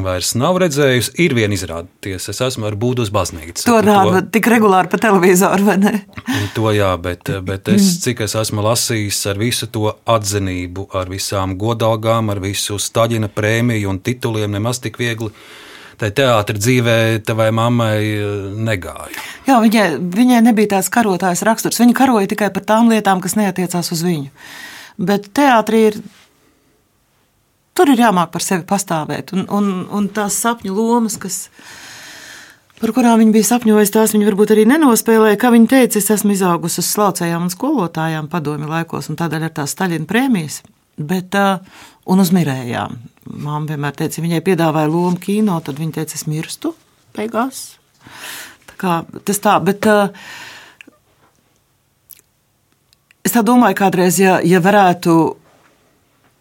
vairs 0.00 0.32
nav 0.40 0.56
redzējusi. 0.62 1.12
Ir 1.22 1.34
viena 1.36 1.56
izrādīties, 1.56 2.30
es 2.32 2.40
esmu 2.46 2.66
ar 2.70 2.76
būdu 2.80 3.04
uz 3.04 3.12
baznīcu. 3.12 3.66
To 3.68 3.78
rāda 3.84 4.22
tik 4.32 4.48
regulāri 4.50 4.88
pa 4.92 5.00
televizoru, 5.02 5.66
vai 5.68 5.76
ne? 5.82 5.92
To 6.56 6.72
jā, 6.72 6.94
bet, 7.02 7.28
bet 7.44 7.68
es, 7.74 7.98
cik 8.04 8.24
es 8.24 8.36
esmu 8.40 8.64
lasījis 8.64 9.20
ar 9.32 9.40
visu 9.40 9.68
to 9.72 9.90
atzinību, 10.08 10.88
ar 10.96 11.12
visām 11.12 11.58
godalgām, 11.60 12.32
ar 12.32 12.40
visu 12.42 12.78
Staļina 12.80 13.28
prēmiju 13.32 13.92
un 13.92 14.00
tituliem, 14.04 14.56
nemaz 14.56 14.80
tik 14.82 14.96
viegli. 15.02 15.32
Tā 16.00 16.08
teātris 16.10 16.64
dzīvē 16.64 16.96
tavai 17.26 17.50
mammai 17.54 17.98
eh, 18.00 18.32
negāja. 18.66 19.12
Jā, 19.46 19.60
viņai, 19.62 19.86
viņai 20.16 20.40
nebija 20.48 20.74
tāds 20.76 20.90
karotājas 20.92 21.44
raksturs. 21.46 21.78
Viņa 21.82 21.94
karoja 21.98 22.30
tikai 22.32 22.48
par 22.54 22.64
tām 22.66 22.90
lietām, 22.90 23.20
kas 23.22 23.36
neatiecās 23.38 23.92
uz 23.94 24.02
viņu. 24.06 24.32
Bet 24.98 25.30
teātrī 25.36 25.86
ir. 25.92 26.02
Tur 27.72 27.88
ir 27.88 28.02
jāmāk 28.02 28.32
par 28.34 28.44
sevi 28.44 28.66
pastāvēt. 28.68 29.32
Un, 29.36 29.46
un, 29.48 29.70
un 29.88 30.10
tās 30.12 30.36
sapņu 30.44 30.74
lomas, 30.76 31.16
kas, 31.20 31.46
par 32.82 32.92
kurām 32.92 33.22
viņa 33.22 33.32
bija 33.36 33.48
sapņojusi, 33.48 33.94
tās 33.94 34.12
viņa 34.12 34.28
varbūt 34.28 34.52
arī 34.52 34.66
nenospēlēja. 34.68 35.40
Kā 35.40 35.52
viņa 35.54 35.70
teica, 35.72 36.02
es 36.02 36.10
esmu 36.12 36.36
izaugusi 36.36 36.82
uz 36.82 36.90
slaucējām 36.92 37.48
un 37.48 37.54
skolotājām 37.54 38.28
padomju 38.32 38.68
laikos, 38.68 39.08
un 39.08 39.18
tādēļ 39.20 39.48
ir 39.48 39.56
tās 39.56 39.72
Staļina 39.72 40.08
prēmijas. 40.10 40.60
Bet, 41.00 41.32
uh, 41.40 41.64
un 42.12 42.20
uz 42.20 42.32
mirējām. 42.34 42.98
Māma 43.32 43.64
vienmēr 43.70 43.96
teica, 43.96 44.18
ja 44.18 44.26
viņai 44.26 44.44
piedāvāja 44.44 44.90
lomu 44.92 45.20
kino, 45.22 45.56
tad 45.64 45.78
viņa 45.80 46.00
teica, 46.00 46.18
es 46.18 46.26
mirstu 46.28 46.74
beigās. 47.16 47.62
Tā 48.68 48.78
kā, 48.80 48.96
tas 49.24 49.40
tā, 49.40 49.56
bet 49.64 49.86
uh, 49.88 50.10
es 53.24 53.32
tā 53.32 53.44
domāju, 53.46 53.78
kādreiz, 53.78 54.18
ja, 54.20 54.40
ja 54.44 54.60
varētu, 54.62 55.16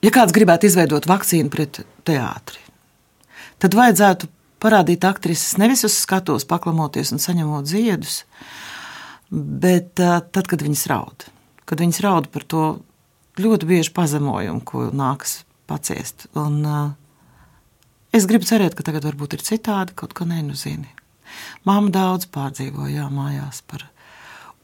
ja 0.01 0.11
kāds 0.13 0.35
gribētu 0.35 0.69
izveidot 0.69 1.07
vakcīnu 1.09 1.51
pret 1.53 1.81
teātri, 2.07 2.61
tad 3.61 3.77
vajadzētu 3.77 4.29
parādīt 4.61 5.05
aktrises 5.07 5.57
nevis 5.61 5.85
uz 5.87 5.95
skatuves, 6.03 6.45
paklamoties 6.49 7.13
un 7.15 7.21
saņemot 7.21 7.69
ziedus, 7.69 8.23
bet 9.31 9.95
tad, 9.97 10.43
kad 10.45 10.61
viņas 10.61 10.87
raud. 10.91 11.27
Kad 11.65 11.81
viņas 11.81 12.01
raud 12.03 12.27
par 12.33 12.45
to 12.51 12.65
ļoti 13.41 13.69
bieži 13.69 13.93
pazemojumu, 13.95 14.63
ko 14.67 14.89
nākas 14.93 15.41
paciest. 15.69 16.27
Un, 16.37 16.59
es 18.13 18.27
gribu 18.29 18.47
cerēt, 18.47 18.75
ka 18.75 18.85
tagad 18.85 19.07
varbūt 19.07 19.37
ir 19.37 19.45
citādi, 19.45 19.95
kaut 19.97 20.13
ko 20.17 20.27
nenuzini. 20.27 20.91
Māma 21.67 21.93
daudz 21.93 22.27
pārdzīvoja 22.33 22.99
jā, 22.99 23.07
mājās 23.13 23.63
par. 23.63 23.87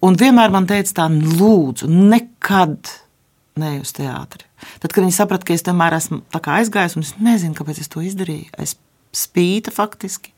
Un 0.04 0.18
vienmēr 0.20 0.52
man 0.54 0.68
teica, 0.70 0.94
tā 1.00 1.08
lūdzu, 1.10 1.88
nekad 1.90 2.92
ne 3.62 3.78
uz 3.82 3.94
teātri. 3.96 4.46
Tad, 4.82 4.92
kad 4.92 5.04
viņi 5.04 5.16
saprata, 5.16 5.48
ka 5.48 5.56
es 5.56 5.66
tomēr 5.66 5.98
esmu 5.98 6.22
aizgājis, 6.34 6.98
un 6.98 7.06
es 7.06 7.14
nezinu, 7.22 7.56
kāpēc 7.58 7.82
es 7.84 7.92
to 7.92 8.04
izdarīju, 8.06 8.52
es 8.62 8.76
spīta 9.16 9.74
faktiski, 9.74 10.34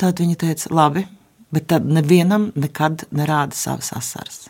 tad 0.00 0.20
viņi 0.20 0.38
teica, 0.40 0.72
labi, 0.76 1.06
bet 1.54 1.68
tad 1.72 1.86
nevienam 1.88 2.50
nekad 2.58 3.06
nerāda 3.16 3.56
savas 3.56 3.92
asaras. 3.96 4.46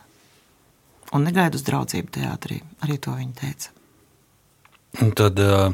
Un 1.14 1.26
negaida 1.26 1.58
uz 1.58 1.62
draudzību 1.66 2.10
teātrī. 2.18 2.60
Arī 2.82 2.96
to 3.02 3.14
viņa 3.14 3.36
teica. 3.38 3.70
Un 5.04 5.12
tad, 5.16 5.38
uh, 5.38 5.70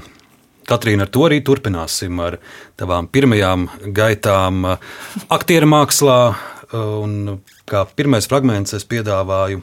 Katrīna, 0.69 1.07
ar 1.07 1.11
to 1.11 1.25
arī 1.27 1.41
turpināsim 1.43 2.21
ar 2.23 2.37
tavām 2.79 3.09
pirmajām 3.11 3.69
gaitām 3.97 4.67
uh, 4.69 4.91
aktieru 5.33 5.71
mākslā. 5.73 6.19
uh, 6.31 6.49
Un 6.73 7.41
kā 7.69 7.85
pirmais 7.97 8.29
fragments 8.29 8.73
es 8.77 8.87
piedāvāju 8.89 9.61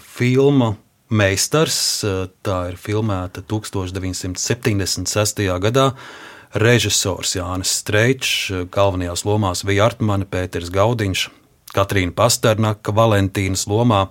filmu 0.00 0.70
Meistars. 1.08 2.04
Tā 2.42 2.58
ir 2.70 2.76
filmēta 2.80 3.42
1976. 3.46 5.44
gadā. 5.62 5.92
Režisors 6.56 7.34
Jānis 7.36 7.74
Streičs, 7.82 8.50
galvenajās 8.72 9.26
lomās 9.28 9.64
bija 9.66 9.84
Artmane, 9.90 10.24
Pēters 10.30 10.70
Gaudiņš, 10.72 11.28
Katrīna 11.76 12.14
Pasternaka, 12.16 12.94
Valentīnas 12.96 13.66
lomā. 13.68 14.06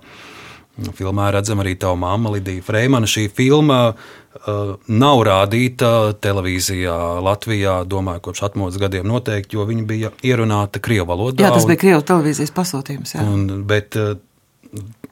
Filmā 0.76 1.30
redzama 1.32 1.64
arī 1.64 1.72
tā 1.80 1.94
māma 1.96 2.34
Lidija 2.34 2.62
Freimana. 2.62 3.08
Šī 3.08 3.30
filma 3.32 3.78
uh, 3.88 4.74
nav 4.86 5.22
rādīta 5.24 6.12
televīzijā 6.20 6.96
Latvijā, 7.24 7.78
domāju, 7.88 8.26
kopš 8.28 8.44
atmodas 8.50 8.76
gadiem 8.80 9.08
noteikti, 9.08 9.56
jo 9.56 9.64
viņa 9.66 9.86
bija 9.88 10.12
ierunāta 10.20 10.82
Krievijas 10.84 11.08
valodā. 11.08 11.46
Jā, 11.46 11.54
tas 11.56 11.66
bija 11.66 11.80
Krievijas 11.80 12.06
televīzijas 12.12 12.52
pasūtījums. 12.60 13.16
Jā. 13.16 13.24
Un, 13.24 13.64
bet 13.66 13.96
uh, 13.96 14.18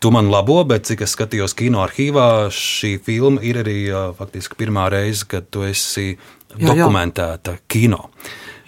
tu 0.05 0.11
man 0.13 0.29
labo, 0.29 0.59
bet 0.69 0.85
cik 0.85 1.01
es 1.07 1.15
skatījos 1.17 1.55
kino 1.57 1.81
arhīvā, 1.81 2.25
šī 2.53 2.91
filma 3.07 3.41
ir 3.41 3.63
arī 3.63 3.77
faktiski 4.19 4.59
pirmā 4.61 4.91
reize, 4.93 5.25
kad 5.31 5.47
tu 5.49 5.63
esi 5.65 6.11
Jā, 6.11 6.19
jā. 6.59 6.67
dokumentēta 6.69 7.55
kino. 7.73 8.11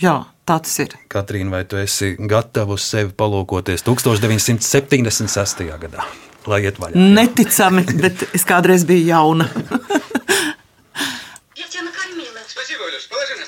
jā, 0.01 0.14
tā 0.49 0.57
tas 0.64 0.78
ir. 0.80 0.95
Katrīna, 1.12 1.53
vai 1.59 1.61
tu 1.68 1.76
esi 1.76 2.14
gatava 2.16 2.78
uz 2.78 2.87
sevi 2.89 3.12
palūkoties 3.12 3.84
1976. 3.84 5.61
gadā? 5.84 6.09
Lai 6.49 6.62
iet 6.64 6.80
vaļā. 6.80 6.97
Neticami, 7.20 7.84
bet 8.05 8.24
es 8.32 8.49
kādreiz 8.49 8.89
biju 8.89 9.05
jauna. 9.12 9.51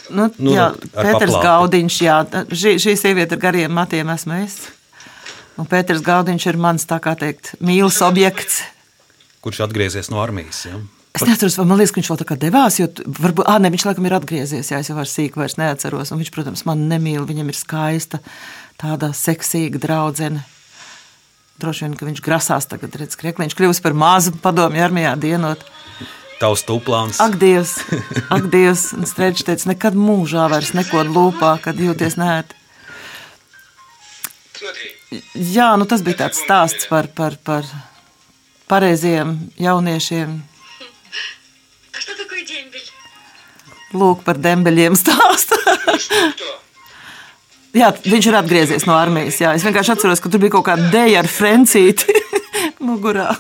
Nu, 0.08 0.24
Nu, 0.40 0.54
jā, 0.54 0.70
Pēters 0.94 1.34
paplāti. 1.34 1.44
Gaudiņš, 1.44 1.96
jā, 2.00 2.14
šī, 2.48 2.70
šī 2.80 2.94
sieviete 2.96 3.36
ar 3.36 3.40
gariem 3.42 3.74
matiem 3.76 4.08
esmu 4.14 4.38
es. 4.40 4.54
Un 5.58 5.66
Pēters 5.66 6.04
Gaudiņš 6.06 6.44
ir 6.52 6.58
mans, 6.60 6.86
tā 6.86 7.00
kā 7.02 7.16
teikt, 7.18 7.56
mīlas 7.58 7.98
objekts. 8.06 8.60
Kurš 9.42 9.64
atgriezies 9.66 10.10
no 10.12 10.20
armijas? 10.22 10.62
Ja? 10.68 10.78
Es 11.18 11.24
neatceros, 11.26 11.56
vai 11.58 11.64
man 11.66 11.80
liekas, 11.80 11.90
ka 11.94 11.98
viņš 11.98 12.10
vēl 12.12 12.18
tā 12.20 12.26
kā 12.28 12.36
devās, 12.38 12.76
jo 12.78 12.86
varbūt, 13.18 13.48
ah, 13.50 13.58
ne, 13.58 13.72
viņš 13.74 13.86
laikam 13.88 14.06
ir 14.06 14.14
atgriezies, 14.14 14.70
jā, 14.70 14.78
es 14.78 14.90
jau 14.90 14.94
vairs 14.94 15.14
sīk 15.16 15.38
vairs 15.40 15.56
neatceros. 15.58 16.12
Un 16.14 16.20
viņš, 16.22 16.30
protams, 16.34 16.62
man 16.68 16.84
nemīl, 16.90 17.24
viņam 17.26 17.50
ir 17.50 17.58
skaista, 17.58 18.20
tāda 18.78 19.10
seksīga 19.16 19.80
draudzene. 19.82 20.44
Droši 21.58 21.88
vien, 21.88 21.96
ka 21.98 22.06
viņš 22.06 22.22
grasās 22.22 22.70
tagad, 22.70 22.94
redz, 23.00 23.18
kriekliņš 23.18 23.56
kļūst 23.58 23.82
par 23.82 23.96
mazu 23.98 24.36
padomju 24.44 24.84
armijā 24.84 25.16
dienot. 25.18 25.64
Tavs 26.38 26.62
tūplāns. 26.68 27.18
Ak, 27.24 27.34
Dievs, 27.40 27.80
ak, 28.36 28.46
Dievs, 28.52 28.92
un 28.94 29.10
Strēčs 29.10 29.48
teica, 29.48 29.72
nekad 29.72 29.98
mūžā 29.98 30.46
vairs 30.52 30.70
neko 30.78 31.02
lūpā, 31.08 31.56
kad 31.64 31.82
jūties 31.82 32.14
nērti. 32.20 32.54
Jā, 35.34 35.70
nu 35.80 35.86
tas 35.88 36.02
bija 36.04 36.18
tāds 36.26 36.40
stāsts 36.44 36.88
par, 36.90 37.06
par, 37.16 37.36
par 37.44 37.64
pareiziem 38.68 39.36
jauniešiem. 39.56 40.34
Lūk, 43.96 44.20
par 44.26 44.36
dembeļiem 44.36 44.96
stāstu. 45.00 45.56
Jā, 47.78 47.88
viņš 48.04 48.26
ir 48.28 48.36
atgriezies 48.36 48.84
no 48.88 48.96
armijas. 48.98 49.38
Jā. 49.40 49.54
Es 49.56 49.64
vienkārši 49.64 49.94
atceros, 49.94 50.20
ka 50.24 50.28
tur 50.32 50.42
bija 50.42 50.52
kaut 50.58 50.66
kāda 50.68 50.90
dēļa 50.92 51.22
ar 51.22 51.28
frencīti 51.30 52.16
mugurā. 52.88 53.30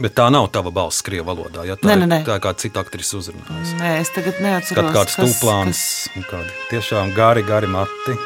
Bet 0.00 0.14
tā 0.16 0.30
nav 0.32 0.46
tava 0.54 0.72
balss 0.72 1.02
krievu 1.04 1.26
valodā. 1.28 1.66
Ja? 1.68 1.76
Tā, 1.76 1.90
Nē, 1.90 1.96
nē, 2.00 2.08
nē. 2.08 2.18
tā 2.24 2.38
ir 2.38 2.44
kāda 2.46 2.62
cita 2.62 2.80
aktrise 2.84 3.18
uzrunājusi. 3.20 3.76
Nē, 3.82 3.90
es 4.00 4.12
tagad 4.16 4.38
Kad 4.38 4.44
neatceros. 4.46 4.92
kāds 4.96 5.16
kas- 5.18 5.24
tūplāns, 5.34 5.80
un 6.16 6.24
kādi 6.30 6.54
tiešām 6.70 7.12
gari, 7.16 7.44
gari 7.44 7.68
mati. 7.68 8.16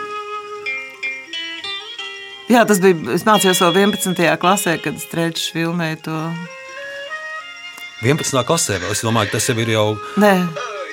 Jā, 2.54 2.62
tas 2.68 2.78
bija. 2.82 2.94
Es 3.16 3.24
mācījos 3.26 3.58
vēl 3.64 3.72
11. 3.80 4.36
klasē, 4.38 4.76
kad 4.82 4.98
Strēčs 5.02 5.48
filmēja 5.54 5.98
to. 6.06 6.18
11. 8.04 8.44
klasē 8.46 8.78
vēl. 8.82 8.92
Es 8.94 9.02
domāju, 9.02 9.30
ka 9.32 9.38
tas 9.40 9.48
jau 9.50 9.56
ir 9.64 9.72
jau 9.74 9.86
Nē, 10.22 10.32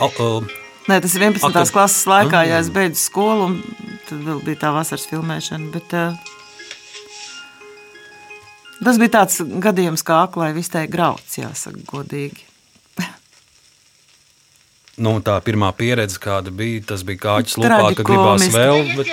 au- 0.02 0.12
uh, 0.40 0.58
Nē, 0.90 0.98
tas 1.04 1.14
ir 1.16 1.22
11. 1.28 1.44
Ak, 1.46 1.54
tad- 1.54 1.72
klases 1.76 2.06
laikā, 2.10 2.42
ja 2.48 2.58
Ah. 2.58 2.60
es 2.64 2.70
beidzu 2.74 2.98
skolu, 3.04 3.46
un 3.46 3.64
tad 4.10 4.20
vēl 4.26 4.40
bija 4.44 4.58
tā 4.64 4.72
vasaras 4.74 5.06
filmēšana. 5.12 5.72
Bet, 5.72 5.94
uh, 5.94 6.16
tas 8.84 8.98
bija 8.98 9.10
tāds 9.20 9.38
gadījums, 9.62 10.02
kā 10.04 10.24
aklai 10.26 10.54
vistē 10.58 10.88
grauds, 10.90 11.38
jāsaka, 11.38 11.84
godīgi. 11.86 12.48
Nu, 14.98 15.20
tā 15.22 15.40
pirmā 15.42 15.72
pieredze, 15.74 16.18
kāda 16.20 16.52
bija, 16.54 16.82
tas 16.86 17.02
bija 17.04 17.18
kāķis 17.18 17.58
lupā, 17.58 17.96
ka 17.96 18.04
gribās 18.04 18.44
vēl. 18.54 18.96
Bet... 18.98 19.08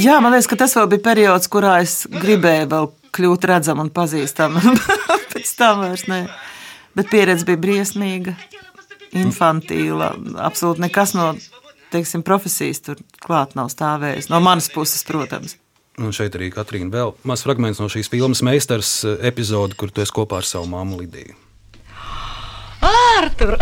Jā, 0.00 0.18
man 0.22 0.32
liekas, 0.34 0.48
ka 0.50 0.58
tas 0.60 0.76
vēl 0.78 0.88
bija 0.94 1.04
periods, 1.08 1.50
kurā 1.52 1.78
es 1.84 2.04
gribēju 2.10 2.70
vēl 2.72 2.88
kļūt 3.16 3.46
redzama 3.50 3.84
un 3.86 3.92
pazīstama. 3.94 4.62
Pēc 5.32 5.52
tam 5.58 5.84
vairs 5.84 6.06
ne. 6.10 6.24
Bet 6.96 7.10
pieredze 7.12 7.44
bija 7.48 7.60
briesmīga, 7.60 8.36
infantīla. 9.16 10.14
Absolūti 10.48 10.84
nekas 10.86 11.14
no 11.16 11.34
teiksim, 11.92 12.24
profesijas 12.26 12.82
tur 12.84 13.00
klāt 13.22 13.56
nav 13.58 13.70
stāvējis. 13.72 14.30
No 14.32 14.40
manas 14.44 14.68
puses, 14.72 15.04
protams. 15.06 15.56
Un 15.96 16.12
šeit 16.12 16.34
arī 16.36 16.50
Katrīna 16.52 16.92
vēl 16.92 17.14
mazs 17.24 17.46
fragments 17.46 17.80
no 17.80 17.88
šīs 17.92 18.10
filmas 18.12 18.42
meistars 18.44 18.98
eh, 19.08 19.16
epizode, 19.30 19.76
kur 19.80 19.88
tu 19.88 20.04
esi 20.04 20.12
kopā 20.12 20.42
ar 20.42 20.48
savu 20.48 20.68
māmu 20.68 21.00
Lidiju. 21.00 21.36
Артур! 22.84 23.56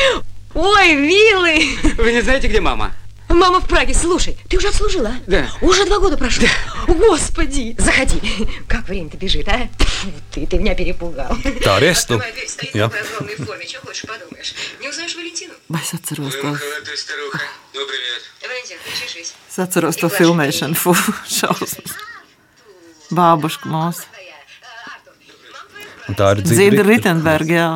Ой, 0.55 0.95
милый! 0.95 1.77
Вы 1.97 2.11
не 2.11 2.21
знаете, 2.21 2.47
где 2.47 2.59
мама? 2.59 2.91
Мама 3.29 3.59
в 3.59 3.67
Праге, 3.67 3.93
слушай, 3.93 4.37
ты 4.49 4.57
уже 4.57 4.69
отслужила? 4.69 5.13
Да. 5.27 5.49
Уже 5.61 5.85
два 5.85 5.99
года 5.99 6.15
прошло. 6.15 6.47
Господи, 6.87 7.75
заходи. 7.77 8.21
Как 8.67 8.87
время-то 8.87 9.17
бежит, 9.17 9.47
а? 9.47 9.67
Фу, 9.79 10.11
Ты, 10.31 10.45
ты 10.45 10.57
меня 10.57 10.75
перепугал. 10.75 11.31
Tā 11.63 11.77
arī 11.77 11.89
es 11.91 12.05
tu. 12.05 12.21
Jā. 12.73 12.85
огромной 12.85 13.35
форме, 13.35 13.65
чего 13.65 13.81
хочешь, 13.87 14.05
подумаешь. 14.07 14.53
Не 14.79 14.89
узнаешь 14.89 15.15
Валентину? 15.15 15.53
Vai 15.69 15.81
es 15.81 15.93
atceros 15.93 16.35
to, 16.35 16.57
ты 16.85 16.97
старуха. 16.97 17.41
Ну, 17.73 17.81
привет. 17.87 18.21
Валентин, 18.41 18.77
ты 18.85 18.91
чешись. 18.91 19.33
es 19.49 19.57
atceros 19.59 19.97
to 19.97 20.09
filmēšanu, 20.09 20.75
fu, 20.75 20.93
šausmas. 21.27 21.97
Bābuška 23.11 23.67
mūsu. 23.69 24.05
Un 26.07 26.15
tā 26.15 26.35
ir 26.35 26.43
Dzīda 26.45 26.85
Ritenberga, 26.85 27.53
jā. 27.53 27.69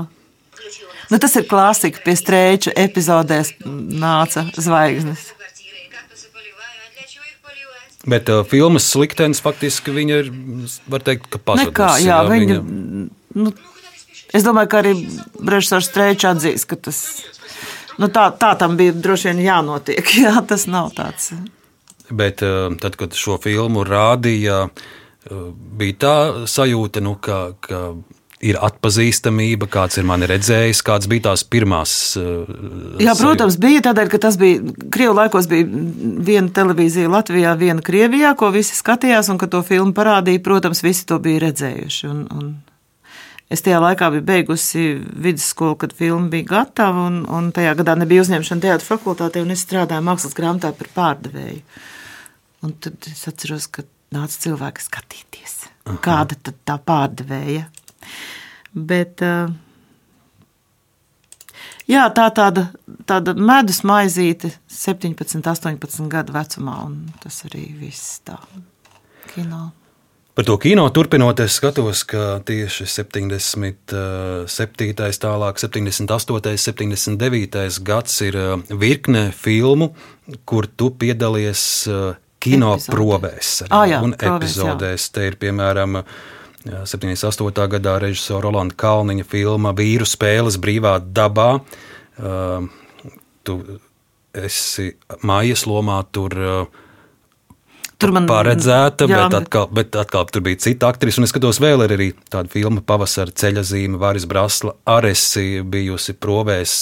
Nu, 1.10 1.18
tas 1.18 1.34
ir 1.36 1.48
klasika, 1.50 2.04
pie 2.06 2.14
strēča 2.14 2.76
epizodēs 2.78 3.56
nāca 3.66 4.46
zvaigznes. 4.54 5.33
Bet 8.07 8.29
uh, 8.29 8.43
filmas 8.45 8.87
liktenis 9.01 9.41
faktiski 9.45 9.95
viņa 9.95 10.17
ir, 10.23 10.31
var 10.93 11.05
teikt, 11.05 11.29
ka 11.33 11.41
pazudusi. 11.41 11.71
Nekā, 11.71 11.91
jā, 12.05 12.19
viņa, 12.29 12.59
nu, 13.41 13.53
es 14.37 14.45
domāju, 14.45 14.71
ka 14.73 14.83
arī 14.83 14.95
režisors 15.41 15.89
Strēčs 15.89 16.29
atzīs, 16.35 16.67
ka 16.69 16.77
tas, 16.77 16.99
nu, 17.97 18.11
tā, 18.13 18.29
tā 18.41 18.53
tam 18.61 18.77
bija 18.81 18.97
droši 18.97 19.33
vien 19.33 19.45
jānotiek, 19.47 20.17
jā, 20.27 20.35
tas 20.49 20.69
nav 20.71 20.93
tāds. 20.99 21.33
Bet 22.13 22.45
uh, 22.45 22.69
tad, 22.81 22.99
kad 23.01 23.17
šo 23.17 23.39
filmu 23.41 23.87
rādīja, 23.89 24.67
uh, 24.69 25.47
bija 25.81 26.01
tā 26.05 26.17
sajūta, 26.51 27.01
nu, 27.05 27.17
ka, 27.17 27.41
ka 27.65 27.87
ir 28.45 28.59
atpazīstamība, 28.61 29.69
kāds 29.73 29.99
ir 30.01 30.07
mani 30.09 30.29
redzējis, 30.29 30.83
kāds 30.85 31.09
bija 31.11 31.31
tās 31.31 31.45
pirmās. 31.49 31.95
Uh, 32.21 32.99
Jā, 33.03 33.15
protams, 33.19 33.57
bija 33.61 33.83
tādēļ, 33.89 34.11
ka 34.13 34.21
tas 34.27 34.37
bija 34.41 34.61
Krievijas 34.93 35.19
laikos, 35.21 35.49
bija 35.51 35.69
viena 36.29 36.53
televīzija 36.55 37.11
Latvijā, 37.13 37.55
viena 37.61 37.85
Krievijā, 37.85 38.35
ko 38.39 38.51
visi 38.55 38.77
skatījās, 38.77 39.31
un 39.33 39.41
kad 39.41 39.53
to 39.55 39.63
filmu 39.67 39.97
parādīja, 39.97 40.43
protams, 40.45 40.85
visi 40.85 41.07
to 41.09 41.19
bija 41.25 41.47
redzējuši. 41.47 42.11
Un, 42.11 42.25
un 42.35 42.53
es 43.53 43.65
tajā 43.65 43.81
laikā 43.85 44.11
biju 44.17 44.27
beigusi 44.29 44.87
vidusskolu, 45.01 45.79
kad 45.81 45.97
filma 45.97 46.29
bija 46.33 46.51
gatava, 46.53 47.09
un, 47.09 47.23
un 47.25 47.51
tajā 47.55 47.77
gadā 47.81 47.97
nebija 48.01 48.27
uzņemšana 48.27 48.67
teātris 48.67 48.91
fakultātē, 48.93 49.45
un 49.45 49.55
es 49.57 49.65
strādāju 49.65 50.05
mākslas 50.05 50.37
grāmatā 50.37 50.75
par 50.77 50.93
pārdevēju. 50.99 51.63
Un 52.65 52.77
tad 52.81 53.09
es 53.11 53.25
atceros, 53.29 53.69
ka 53.69 53.85
nāca 54.15 54.37
cilvēki 54.47 54.85
skatīties, 54.85 55.57
kāda 56.05 56.37
tad 56.41 56.61
tā 56.69 56.79
pārdevēja. 56.81 57.67
Bet, 58.75 59.23
jā, 61.87 62.05
tā 62.17 62.27
tāda, 62.35 62.67
tāda 63.07 63.35
medus 63.39 63.85
maizīte 63.87 64.51
17, 64.67 65.45
18 65.47 66.09
gadu 66.11 66.35
vecumā, 66.35 66.81
un 66.89 67.13
tas 67.23 67.45
arī 67.47 67.69
viss 67.79 68.21
tā 68.27 68.39
kino. 69.35 69.71
Par 70.35 70.43
to 70.43 70.57
kino 70.59 70.89
turpinot, 70.91 71.39
es 71.45 71.55
skatos, 71.61 72.03
ka 72.11 72.43
tieši 72.43 72.89
77. 72.91 73.95
tālāk, 75.23 75.61
78. 75.63 76.59
79. 76.59 77.79
gads 77.87 78.17
ir 78.27 78.35
virkne 78.67 79.29
filmu, 79.31 79.95
kur 80.43 80.67
tu 80.67 80.91
piedalies 80.91 81.87
kino 82.43 82.75
Epizodē. 82.75 82.93
probēs 82.97 83.63
arī, 83.63 83.71
Ā, 83.71 83.83
jā, 83.93 84.03
un 84.03 84.11
probēs, 84.19 84.59
epizodēs. 84.59 85.07
Te 85.15 85.21
ir 85.31 85.39
piemēram 85.39 86.01
jā, 86.01 86.05
78. 86.65 87.67
gadā 87.77 87.99
režisora 88.01 88.47
Rolanda 88.47 88.77
Kalniņa 88.81 89.27
filma 89.29 89.75
Vīru 89.77 90.07
spēles 90.09 90.57
brīvā 90.61 90.97
dabā. 91.05 91.59
Uh, 92.17 92.71
Tu 93.45 93.59
esi 94.33 94.95
mājas 95.21 95.67
lomā 95.69 95.99
tur. 96.09 96.33
uh, 96.33 96.81
Tur 98.01 98.11
man 98.11 98.27
paredzēta, 98.27 99.07
jā, 99.09 99.21
bet, 99.23 99.37
atkal, 99.39 99.69
bet 99.71 99.97
atkal 99.97 100.25
tur 100.33 100.43
bija 100.45 100.59
cita 100.65 100.89
aktrise. 100.91 101.21
Un 101.21 101.29
es 101.29 101.33
skatos, 101.33 101.61
vēl 101.63 101.85
ir 101.87 101.93
arī 101.95 102.09
tāda 102.33 102.51
filma, 102.53 102.83
Pavasara 102.85 103.31
ceļa 103.31 103.63
zīme, 103.65 104.01
Vāris 104.03 104.27
Brasla, 104.29 104.75
Aresi 104.89 105.63
bijusi 105.63 106.17
provēs. 106.19 106.75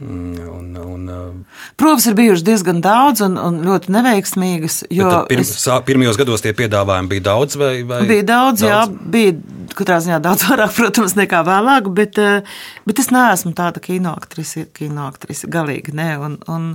Mm, 0.00 0.36
Un, 0.56 0.76
un, 0.76 1.44
Protams, 1.76 2.06
ir 2.06 2.14
bijušas 2.14 2.44
diezgan 2.44 2.80
daudz 2.84 3.22
un, 3.24 3.36
un 3.40 3.58
ļoti 3.64 3.92
neveiksmīgas. 3.94 4.78
Jo 4.92 5.24
pirm, 5.28 5.44
es. 5.44 5.66
Pirmajos 5.86 6.18
gados 6.20 6.44
tie 6.44 6.52
piedāvājumi 6.56 7.10
bija 7.14 7.24
daudz, 7.30 7.56
vai, 7.60 7.72
vai 7.88 8.02
bija 8.08 8.26
daudz, 8.26 8.64
daudz, 8.64 8.70
jā, 8.70 9.10
bija 9.12 9.34
katrā 9.76 9.98
ziņā 10.04 10.20
daudz 10.24 10.44
vairāk, 10.48 10.72
protams, 10.76 11.16
nekā 11.18 11.42
vēlāk, 11.46 11.90
bet, 11.96 12.20
eh, 12.22 12.56
bet 12.88 13.02
es 13.02 13.12
neesmu 13.14 13.52
tāda 13.56 13.82
kinoaktrise, 13.84 14.66
kinoaktrise 14.76 15.50
galīgi. 15.52 15.94
Ne, 15.96 16.10
un, 16.22 16.38
un, 16.52 16.72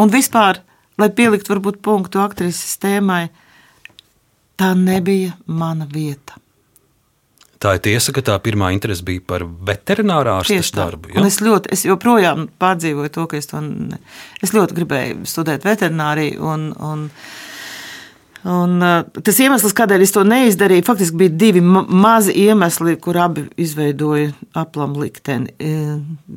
un 0.00 0.12
vispār, 0.12 0.62
lai 1.00 1.10
pieliktu 1.16 1.54
varbūt 1.54 1.80
punktu 1.84 2.22
aktrises 2.24 2.76
tēmai, 2.82 3.26
tā 4.60 4.74
nebija 4.78 5.36
mana 5.48 5.88
vieta. 5.90 6.41
Tā 7.62 7.76
ir 7.76 7.82
tiesa, 7.84 8.10
ka 8.14 8.24
tā 8.26 8.34
pirmā 8.42 8.72
interese 8.74 9.04
bija 9.06 9.22
par 9.22 9.44
veterinārā 9.46 10.40
tā. 10.74 10.80
darbu. 10.80 11.12
Un 11.14 11.28
es, 11.28 11.38
ļoti, 11.44 11.70
es 11.76 11.84
joprojām 11.86 12.48
pārdzīvoju 12.58 13.12
to, 13.14 13.26
ka 13.30 13.38
es, 13.38 13.46
to, 13.50 13.60
ne- 13.62 14.00
es 14.42 14.50
ļoti 14.56 14.74
gribēju 14.80 15.28
studēt 15.30 15.62
veterināriju. 15.68 16.40
Un, 16.42 16.64
un, 16.82 17.04
un, 18.50 18.74
uh, 18.82 19.20
tas 19.22 19.38
iemesls, 19.44 19.76
kādēļ 19.78 20.02
es 20.02 20.14
to 20.16 20.24
neizdarīju, 20.26 20.82
faktiski 20.88 21.20
bija 21.20 21.34
divi 21.44 21.62
ma 21.62 21.84
mazi 21.86 22.34
iemesli, 22.48 22.96
kur 23.04 23.20
abi 23.22 23.44
izveidoja 23.62 24.32
aplamu 24.58 25.04
likteni. 25.04 25.54
E, 25.62 25.76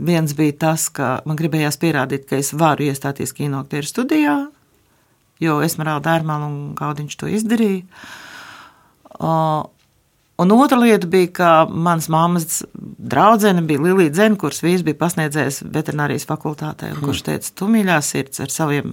Viens 0.06 0.36
bija 0.38 0.60
tas, 0.68 0.92
ka 0.94 1.16
man 1.26 1.40
gribējās 1.42 1.82
pierādīt, 1.82 2.28
ka 2.30 2.38
es 2.38 2.54
varu 2.54 2.86
iestāties 2.86 3.34
kinoaktieru 3.34 3.90
studijā, 3.90 4.36
jo 5.42 5.58
Esmeralda 5.66 6.12
Dārmāla 6.12 6.52
un 6.52 6.76
Gaudiņš 6.78 7.18
to 7.18 7.34
izdarīja. 7.34 7.82
Un 10.38 10.52
otra 10.52 10.78
lieta 10.78 11.08
bija, 11.08 11.32
ka 11.32 11.50
mans 11.72 12.10
mammas 12.12 12.64
draudzene 12.76 13.62
bija 13.62 13.82
Lilija 13.82 14.14
Zena, 14.14 14.36
kuras 14.36 14.60
vīrs 14.64 14.84
bija 14.84 14.98
pasniedzējis 15.00 15.62
veterinārijas 15.72 16.28
fakultātē, 16.28 16.92
un 16.92 17.06
kurš 17.06 17.22
teica, 17.30 17.52
tu 17.56 17.70
mīļā 17.72 18.02
sirds 18.04 18.44
ar 18.44 18.52
saviem 18.52 18.92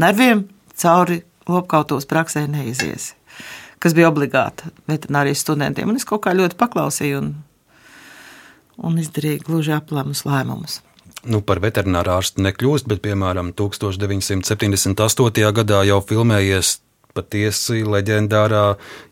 nerviem 0.00 0.46
cauri 0.80 1.20
lopkautos 1.48 2.08
praksē 2.08 2.46
neiziesi, 2.48 3.12
kas 3.78 3.94
bija 3.96 4.08
obligāta 4.08 4.72
veterinārijas 4.88 5.44
studentiem. 5.44 5.92
Un 5.92 6.00
es 6.00 6.08
kaut 6.08 6.24
kā 6.24 6.32
ļoti 6.32 6.56
paklausīju 6.56 7.20
un, 7.20 7.30
un 8.88 8.98
izdarīju 9.04 9.44
gluži 9.44 9.76
aplamus 9.76 10.24
lēmumus. 10.24 10.80
Nu, 11.26 11.42
par 11.42 11.60
veterināru 11.60 12.14
ārstu 12.14 12.40
nekļūst, 12.44 12.88
bet, 12.88 13.02
piemēram, 13.04 13.52
1978. 13.58 15.52
gadā 15.60 15.84
jau 15.88 16.00
filmējies 16.06 16.78
patiesi 17.16 17.82
leģendārā 17.86 18.66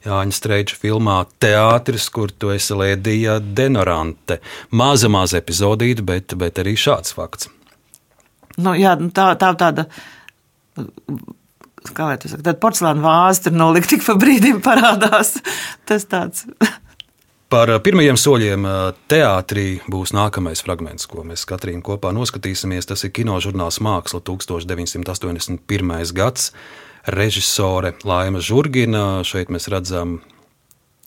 Jāņa 0.05 0.37
Streiča 0.39 0.79
filmā 0.81 1.23
Teātris, 1.43 2.11
kur 2.13 2.33
tu 2.33 2.53
esi 2.55 2.77
Lēdija 2.77 3.41
Denorante. 3.41 4.41
Maza, 4.71 5.11
maza 5.13 5.41
epizodīta, 5.41 6.05
bet, 6.07 6.37
bet 6.39 6.61
arī 6.63 6.77
šāds 6.79 7.17
fakts. 7.17 7.51
Nu, 8.61 8.77
jā, 8.79 8.95
nu 9.01 9.11
tā, 9.15 9.33
tā 9.39 9.51
tāda. 9.59 9.89
Kā 11.95 12.07
lai 12.09 12.17
tu 12.21 12.31
saki, 12.31 12.45
tad 12.47 12.63
porcelāna 12.63 13.03
vāze 13.05 13.47
tur 13.47 13.57
nolikt 13.57 13.91
tik 13.93 14.07
pa 14.07 14.17
brīdim 14.19 14.63
parādās. 14.65 15.37
Tas 15.89 16.09
tāds. 16.11 16.47
Par 17.53 17.71
pirmajiem 17.85 18.17
soļiem 18.19 18.65
uh, 18.67 18.79
teātrī 19.07 19.77
būs 19.93 20.11
nākamais 20.17 20.65
fragments, 20.65 21.05
ko 21.07 21.23
mēs 21.29 21.45
katrīm 21.47 21.85
kopā 21.87 22.11
noskatīsimies. 22.17 22.89
Tas 22.89 23.05
ir 23.07 23.13
kinožurnāls 23.15 23.79
Māksla 23.85 24.19
1981. 24.27 25.93
gads. 26.17 26.49
Režisore 27.07 27.93
Laima 28.05 28.41
Žurgina. 28.41 29.21
Šeit 29.25 29.51
mēs 29.53 29.69
redzam 29.69 30.23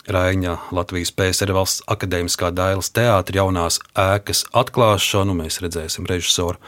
Raiņa 0.07 0.53
Latvijas 0.71 1.09
PSR 1.11 1.51
valsts 1.57 1.81
akadēmiskā 1.89 2.51
dailes 2.53 2.91
teātra 2.93 3.41
jaunās 3.41 3.79
ēkas 3.97 4.45
atklāšanu. 4.53 5.33
Mēs 5.41 5.57
redzēsim 5.63 6.05
režisoru 6.07 6.61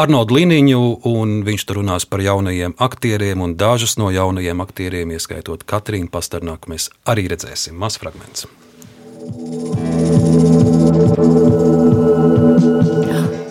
Arnoldu 0.00 0.40
Liniņu, 0.40 0.80
un 1.06 1.36
viņš 1.46 1.66
tur 1.68 1.78
runās 1.82 2.08
par 2.08 2.24
jaunajiem 2.24 2.74
aktieriem, 2.82 3.44
un 3.44 3.54
dažus 3.54 3.94
no 4.00 4.08
jaunajiem 4.10 4.64
aktieriem, 4.64 5.12
ieskaitot 5.14 5.62
Katrīnu 5.62 6.10
Pastarnāku, 6.10 6.72
mēs 6.72 6.88
arī 7.06 7.28
redzēsim. 7.30 7.78
Mazs 7.78 8.00
fragments. 8.02 8.48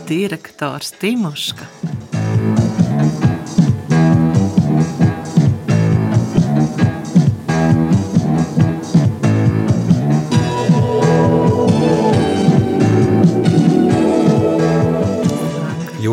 Direktors 0.09 0.91
Timoška. 0.99 1.69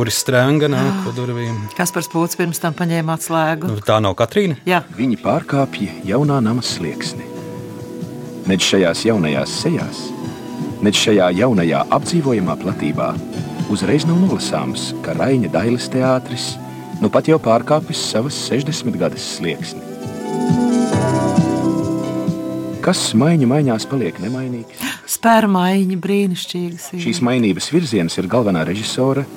Juris 0.01 0.17
Strunke 0.23 0.65
nāk 0.73 1.03
pa 1.05 1.11
durvīm. 1.13 1.59
Kas 1.77 1.91
par 1.93 2.01
spūci 2.01 2.39
pirms 2.41 2.57
tam 2.63 2.73
paņēma 2.73 3.19
atslēgu? 3.19 3.69
Nu, 3.69 3.83
tā 3.85 3.99
nav 4.01 4.15
Katrīna. 4.17 4.57
Jā. 4.65 4.79
Viņi 4.97 5.19
pārkāpja 5.21 5.99
jaunā 6.09 6.39
nama 6.41 6.63
slieksni. 6.65 7.27
Nec 8.49 8.65
šajās 8.65 9.03
jaunajās 9.05 9.53
sejās, 9.61 9.99
nec 10.81 10.97
šajā 10.97 11.27
jaunajā 11.37 11.83
apdzīvojamā 11.93 12.55
platībā 12.63 13.11
uzreiz 13.69 14.07
nav 14.09 14.23
nolasāms, 14.23 14.87
ka 15.05 15.13
Raina 15.19 15.53
Dailes 15.53 15.91
teātris 15.93 16.55
nu 17.05 17.13
pat 17.13 17.29
jau 17.29 17.37
pārkāpis 17.37 18.01
savas 18.15 18.41
60 18.49 18.97
gadus 19.05 19.29
slieksni. 19.37 19.85
Kas 22.81 23.05
maiņa 23.21 23.53
maiņās 23.53 23.85
paliek 23.93 24.17
nemainīgs? 24.25 24.81
Spērmaiņa 25.19 26.01
brīnišķīgas. 26.01 26.91
ir. 26.97 27.05
Šīs 27.05 27.21
mainības 27.21 27.69
virziens 27.75 28.17
ir 28.17 28.33
galvenā 28.33 28.65
režisora, 28.65 29.29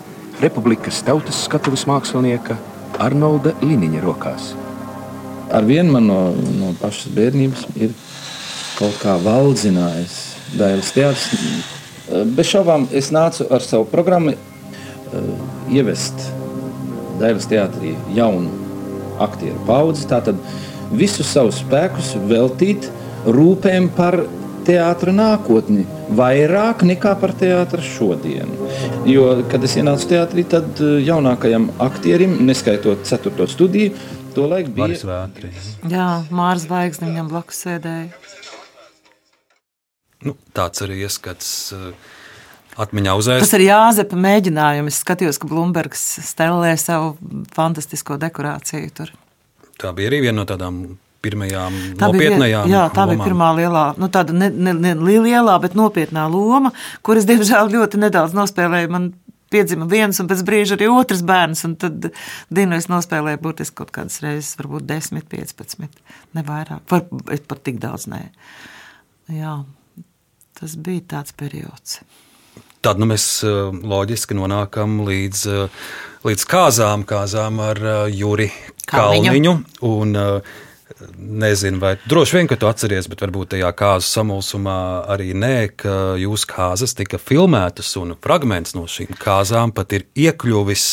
Republikas 0.42 1.04
tautas 1.06 1.44
skatuves 1.46 1.86
mākslinieka 1.90 2.58
Arnolda 3.02 3.54
Liniņa 3.62 4.02
rokās. 4.04 4.54
Ar 5.54 5.66
vienu 5.68 5.94
man 5.94 6.08
no, 6.10 6.20
no 6.58 6.72
pašas 6.82 7.12
bērnības 7.14 7.68
ir 7.78 7.94
kaut 8.80 8.98
kā 9.02 9.18
valdzinājis 9.22 10.18
Dailas 10.58 10.92
teātris. 10.94 11.70
Bez 12.36 12.50
šaubām 12.50 12.88
es 12.94 13.12
nācu 13.14 13.46
ar 13.54 13.64
savu 13.66 13.86
programmu 13.90 14.34
eh, 14.34 15.30
ievest 15.74 16.26
Dailas 17.22 17.48
teātrī 17.50 17.94
jaunu 18.18 18.52
aktieru 19.22 19.60
paudzi. 19.68 20.08
Tātad 20.10 20.40
visus 20.94 21.30
savus 21.30 21.62
spēkus 21.62 22.16
veltīt 22.30 22.90
rūpēm 23.26 23.90
par 23.98 24.24
teātra 24.68 25.14
nākotni, 25.16 25.86
vairāk 26.18 26.84
nekā 26.88 27.14
par 27.22 27.34
teātra 27.38 27.84
šodienu. 27.84 28.70
Jo, 29.10 29.28
kad 29.52 29.64
es 29.66 29.78
ienācu 29.80 30.10
teātrī, 30.14 30.46
tad 30.50 30.82
eh, 30.82 30.98
jaunākajam 31.08 31.70
aktierim, 31.84 32.40
neskaitot 32.48 33.06
4. 33.10 33.48
studiju, 33.52 33.94
to 34.34 34.48
laiku 34.50 34.74
bija 34.76 35.00
Vētri. 35.10 35.52
Jā, 35.92 36.10
Mārcis 36.34 36.68
Zvaigznes 36.68 37.12
viņam 37.12 37.32
blakus 37.32 37.64
sēdēja. 37.68 38.12
Nu, 40.24 40.38
tāds 40.56 40.84
arī 40.86 41.02
ieskats 41.04 41.48
uh, 41.76 41.90
atmiņā 42.80 43.16
uzēst. 43.20 43.44
Tas 43.44 43.56
ir 43.58 43.66
Jāzepa 43.68 44.20
mēģinājums. 44.20 44.96
Es 44.96 45.04
skatījos, 45.04 45.40
ka 45.42 45.50
Blūmbergs 45.52 46.04
stelē 46.30 46.74
savu 46.80 47.18
fantastisko 47.56 48.18
dekorāciju 48.22 48.94
tur. 48.96 49.12
Tā 49.82 49.92
bija 49.96 50.12
arī 50.12 50.22
viena 50.28 50.40
no 50.40 50.48
tādām 50.48 50.84
pirmajām 51.24 51.76
Tā 52.00 52.10
bija, 52.12 52.30
nopietnējām. 52.34 52.70
jā, 52.72 52.84
tā 52.94 53.08
bija 53.08 53.18
lomām. 53.18 53.28
pirmā 53.30 53.50
lielā, 53.58 53.84
nu 54.02 54.10
tāda 54.14 54.36
ne, 54.36 54.50
ne, 54.52 54.74
ne 54.76 54.94
lielā, 55.00 55.58
bet 55.64 55.78
nopietnā 55.80 56.28
loma, 56.32 56.74
kuras, 57.06 57.28
diemžēl, 57.30 57.72
ļoti 57.74 58.02
nedaudz 58.04 58.36
nospēlēja. 58.38 58.92
Man 58.92 59.12
piedzima 59.54 59.86
viens, 59.90 60.20
un 60.22 60.30
pēc 60.32 60.42
brīža 60.48 60.78
arī 60.78 60.90
otrs 60.92 61.22
bērns. 61.26 61.64
un 61.68 61.78
Tad 61.82 62.10
Dinu 62.54 62.78
es 62.80 62.90
nospēlēju 62.92 63.42
burtiski 63.44 63.78
kaut 63.82 63.94
kādas 63.96 64.20
reizes, 64.26 64.56
varbūt 64.60 64.88
10, 64.90 65.24
15, 65.30 66.02
ne 66.34 66.46
vairāk. 66.48 66.84
Var, 66.92 67.06
pat 67.48 67.64
tik 67.66 67.80
daudz 67.84 68.08
nē. 68.12 68.24
Jā, 69.34 69.62
tas 70.60 70.76
bija 70.76 71.06
tāds 71.16 71.36
periods. 71.38 72.02
Tad 72.84 73.00
nu, 73.00 73.08
mēs 73.08 73.26
uh, 73.48 73.72
loģiski 73.72 74.36
nonākam 74.36 74.98
līdz, 75.08 75.46
uh, 75.48 75.84
līdz 76.28 76.44
kāzām, 76.52 77.06
kāzām 77.08 77.62
ar 77.64 77.80
uh, 77.80 77.94
Juri 78.12 78.50
Kalniņu. 78.90 79.30
Kalniņu. 79.30 79.54
Un, 79.88 80.12
uh, 80.20 80.58
Nezinu, 81.18 81.80
vai 81.80 81.96
droši 82.06 82.36
vien, 82.38 82.48
ka 82.48 82.56
tu 82.60 82.68
atceries, 82.70 83.08
bet 83.10 83.22
varbūt 83.24 83.54
tajā 83.54 83.70
kāzu 83.78 84.08
samulsumā 84.08 84.78
arī 85.14 85.32
nē, 85.38 85.56
ka 85.80 85.96
jūsu 86.22 86.50
kāzas 86.50 86.94
tika 86.98 87.18
filmētas 87.22 87.90
un 88.02 88.14
fragments 88.24 88.76
no 88.78 88.86
šīm 88.90 89.16
kāzām 89.20 89.74
pat 89.76 89.96
ir 89.98 90.06
iekļuvis 90.26 90.86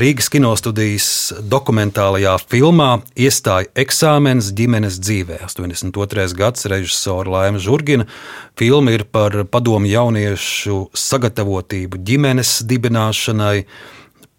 Rīgas 0.00 0.30
kinostudijas 0.32 1.08
dokumentālajā 1.40 2.36
filmā 2.44 2.90
Iestāja 3.16 3.70
eksāmenis 3.84 4.52
ģimenes 4.56 5.00
dzīvē. 5.00 5.40
82. 5.48 6.28
gads 6.36 6.68
režisora 6.70 7.38
Laima 7.38 7.62
Žurgina. 7.62 8.08
Filma 8.58 8.94
ir 8.94 9.06
par 9.08 9.40
padomu 9.50 9.88
jauniešu 9.90 10.88
sagatavotību 10.94 12.02
ģimenes 12.04 12.58
dibināšanai 12.68 13.58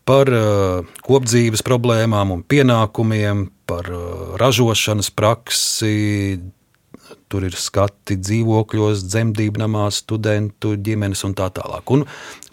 par 0.05 0.29
uh, 0.29 0.85
kopdzīves 1.05 1.63
problēmām 1.65 2.35
un 2.35 2.43
pienākumiem, 2.45 3.47
par 3.69 3.89
uh, 3.89 4.35
ražošanas 4.41 5.09
praksi. 5.17 6.39
Tur 7.29 7.41
ir 7.47 7.55
skati 7.57 8.15
dzīvokļos, 8.21 9.01
dzemdību 9.09 9.59
namā, 9.59 9.87
studentu 9.93 10.75
ģimenes 10.77 11.23
un 11.25 11.33
tā 11.37 11.47
tālāk. 11.53 11.89
Un 11.93 12.03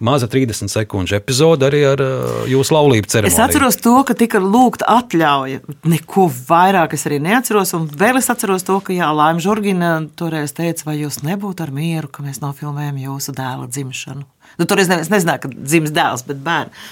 maza 0.00 0.26
30 0.32 0.72
sekundžu 0.72 1.16
epizode 1.18 1.68
arī 1.68 1.82
ar 1.90 2.00
uh, 2.00 2.32
jūsu 2.48 2.74
laulību 2.74 3.08
Es 3.08 3.12
ceremoniju. 3.14 3.44
atceros 3.44 3.76
to, 3.84 3.94
ka 4.08 4.16
tika 4.16 4.40
lūgta 4.40 4.88
atļauja. 4.88 5.60
Neko 5.92 6.26
vairāk 6.48 6.96
es 6.96 7.04
arī 7.08 7.20
neatceros. 7.24 7.74
Un 7.76 7.84
vēl 7.88 8.20
es 8.20 8.32
atceros 8.32 8.64
to, 8.68 8.80
ka 8.80 8.96
Laima 9.12 9.44
Žurgina 9.44 9.92
toreiz 10.16 10.56
teica, 10.56 10.88
vai 10.88 10.98
jūs 11.02 11.20
nebūtu 11.24 11.68
ar 11.68 11.72
mieru, 11.72 12.08
ka 12.08 12.24
mēs 12.24 12.40
nofilmējam 12.44 13.00
jūsu 13.04 13.36
dēla 13.36 13.68
dzimšanu. 13.68 14.24
Nu, 14.60 14.66
ne, 14.68 14.98
es 15.00 15.10
nezināju, 15.12 15.44
ka 15.44 15.50
dzims 15.52 15.92
dēls, 15.94 16.24
bet 16.28 16.42
bērns. 16.44 16.84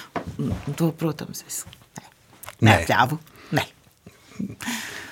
To, 0.78 0.90
protams, 0.96 1.44
es 1.48 1.62
Nē. 2.60 2.70
neatļāvu. 2.70 3.18
Nē. 3.56 3.66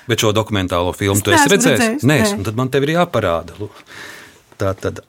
Bet 0.08 0.22
šo 0.24 0.32
dokumentālo 0.36 0.94
filmu 0.96 1.20
Es 1.20 1.24
tu 1.26 1.34
esi 1.36 1.50
redzējis? 1.52 1.80
redzējis, 1.82 2.06
Nē, 2.08 2.18
nē. 2.24 2.44
tad 2.48 2.56
man 2.56 2.70
te 2.72 2.80
ir 2.80 2.94
jāparāda. 2.96 3.68
Tā 4.60 4.72
tad. 4.80 5.02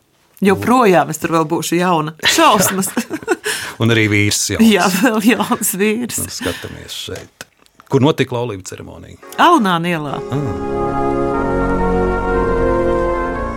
Joprojām 0.44 1.10
es 1.12 1.20
tur 1.20 1.34
vēl 1.36 1.48
būšu 1.52 1.80
jauna. 1.80 2.16
Šausmas. 2.24 2.92
Un 3.84 3.92
arī 3.96 4.08
vīrs 4.12 4.42
jau. 4.56 4.60
Jā, 4.64 4.88
vēl 5.02 5.20
jauns 5.34 5.74
vīrs. 5.80 6.20
Nu, 6.24 6.32
skatāmies 6.32 6.96
šeit. 7.08 7.48
Kur 7.90 8.04
notika 8.06 8.38
laulību 8.38 8.68
ceremonija? 8.68 9.18
Alnā 9.42 9.80
ielā. 9.90 10.20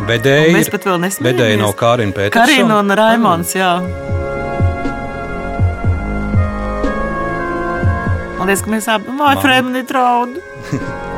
Bedēji, 0.08 0.54
mēs 0.56 0.70
pat 0.72 0.86
vēl 0.88 0.98
nesmējamies. 1.04 1.38
Bedēji 1.38 1.60
nav 1.60 1.76
Kārina 1.78 2.16
Pētersona. 2.16 2.46
Karina 2.46 2.80
un 2.82 2.96
Raimons, 2.98 3.54
jā. 3.54 3.72
Man 8.38 8.50
liekas, 8.50 8.64
ka 8.66 8.74
mēs 8.74 8.90
abi 8.90 9.06
vai 9.06 9.16
Mamma. 9.20 9.40
Fremni 9.44 9.84
draudu. 9.86 10.42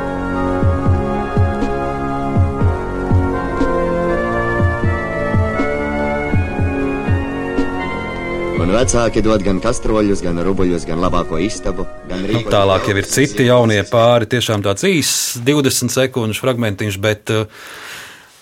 Un 8.65 8.71
vecāki 8.73 9.21
dod 9.21 9.43
gan 9.45 9.59
kastroļus, 9.61 10.23
gan 10.25 10.39
rubuļus, 10.41 10.87
gan 10.89 11.01
labāko 11.03 11.37
istabu, 11.43 11.85
gan 12.09 12.23
Nu, 12.25 12.41
tālāk 12.49 12.87
jau 12.89 12.95
ir 12.97 13.09
citi 13.09 13.45
jaunie 13.49 13.83
pāri. 13.85 14.29
Tiešām 14.33 14.65
tāds 14.65 14.87
īss, 14.89 15.35
20 15.45 15.93
sekundžu 15.93 16.41
fragmentiņš, 16.41 16.97
bet, 17.05 17.33
uh, 17.35 17.45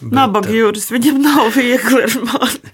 Nabaga 0.02 0.50
jūras, 0.50 0.88
viņam 0.90 1.20
nav 1.22 1.52
viegli 1.54 2.02
ar 2.02 2.16
mani. 2.26 2.72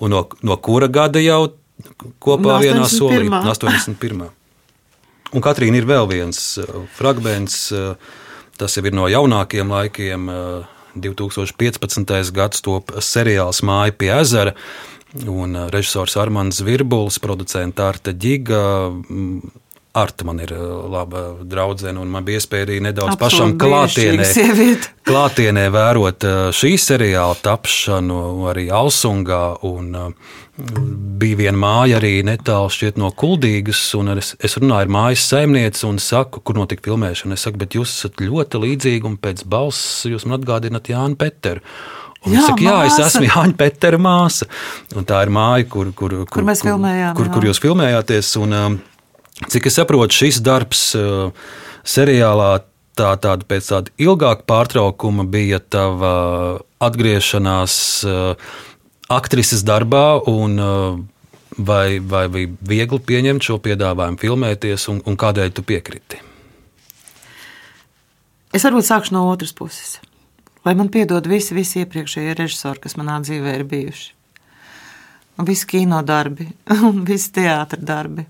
un 0.00 0.12
no, 0.12 0.22
no 0.46 0.56
kura 0.62 0.88
gada 0.92 1.22
jau 1.22 1.40
kopā 2.22 2.56
No 2.56 2.60
vienā 2.62 2.86
solī? 2.90 3.26
81.. 3.26 3.42
No 3.42 3.56
81. 3.56 4.30
Un 5.34 5.42
Katrīna 5.42 5.80
ir 5.80 5.88
vēl 5.88 6.06
viens 6.08 6.40
uh, 6.62 6.84
fragments, 6.94 7.58
uh, 7.74 7.96
tas 8.56 8.78
jau 8.78 8.84
ir 8.86 8.94
no 8.94 9.10
jaunākiem 9.10 9.72
laikiem. 9.74 10.30
uh, 10.30 10.72
2015. 10.96 12.32
gads 12.32 12.62
top 12.64 12.92
seriāls 13.04 13.62
Māja 13.66 13.92
pie 13.96 14.12
ezera. 14.16 14.54
Un 15.28 15.56
režisors 15.72 16.16
Armāns 16.20 16.60
Virbulis, 16.64 17.18
producents 17.22 17.80
Arta 17.80 18.12
Giga, 18.12 18.90
Arta 19.96 20.26
man 20.28 20.40
ir 20.44 20.52
uh, 20.52 20.86
laba 20.92 21.22
draudzene, 21.40 22.00
un 22.02 22.10
man 22.12 22.24
bija 22.26 22.40
iespēja 22.42 22.66
arī 22.68 22.80
nedaudz 22.84 23.14
Absolūti 23.14 23.22
pašam 23.22 23.54
klātienē, 23.60 24.66
klātienē 25.08 25.68
vērot 25.72 26.26
uh, 26.28 26.40
šī 26.54 26.74
seriāla 26.80 27.38
tapšanu 27.42 28.18
arī 28.52 28.68
Alsungā. 28.76 29.44
Un, 29.66 29.94
uh, 29.96 30.34
bija 30.56 31.36
viena 31.36 31.58
māja 31.60 31.98
arī 32.00 32.22
netālu 32.24 32.92
no 32.96 33.10
Kuldīgas, 33.12 33.82
un 33.98 34.14
es, 34.16 34.34
es 34.40 34.56
runāju 34.56 34.86
ar 34.86 34.92
mājas 34.92 35.26
saimnieci 35.28 35.84
un 35.88 36.00
saku, 36.00 36.40
kur 36.40 36.56
notika 36.56 36.88
filmēšana. 36.88 37.36
Es 37.36 37.44
saku, 37.44 37.60
bet 37.60 37.76
jūs 37.76 37.92
esat 37.92 38.22
ļoti 38.24 38.62
līdzīgi, 38.64 39.04
un 39.04 39.18
pēc 39.20 39.44
balss 39.44 40.06
jūs 40.08 40.24
man 40.26 40.40
atgādināt 40.40 40.88
Jānu 40.92 41.18
Peteru. 41.20 41.64
Un 42.26 42.34
Jā, 42.34 42.40
es 42.40 42.48
saku, 42.48 42.64
jā, 42.66 42.76
es 42.88 42.96
esmu 43.04 43.28
Jāņa 43.28 43.54
Petera 43.60 43.98
māsa. 44.02 44.48
Un 44.96 45.06
tā 45.06 45.20
ir 45.26 45.30
māja, 45.34 45.68
kur, 45.70 45.92
kur, 45.94 46.16
kur, 46.24 46.40
Kur 46.40 46.46
mēs 46.48 46.64
filmējām, 46.64 47.14
Kur, 47.18 47.28
jā. 47.28 47.34
kur 47.36 47.46
jūs 47.46 47.60
filmējāties. 47.62 48.32
Un, 48.42 48.56
um, 48.56 48.78
cik 49.44 49.68
es 49.68 49.76
saprotu, 49.78 50.16
šis 50.16 50.40
darbs 50.44 50.88
uh, 50.98 51.34
seriālā 51.86 52.52
tā, 52.96 53.10
tāda, 53.20 53.44
pēc 53.48 53.68
tāda 53.72 53.92
ilgāka 54.00 54.46
pārtraukuma 54.48 55.26
bija 55.28 55.60
tava 55.60 56.14
atgriešanās 56.82 57.76
uh, 58.08 58.56
aktrises 59.12 59.64
darbā. 59.66 60.06
Un, 60.30 60.56
uh, 60.60 61.04
vai, 61.58 61.98
vai 62.00 62.26
bija 62.32 62.52
viegli 62.60 63.00
pieņemt 63.12 63.44
šo 63.48 63.60
piedāvājumu, 63.64 64.20
filmēties, 64.20 64.88
un, 64.92 65.02
un 65.06 65.20
kādēļ 65.20 65.54
tu 65.56 65.64
piekriti? 65.66 66.20
Es 68.56 68.64
varbūt 68.64 68.88
sākšu 68.88 69.16
no 69.16 69.26
otras 69.28 69.52
puses. 69.56 69.98
Lai 70.66 70.74
man 70.78 70.88
piedod 70.90 71.26
visi, 71.28 71.54
visi 71.54 71.82
iepriekšējie 71.84 72.34
režisori, 72.38 72.82
kas 72.82 72.96
manā 72.98 73.20
dzīvē 73.22 73.58
ir 73.58 73.66
bijuši. 73.68 74.12
Un 75.36 75.46
visi 75.48 75.68
kino 75.68 76.00
darbi, 76.06 76.48
un 76.88 77.04
visi 77.06 77.32
teātris 77.36 77.84
darbi. 77.86 78.24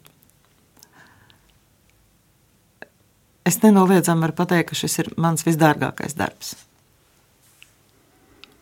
Es 3.46 3.60
nenoliedzami 3.62 4.26
varu 4.26 4.34
pateikt, 4.40 4.72
ka 4.72 4.78
šis 4.78 4.98
ir 5.02 5.12
mans 5.22 5.46
visdārgākais 5.46 6.16
darbs. 6.18 6.56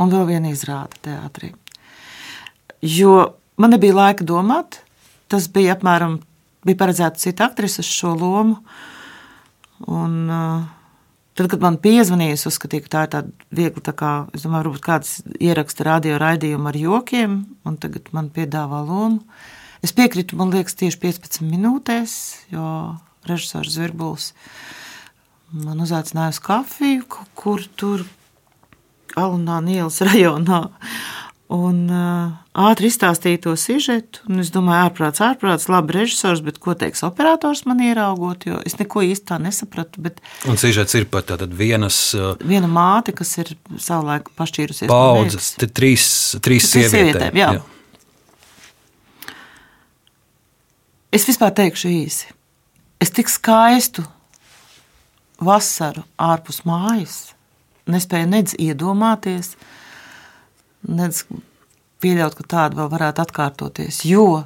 Un 0.03 0.11
vēl 0.13 0.27
viena 0.29 0.51
izrāde 0.53 0.99
teātrī. 1.07 1.55
Jo 2.85 3.35
man 3.57 3.73
nebija 3.73 3.97
laika 3.97 4.27
domāt, 4.29 4.83
tas 5.33 5.47
bija 5.49 5.79
apmēram, 5.79 6.19
bija 6.67 6.81
paredzēta 6.83 7.23
cita 7.23 7.49
aktrise 7.49 7.85
šo 7.87 8.13
lomu. 8.19 8.59
Un, 9.89 10.19
uh, 10.29 10.65
Tad, 11.35 11.49
kad 11.51 11.65
man 11.65 11.81
piezvanīja, 11.83 12.37
es 12.37 12.47
uzskatīju, 12.47 12.85
ka 12.85 12.91
tā 12.93 13.01
ir 13.03 13.11
tāda 13.11 13.49
viegla, 13.59 13.81
tā 13.83 13.93
kā, 13.99 14.11
es 14.37 14.45
domāju, 14.45 14.69
varbūt 14.69 14.83
kāds 14.85 15.15
ieraksta 15.43 15.87
radio 15.89 16.21
raidījumu 16.23 16.71
ar 16.71 16.77
jokiem, 16.79 17.33
un 17.67 17.79
tagad 17.83 18.07
man 18.15 18.29
piedāvā 18.31 18.85
lomu. 18.87 19.25
Es 19.83 19.91
piekrītu, 19.97 20.39
man 20.39 20.55
liekas, 20.55 20.79
tieši 20.79 21.01
15 21.03 21.43
minūtēs, 21.49 22.15
jo 22.55 22.69
režisors 23.31 23.75
Zvirbuls 23.77 24.33
man 25.55 25.79
uzaicināja 25.85 26.33
uz 26.35 26.41
kafiju, 26.43 27.05
ku- 27.09 27.27
kur 27.39 27.63
tur 27.79 28.03
Alunā 29.15 29.61
Nielas 29.63 30.01
rajonā. 30.03 30.65
Un 31.55 31.85
uh, 31.93 32.33
ātri 32.57 32.89
izstāstīja 32.89 33.39
to 33.45 33.53
sižetu, 33.61 34.23
un 34.33 34.41
es 34.43 34.49
domāju, 34.51 34.89
ārprāts, 34.89 35.21
ārprāts, 35.23 35.69
labi 35.71 35.93
režisors, 35.95 36.41
bet 36.43 36.57
ko 36.59 36.73
teiks 36.75 37.05
operators 37.07 37.61
man 37.69 37.83
ieraugot, 37.85 38.47
jo 38.49 38.57
es 38.67 38.75
neko 38.81 39.05
īsti 39.07 39.29
tā 39.29 39.37
nesapratu, 39.45 40.01
bet 40.03 40.19
Un 40.51 40.57
sižets 40.59 40.97
ir 40.99 41.05
pat 41.13 41.29
tātad 41.31 41.53
vienas 41.55 41.99
uh, 42.17 42.33
viena 42.43 42.67
māte, 42.67 43.13
kas 43.15 43.37
ir 43.45 43.53
savulaik 43.77 44.33
pašķīrusies. 44.41 44.89
paudzes, 44.91 45.53
te 45.61 45.69
trīs, 45.69 46.09
trīs 46.43 46.67
sievietēm. 46.73 47.13
sievietēm, 47.13 47.39
jā. 47.45 47.53
Es 51.15 51.29
vispār 51.29 51.53
teikšu 51.55 51.93
īsi. 51.93 52.33
Es 53.05 53.13
tik 53.13 53.29
skaistu 53.29 54.07
vasaru 55.45 56.07
ārpus 56.17 56.63
mājas 56.65 57.35
nespēju 57.91 58.29
nedz 58.31 58.55
iedomāties, 58.61 59.55
nedz 60.89 61.25
pieļaut, 62.01 62.37
ka 62.39 62.47
tāda 62.55 62.81
vēl 62.81 62.91
varētu 62.93 63.25
atkārtoties. 63.25 64.03
Jo 64.09 64.45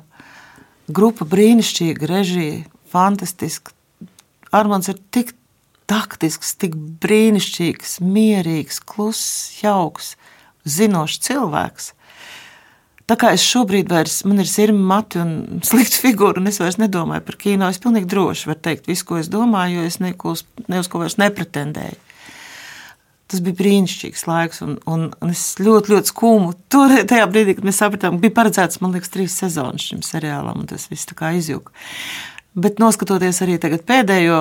grupa 0.90 1.26
brīnišķīga, 1.28 2.08
režija, 2.10 2.64
fantastiska. 2.90 3.74
Armāns 4.54 4.88
ir 4.90 4.98
tik 5.14 5.34
taktisks, 5.88 6.54
tik 6.60 6.74
brīnišķīgs, 7.02 7.98
mierīgs, 8.04 8.80
kluss, 8.80 9.60
jauks, 9.62 10.14
zinošs 10.68 11.22
cilvēks. 11.28 11.92
Tā 13.08 13.16
kā 13.16 13.30
es 13.32 13.44
šobrīd 13.44 13.88
vairs, 13.88 14.18
man 14.28 14.42
ir 14.42 14.48
sirmi 14.50 14.82
mati 14.90 15.20
un 15.22 15.30
slikta 15.68 16.02
figūra, 16.02 16.42
un 16.42 16.50
es 16.50 16.60
vairs 16.60 16.76
nedomāju 16.80 17.24
par 17.24 17.38
kino. 17.40 17.70
Es 17.72 17.80
pilnīgi 17.82 18.10
droši 18.10 18.50
varu 18.50 18.60
teikt 18.66 18.90
visu, 18.90 19.06
ko 19.08 19.20
es 19.20 19.30
domāju, 19.32 19.80
jo 19.80 19.88
es 19.88 19.96
neko, 20.04 20.34
uz- 20.36 20.44
ne 20.68 20.82
uz 20.82 20.90
ko 20.92 21.00
vairs 21.02 21.16
nepretendēju. 21.20 22.04
Tas 23.28 23.42
bija 23.44 23.58
brīnišķīgs 23.58 24.22
laiks, 24.24 24.62
un, 24.64 24.76
un, 24.88 25.02
un 25.20 25.32
es 25.32 25.42
ļoti, 25.60 25.92
ļoti 25.92 26.12
skūmu. 26.14 26.52
Tur, 26.72 26.94
tajā 27.08 27.26
brīdī, 27.28 27.58
kad 27.58 27.66
mēs 27.68 27.80
sapratām, 27.82 28.16
ka 28.16 28.24
bija 28.24 28.36
paredzēts, 28.38 28.80
man 28.80 28.94
liekas, 28.96 29.12
trīs 29.12 29.36
sezonas 29.36 29.84
šim 29.84 30.00
seriālam, 30.04 30.62
un 30.62 30.70
tas 30.70 30.86
viss 30.88 31.08
tā 31.08 31.16
kā 31.16 31.34
izjuka. 31.36 31.74
Bet 32.56 32.80
noskatoties 32.80 33.42
arī 33.44 33.58
pēdējo 33.60 34.38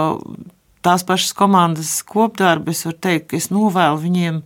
tās 0.87 1.03
pašas 1.07 1.35
komandas 1.35 1.97
kopdarbu, 2.07 2.71
es 2.71 2.85
varu 2.87 2.99
teikt, 3.03 3.27
ka 3.31 3.39
es 3.41 3.49
novēlu 3.51 3.99
viņiem 4.05 4.39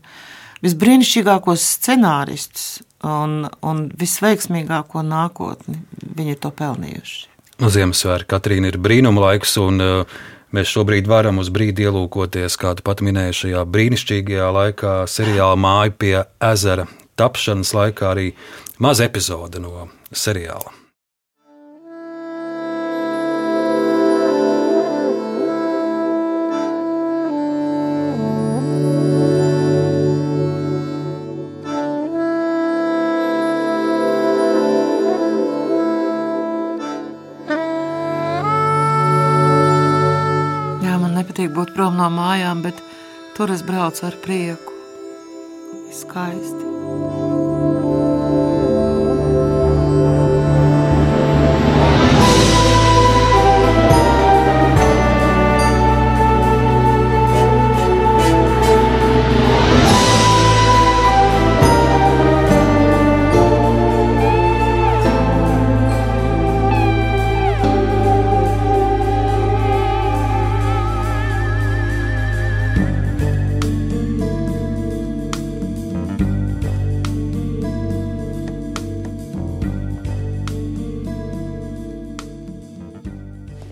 visbrīnišķīgākos 0.66 1.68
scenāristus 1.78 2.82
un, 3.08 3.46
un 3.66 3.86
visveiksmīgāko 3.98 5.04
nākotni. 5.06 5.82
Viņi 6.18 6.36
ir 6.36 6.42
to 6.42 6.52
pelnījuši. 6.56 7.28
No 7.62 7.70
Ziemassvētku 7.70 8.30
Katrīna 8.32 8.72
ir 8.72 8.80
brīnuma 8.82 9.28
laiks, 9.28 9.54
un 9.62 9.84
uh, 9.84 10.20
mēs 10.56 10.72
šobrīd 10.74 11.10
varam 11.10 11.42
uz 11.42 11.52
brīdi 11.54 11.86
ielūkoties, 11.86 12.58
kā 12.58 12.74
tu 12.78 12.86
pat 12.88 13.04
minēji, 13.06 13.38
šajā 13.44 13.64
brīnišķīgajā 13.70 14.50
laikā, 14.58 14.96
seriāla 15.12 15.60
māja 15.60 15.94
pie 15.94 16.16
ezera 16.52 16.88
tapšanas 17.22 17.76
laikā 17.78 18.14
arī 18.16 18.32
maza 18.82 19.06
epizode 19.06 19.62
no 19.62 19.90
seriāla. 20.10 20.81
Man 41.52 41.58
nepatīk 41.58 41.58
būt 41.58 41.76
prom 41.76 41.98
no 41.98 42.10
mājām, 42.10 42.62
bet 42.64 42.82
tur 43.36 43.52
es 43.52 43.64
braucu 43.64 44.06
ar 44.06 44.16
prieku. 44.24 44.72
Skaisti. 45.92 47.21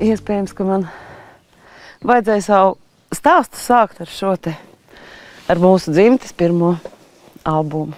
Iespējams, 0.09 0.55
ka 0.57 0.65
man 0.65 0.87
vajadzēja 2.01 2.41
savu 2.41 2.77
stāstu 3.13 3.59
sākt 3.61 3.99
ar 4.01 4.09
šo 4.09 4.31
te, 4.41 4.55
ar 5.45 5.59
mūsu 5.61 5.93
dzimtes 5.93 6.33
pirmo 6.33 6.71
albumu. 7.45 7.97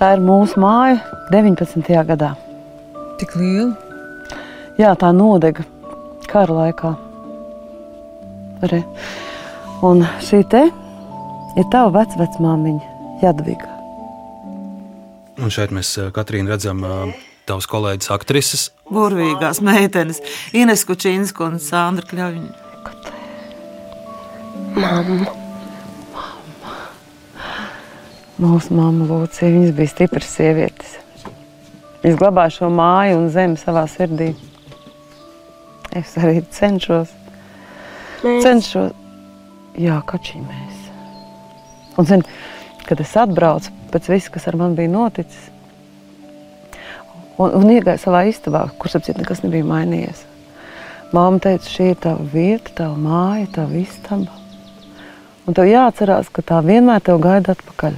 Tā 0.00 0.14
ir 0.14 0.22
mūsu 0.24 0.60
māja 0.62 1.00
19. 1.32 1.82
gadā. 2.08 2.30
Tik 3.20 3.34
liela? 3.36 3.74
Jā, 4.78 4.94
tā 4.96 5.10
nodega 5.12 5.66
kara 6.30 6.54
laikā. 6.56 6.94
Re. 8.70 8.80
Un 9.84 10.04
šī 10.24 10.40
te 10.52 10.62
ir 10.70 11.66
tava 11.74 11.90
vecvecmāmiņa 11.98 13.20
Jadviga. 13.24 13.68
Un 15.40 15.52
šeit 15.52 15.74
mēs 15.74 15.92
uh, 15.98 16.08
Katrīnu 16.16 16.52
redzam 16.52 16.80
uh, 16.84 17.12
tavas 17.50 17.68
kolēģis 17.70 18.12
aktrises. 18.14 18.68
Burvīgās 18.90 19.60
meitenes, 19.64 20.22
Ines 20.56 20.86
Kučīnska 20.86 21.46
un 21.48 21.58
Sandra 21.62 22.06
Kļaviņa. 22.06 22.68
Mamma. 24.78 25.36
Mūsu 28.40 28.72
mamma 28.72 29.04
Lūcija, 29.04 29.50
viņas 29.52 29.74
bija 29.76 29.90
stipras 29.90 30.30
sievietes. 30.32 30.94
Es 32.06 32.14
glabāju 32.16 32.54
šo 32.54 32.70
māju 32.72 33.18
un 33.18 33.26
zemi 33.34 33.58
savā 33.60 33.82
sirdī. 33.90 34.30
Es 35.92 36.14
arī 36.16 36.40
cenšos. 36.54 37.10
Mēs. 38.22 38.40
Cenšos. 38.46 38.94
Jā, 39.80 39.98
kačī 40.08 40.40
mēs. 40.40 40.86
Un, 41.98 42.06
zin, 42.08 42.24
kad 42.86 43.02
es 43.02 43.12
atbraucu 43.18 43.74
pēc 43.92 44.08
viss, 44.14 44.32
kas 44.32 44.48
ar 44.48 44.56
mani 44.56 44.78
bija 44.78 44.92
noticis, 44.94 45.49
un, 47.40 47.54
un 47.60 47.70
iegāju 47.72 48.02
savā 48.02 48.24
istabā, 48.28 48.66
kur 48.78 48.92
apcīt 48.98 49.18
nekas 49.20 49.42
nebija 49.44 49.66
mainījies. 49.68 50.26
Māma 51.16 51.40
teica, 51.42 51.66
šī 51.66 51.90
ir 51.94 51.98
tava 52.04 52.26
vieta, 52.32 52.74
tava 52.82 52.98
māja, 53.00 53.48
tava 53.56 53.80
istaba. 53.80 54.36
Un 55.48 55.56
tev 55.56 55.66
jāatcerās, 55.66 56.28
ka 56.30 56.44
tā 56.46 56.60
vienmēr 56.62 57.02
tev 57.02 57.18
gaida 57.22 57.56
atpakaļ. 57.56 57.96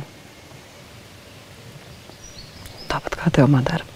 Tāpat 2.93 3.19
kā 3.19 3.33
tev 3.37 3.51
madara. 3.53 3.89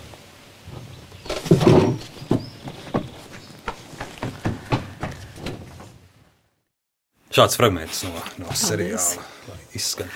Šāds 7.37 7.57
fragments 7.61 8.03
no, 8.05 8.13
no 8.41 8.53
seriāla 8.57 9.25
izskan. 9.77 10.09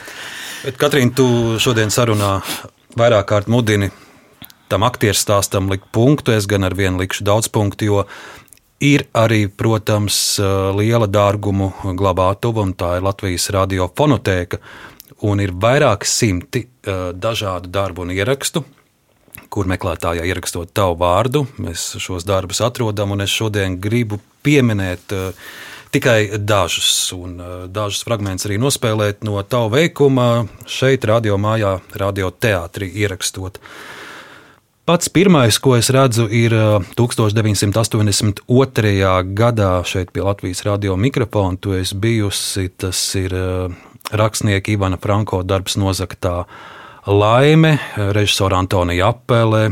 Bet, 0.64 0.76
Katrīna, 0.80 1.12
tu 1.16 1.26
šodien 1.60 1.92
sarunā 1.92 2.38
vairāk 2.96 3.28
kārt 3.28 3.50
mudini 3.52 3.90
tam 4.70 4.86
aktieru 4.86 5.18
stāstam 5.18 5.70
likt 5.72 5.90
punktu. 5.92 6.32
Es 6.36 6.48
gan 6.50 6.64
ar 6.66 6.76
vienu 6.78 7.02
likšu 7.02 7.26
daudz 7.26 7.50
punktu, 7.52 7.90
jo 7.90 8.04
ir 8.80 9.04
arī, 9.12 9.44
protams, 9.48 10.40
liela 10.76 11.08
dārgumu 11.10 11.72
glabātuva, 11.98 12.64
un 12.64 12.74
tā 12.74 12.96
ir 12.98 13.04
Latvijas 13.04 13.50
radiofonotēka. 13.54 14.60
Un 15.28 15.42
ir 15.44 15.52
vairāki 15.52 16.08
simti 16.08 16.62
uh, 16.64 17.10
dažādu 17.12 17.68
darbu 17.68 18.06
un 18.06 18.14
ierakstu, 18.14 18.62
kur 19.52 19.68
meklētājā 19.68 20.24
ierakstot 20.24 20.72
tavu 20.72 20.96
vārdu. 21.02 21.44
Mēs 21.60 21.90
šos 22.00 22.24
darbus 22.24 22.62
atrodam, 22.64 23.12
un 23.12 23.26
es 23.26 23.34
šodien 23.34 23.76
gribu 23.82 24.16
pieminēt 24.46 25.12
uh, 25.12 25.52
tikai 25.92 26.38
dažus, 26.38 26.88
un 27.12 27.36
uh, 27.36 27.52
dažus 27.68 28.06
fragmentus 28.08 28.48
arī 28.48 28.56
nospēlēt 28.62 29.26
no 29.28 29.36
tava 29.44 29.74
veikuma 29.76 30.46
šeit, 30.64 31.04
radio 31.04 31.36
mājā, 31.36 31.76
radio 32.00 32.32
teātrī 32.32 32.88
ierakstot. 33.02 33.60
Pats 34.88 35.10
pirmais, 35.12 35.58
ko 35.60 35.74
es 35.76 35.90
redzu, 35.92 36.24
ir 36.32 36.54
1982. 36.96 38.40
gadā 39.36 39.84
šeit 39.86 40.08
pie 40.10 40.24
Latvijas 40.24 40.64
radio 40.66 40.96
mikrofona. 40.96 41.60
Tu 41.60 41.76
esi 41.78 41.94
bijusi, 42.00 42.64
tas 42.80 42.98
ir 43.20 43.34
rakstnieka 44.10 44.72
Ivana 44.72 44.96
Franko 44.98 45.42
darbs 45.44 45.76
nozaktā 45.78 46.44
laime, 47.06 47.76
režisora 48.16 48.58
Antonija 48.58 49.12
Apelē. 49.12 49.70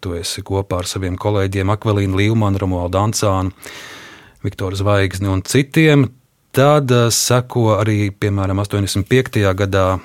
Tu 0.00 0.14
esi 0.20 0.44
kopā 0.46 0.84
ar 0.84 0.86
saviem 0.86 1.16
kolēģiem 1.18 1.72
Akvelīnu 1.74 2.20
Līmanu, 2.20 2.60
Romualdu 2.60 3.00
Ancānu, 3.00 3.50
Viktoru 4.44 4.76
Zvaigzni 4.76 5.28
un 5.32 5.42
citiem. 5.42 6.10
Tad 6.52 6.90
seko 7.14 7.78
arī, 7.78 8.10
piemēram, 8.10 8.58
85. 8.60 9.54
gadā 9.56 10.00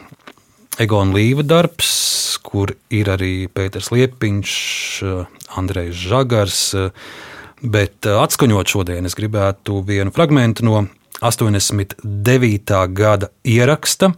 Egona 0.81 1.15
Līva 1.15 1.43
darbs, 1.47 2.37
kur 2.43 2.73
ir 2.93 3.07
arī 3.13 3.47
Pēters 3.47 3.91
Liepiņš, 3.95 4.55
Andrejs 5.59 6.01
Žagars. 6.09 6.59
Bet 7.65 8.05
atskaņot 8.11 8.69
šodien, 8.69 9.07
es 9.07 9.15
gribētu 9.17 9.79
vienu 9.87 10.11
fragment 10.13 10.59
no 10.65 10.83
89. 11.23 12.75
gada 12.93 13.31
ieraksta. 13.47 14.11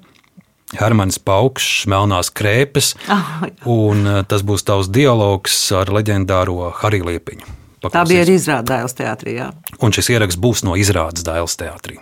Hermans 0.75 1.15
Paukšs, 1.23 1.85
Melnās 1.87 2.27
krēpes, 2.35 2.89
Ah, 3.07 3.45
jā. 3.47 3.53
un 3.71 4.01
eh, 4.03 4.17
tas 4.27 4.41
būs 4.43 4.65
tavs 4.67 4.89
dialogs 4.91 5.55
ar 5.71 5.87
leģendāro 5.95 6.73
Hariju 6.81 7.07
Liepiņu. 7.07 7.45
Tā 7.87 8.01
bija 8.09 8.25
arī 8.25 8.33
izrāda 8.35 8.73
Dāvidas 8.73 8.97
teātrī. 8.97 9.37
Jā. 9.37 9.45
Un 9.79 9.95
šis 9.95 10.09
ieraksts 10.11 10.41
būs 10.43 10.65
no 10.67 10.75
izrādes 10.75 11.23
Dāvidas 11.23 11.55
teātrī. 11.61 12.01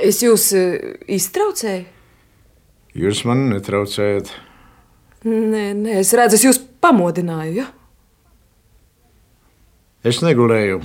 Es 0.00 0.22
jūs 0.24 0.46
eh, 0.56 0.94
iztraucēju? 1.12 1.84
Jūs 2.94 3.24
man 3.26 3.48
netraucējat. 3.50 4.28
Nē, 5.26 5.64
nē, 5.74 5.96
es 5.98 6.12
redzu, 6.14 6.38
es 6.38 6.44
jūs 6.46 6.60
pamodināju. 6.84 7.64
Ja? 7.64 7.70
Es 10.04 10.20
negulēju. 10.22 10.82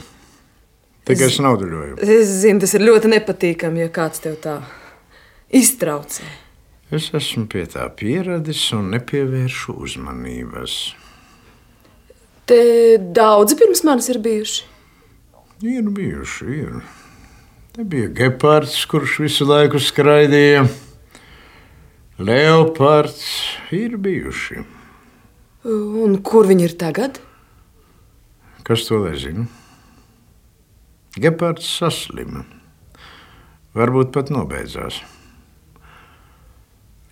Tikai 1.09 1.27
es 1.27 1.37
nauduļoju. 1.43 1.99
Es 2.01 2.31
zinu, 2.41 2.61
tas 2.63 2.73
ir 2.77 2.85
ļoti 2.87 3.11
nepatīkami, 3.13 3.83
ja 3.83 3.91
kāds 3.93 4.23
tev 4.23 4.39
tā 4.41 4.55
iztraucē. 5.53 6.25
Es 6.89 7.11
esmu 7.13 7.45
pie 7.51 7.67
tā 7.69 7.85
pieradis 7.93 8.63
un 8.73 8.89
nepievēršu 8.95 9.75
uzmanības. 9.77 10.79
Te 12.49 12.61
daudzi 13.13 13.59
pirms 13.59 13.83
manis 13.85 14.09
ir 14.09 14.17
bijuši. 14.25 14.65
Ir 15.69 15.89
bijuši, 15.93 16.45
ir. 16.63 16.79
Te 17.75 17.85
bija 17.85 18.09
gepards, 18.23 18.79
kurš 18.89 19.19
visu 19.27 19.45
laiku 19.45 19.81
skraidīja. 19.83 20.63
Leopards 22.19 23.23
ir 23.71 23.93
bijuši. 23.95 24.59
Un 26.03 26.17
kur 26.19 26.49
viņi 26.49 26.65
ir 26.67 26.73
tagad? 26.79 27.21
Kas 28.67 28.83
to 28.89 28.99
nezina? 29.05 29.45
Gepards 31.15 31.69
saslima. 31.79 32.43
Varbūt 33.79 34.11
pat 34.11 34.33
nobeidzās. 34.35 34.99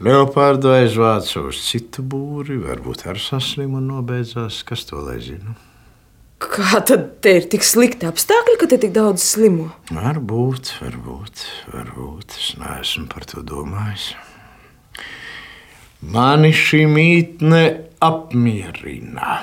Leopardu 0.04 0.76
aizvāca 0.76 1.48
uz 1.48 1.64
citu 1.70 2.04
būri, 2.04 2.60
varbūt 2.68 3.08
ar 3.08 3.24
saslimu 3.24 3.80
un 3.80 3.88
nobeidzās. 3.96 4.60
Kas 4.68 4.84
to 4.92 5.00
lai 5.08 5.22
zina? 5.24 5.56
Kā 6.44 6.84
tad 6.84 7.14
te 7.24 7.40
ir 7.40 7.48
tik 7.50 7.64
slikti 7.64 8.12
apstākļi, 8.12 8.60
ka 8.60 8.74
te 8.76 8.84
tik 8.84 8.92
daudz 8.94 9.24
slimo? 9.24 9.72
Varbūt, 9.88 10.76
varbūt, 10.84 11.50
varbūt. 11.72 12.42
Es 12.44 12.58
neesmu 12.60 13.08
par 13.10 13.24
to 13.32 13.42
domājis. 13.42 14.12
Mani 16.02 16.52
šī 16.54 16.84
mītne 16.92 17.62
apmierina. 18.04 19.40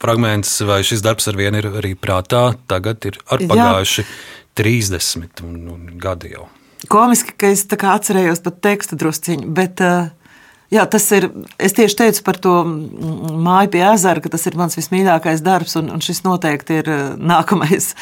Fragments 0.00 0.54
vai 0.64 0.80
šis 0.86 1.02
darbs 1.04 1.28
ar 1.28 1.36
vienu 1.36 1.60
ir 1.60 1.68
arī 1.82 1.92
prātā, 1.92 2.54
tagad 2.70 3.04
ir 3.04 3.18
ar 3.28 3.42
Jā. 3.42 3.50
pagājuši 3.50 4.06
30 4.56 5.44
un, 5.44 5.58
un 5.74 5.90
gadi 6.00 6.32
jau. 6.32 6.46
Komiski, 6.88 7.34
ka 7.36 7.50
es 7.52 7.66
atcerējos 7.68 8.40
pat 8.46 8.62
tekstu 8.64 8.96
drusciņu, 8.96 9.50
bet 9.52 9.82
uh, 9.84 10.08
jā, 10.72 10.86
tas 10.88 11.04
ir. 11.12 11.28
Es 11.60 11.76
tieši 11.76 11.98
teicu 11.98 12.24
par 12.24 12.40
to 12.40 12.54
mm, 12.64 13.36
māju 13.44 13.74
pie 13.76 13.84
ezera, 13.90 14.24
ka 14.24 14.32
tas 14.32 14.48
ir 14.48 14.56
mans 14.56 14.78
vismīļākais 14.80 15.44
darbs, 15.44 15.76
un, 15.76 15.92
un 15.92 16.00
šis 16.04 16.24
noteikti 16.24 16.80
ir 16.80 16.88
uh, 16.88 17.06
nākamais. 17.20 17.92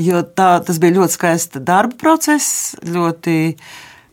Jo 0.00 0.24
tā, 0.24 0.54
tas 0.64 0.80
bija 0.80 0.96
ļoti 1.02 1.18
skaists 1.18 1.60
darba 1.68 2.00
process, 2.00 2.72
ļoti. 2.88 3.36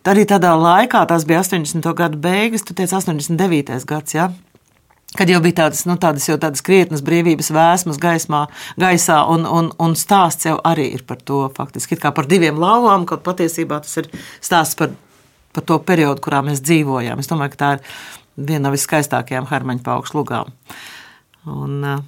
Arī 0.09 0.23
tādā 0.25 0.55
laikā, 0.57 1.03
tas 1.05 1.25
bija 1.27 1.43
80. 1.43 1.85
gada 1.93 2.17
beigas, 2.17 2.63
tu 2.65 2.73
teici 2.73 2.95
89. 2.97 3.83
gads. 3.85 4.15
Ja? 4.15 4.29
Kad 5.17 5.29
jau 5.29 5.41
bija 5.43 5.57
tādas, 5.63 5.83
nu, 5.89 5.97
tādas, 6.01 6.25
jau 6.29 6.37
tādas 6.41 6.63
krietnas 6.65 7.03
brīvības 7.05 7.51
vēsmas 7.53 7.99
gaismā, 8.01 8.43
gaisā, 8.79 9.19
un, 9.29 9.45
un, 9.45 9.69
un 9.81 9.93
stāsts 9.97 10.47
jau 10.49 10.55
arī 10.65 10.87
ir 10.95 11.03
par 11.05 11.21
to, 11.21 11.43
faktiski 11.53 11.97
kā 11.99 12.13
par 12.15 12.29
diviem 12.29 12.57
lauvām, 12.61 13.05
kaut 13.09 13.21
patiesībā 13.25 13.81
tas 13.85 14.01
ir 14.01 14.09
stāsts 14.41 14.79
par, 14.79 14.95
par 15.53 15.65
to 15.69 15.77
periodu, 15.85 16.23
kurā 16.25 16.41
mēs 16.45 16.63
dzīvojam. 16.65 17.21
Es 17.21 17.29
domāju, 17.29 17.53
ka 17.53 17.61
tā 17.61 17.71
ir 17.77 17.85
viena 18.49 18.67
no 18.67 18.73
viskaistākajām 18.73 19.49
harmoņu 19.49 19.85
paukšu 19.85 20.21
lugām. 20.21 20.53
Un, 21.49 21.79
eh, 21.85 22.03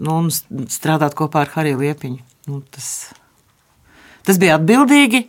nu, 0.00 0.16
un 0.18 0.30
strādāt 0.32 1.16
kopā 1.16 1.46
ar 1.46 1.52
Hariju 1.56 1.80
Liepiņu. 1.80 2.24
Nu, 2.50 2.62
tas, 2.72 3.10
tas 4.26 4.40
bija 4.40 4.56
atbildīgi. 4.60 5.28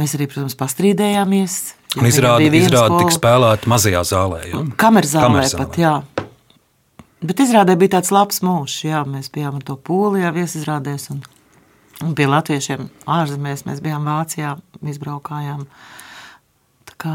Mēs 0.00 0.16
arī, 0.16 0.26
protams, 0.30 0.56
pastrīdējāmies. 0.58 1.58
Un 1.94 2.08
viena 2.08 2.58
izrāda 2.58 2.98
tika 2.98 3.14
spēlēta 3.14 3.70
mazajā 3.70 4.00
zālē. 4.08 4.40
Ja? 4.50 4.62
Kamerzālē 4.80 5.28
Kamerzālē. 5.28 5.66
pat, 5.68 5.78
jā. 5.78 5.94
Bet 7.24 7.40
izrādē 7.40 7.76
bija 7.78 7.94
tāds 7.96 8.10
labs 8.12 8.42
mūžs. 8.44 8.80
Jā, 8.88 9.04
mēs 9.08 9.30
bijām 9.32 9.60
ar 9.60 9.64
to 9.64 9.78
polijā, 9.78 10.32
viesizrādēs. 10.34 11.06
Un, 11.14 11.22
un 12.02 12.16
pie 12.18 12.26
latviešiem 12.26 12.88
ārzemēs 13.06 13.64
mēs 13.68 13.80
bijām 13.84 14.10
Vācijā, 14.10 14.56
izbraukājām. 14.82 15.62
Tā 16.90 16.98
kā, 17.00 17.14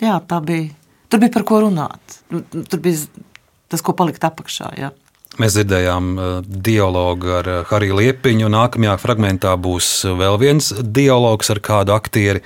jā, 0.00 0.14
tā 0.30 0.38
bija. 0.46 0.70
Tur 1.10 1.20
bija 1.20 1.34
par 1.34 1.44
ko 1.50 1.60
runāt. 1.66 2.20
Tur 2.30 2.80
bija 2.80 3.02
tas, 3.68 3.82
ko 3.82 3.92
palikt 3.98 4.22
apakšā. 4.24 4.70
Jā. 4.78 4.94
Mēs 5.40 5.54
dzirdējām 5.56 6.08
uh, 6.20 6.32
dialogu 6.44 7.30
ar 7.38 7.46
uh, 7.48 7.60
Hariju 7.70 7.96
Liepiņu. 7.96 8.50
Nākamajā 8.52 8.98
fragmentā 9.00 9.54
būs 9.56 10.02
uh, 10.04 10.12
vēl 10.18 10.36
viens 10.42 10.68
dialogs 10.84 11.48
ar 11.54 11.60
kādu 11.64 11.94
aktieri. 11.96 12.42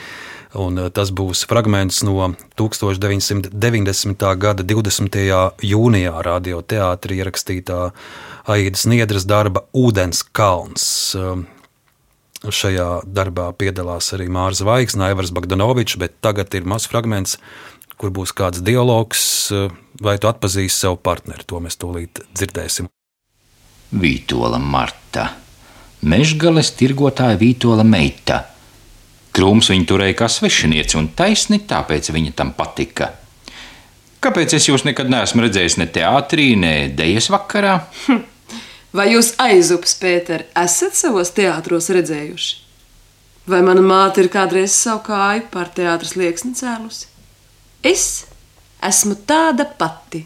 Un 0.56 0.78
tas 0.94 1.10
būs 1.12 1.42
fragments 1.50 1.98
no 2.06 2.30
1990. 2.56 4.22
gada 4.40 4.64
20. 4.64 5.18
jūnijā 5.68 6.12
radioteātrī 6.24 7.18
ierakstītā 7.20 7.80
Aīdas 8.54 8.86
Niedras 8.88 9.26
darba 9.28 9.66
Ūdens 9.76 10.22
kalns. 10.32 10.86
Šajā 12.40 12.88
darbā 13.04 13.50
piedalās 13.58 14.08
arī 14.16 14.30
Mārcis 14.32 14.64
Vaigs, 14.64 14.96
Naivars 14.96 15.34
Bagdanovičs, 15.36 15.98
bet 16.00 16.16
tagad 16.24 16.54
ir 16.56 16.64
mazs 16.64 16.88
fragments, 16.88 17.36
kur 18.00 18.14
būs 18.14 18.32
kāds 18.32 18.64
dialogs 18.64 19.44
vai 20.02 20.16
tu 20.18 20.28
atpazīsti 20.30 20.84
savu 20.86 20.98
partneri. 21.02 21.46
To 21.48 21.60
mēs 21.62 21.78
tūlīt 21.80 22.22
dzirdēsim. 22.34 22.90
Vītola 23.96 24.58
Marta, 24.58 25.28
mežgales 26.02 26.72
tirgotāja 26.76 27.38
Vītola 27.40 27.86
meita. 27.86 28.42
Krūms 29.36 29.70
viņa 29.70 29.86
turēja 29.86 30.16
kā 30.16 30.28
svešinieci, 30.32 30.96
un 30.98 31.10
taisni 31.16 31.60
tāpēc 31.68 32.10
viņa 32.14 32.34
tam 32.36 32.54
patika. 32.56 33.12
Kāpēc 34.24 34.56
es 34.56 34.66
jūs 34.66 34.86
nekad 34.88 35.10
neesmu 35.12 35.44
redzējis 35.44 35.76
ne 35.78 35.86
teātrī, 35.92 36.54
ne 36.58 36.72
dēļas 36.96 37.28
vakarā? 37.34 37.76
Vai 38.96 39.10
jūs 39.12 39.34
aizupas, 39.42 39.92
Pēter, 40.00 40.46
esat 40.56 40.96
savos 40.96 41.30
teātros 41.36 41.90
redzējuši? 41.92 42.54
Vai 43.46 43.60
mana 43.62 43.82
māte 43.84 44.24
ir 44.24 44.30
kādreiz 44.32 44.74
savu 44.74 45.04
kāju 45.06 45.44
pār 45.52 45.68
teātras 45.76 46.16
lieksni 46.18 46.56
cēlusi? 46.58 47.06
Es 47.86 48.25
esmu 48.86 49.16
tāda 49.28 49.66
pati, 49.78 50.22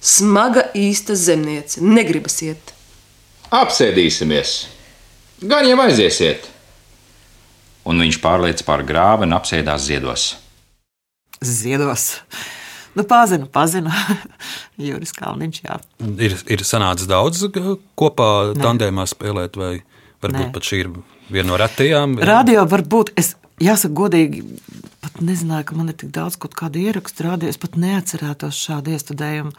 smaga 0.00 0.68
īsta 0.76 1.16
zemniece, 1.18 1.82
negribas 1.84 2.40
iet. 2.46 2.72
Apsēdīsimies, 3.50 4.54
gan 5.42 5.68
jau 5.68 5.78
aiziesiet. 5.84 6.46
Un 7.88 8.00
viņš 8.04 8.20
pārlieca 8.22 8.64
pār 8.66 8.84
grāvu 8.86 9.26
un 9.26 9.34
apsēdās 9.34 9.86
ziedos. 9.88 10.26
Ziedos. 11.40 12.10
Nu, 12.94 13.04
pazinu, 13.08 13.46
pazinu. 13.50 13.90
Juris 14.88 15.14
Kalniņš, 15.16 15.60
jā. 15.64 15.78
Ir, 16.20 16.36
ir 16.50 16.64
sanācis 16.66 17.08
daudz 17.10 17.46
kopā 17.98 18.30
tandēmā 18.58 19.06
spēlēt, 19.08 19.56
vai 19.56 19.72
varbūt 20.20 20.48
Nē. 20.48 20.52
pat 20.54 20.66
šī 20.66 20.82
ir 20.84 20.90
viena 21.32 21.52
no 21.52 21.58
retajām? 21.60 22.18
Radio 22.26 22.66
varbūt, 22.68 23.14
es 23.20 23.34
jāsaka 23.60 23.94
godīgi, 23.96 24.42
pat 25.00 25.20
nezināju, 25.24 25.66
ka 25.68 25.78
man 25.78 25.92
ir 25.92 25.96
tik 26.00 26.12
daudz 26.14 26.36
kaut 26.40 26.54
kādu 26.58 26.80
ierakstu 26.82 27.26
radio. 27.26 27.50
Es 27.50 27.60
pat 27.60 27.76
neatcerētos 27.80 28.58
šādu 28.58 28.94
iestudējumu. 28.96 29.54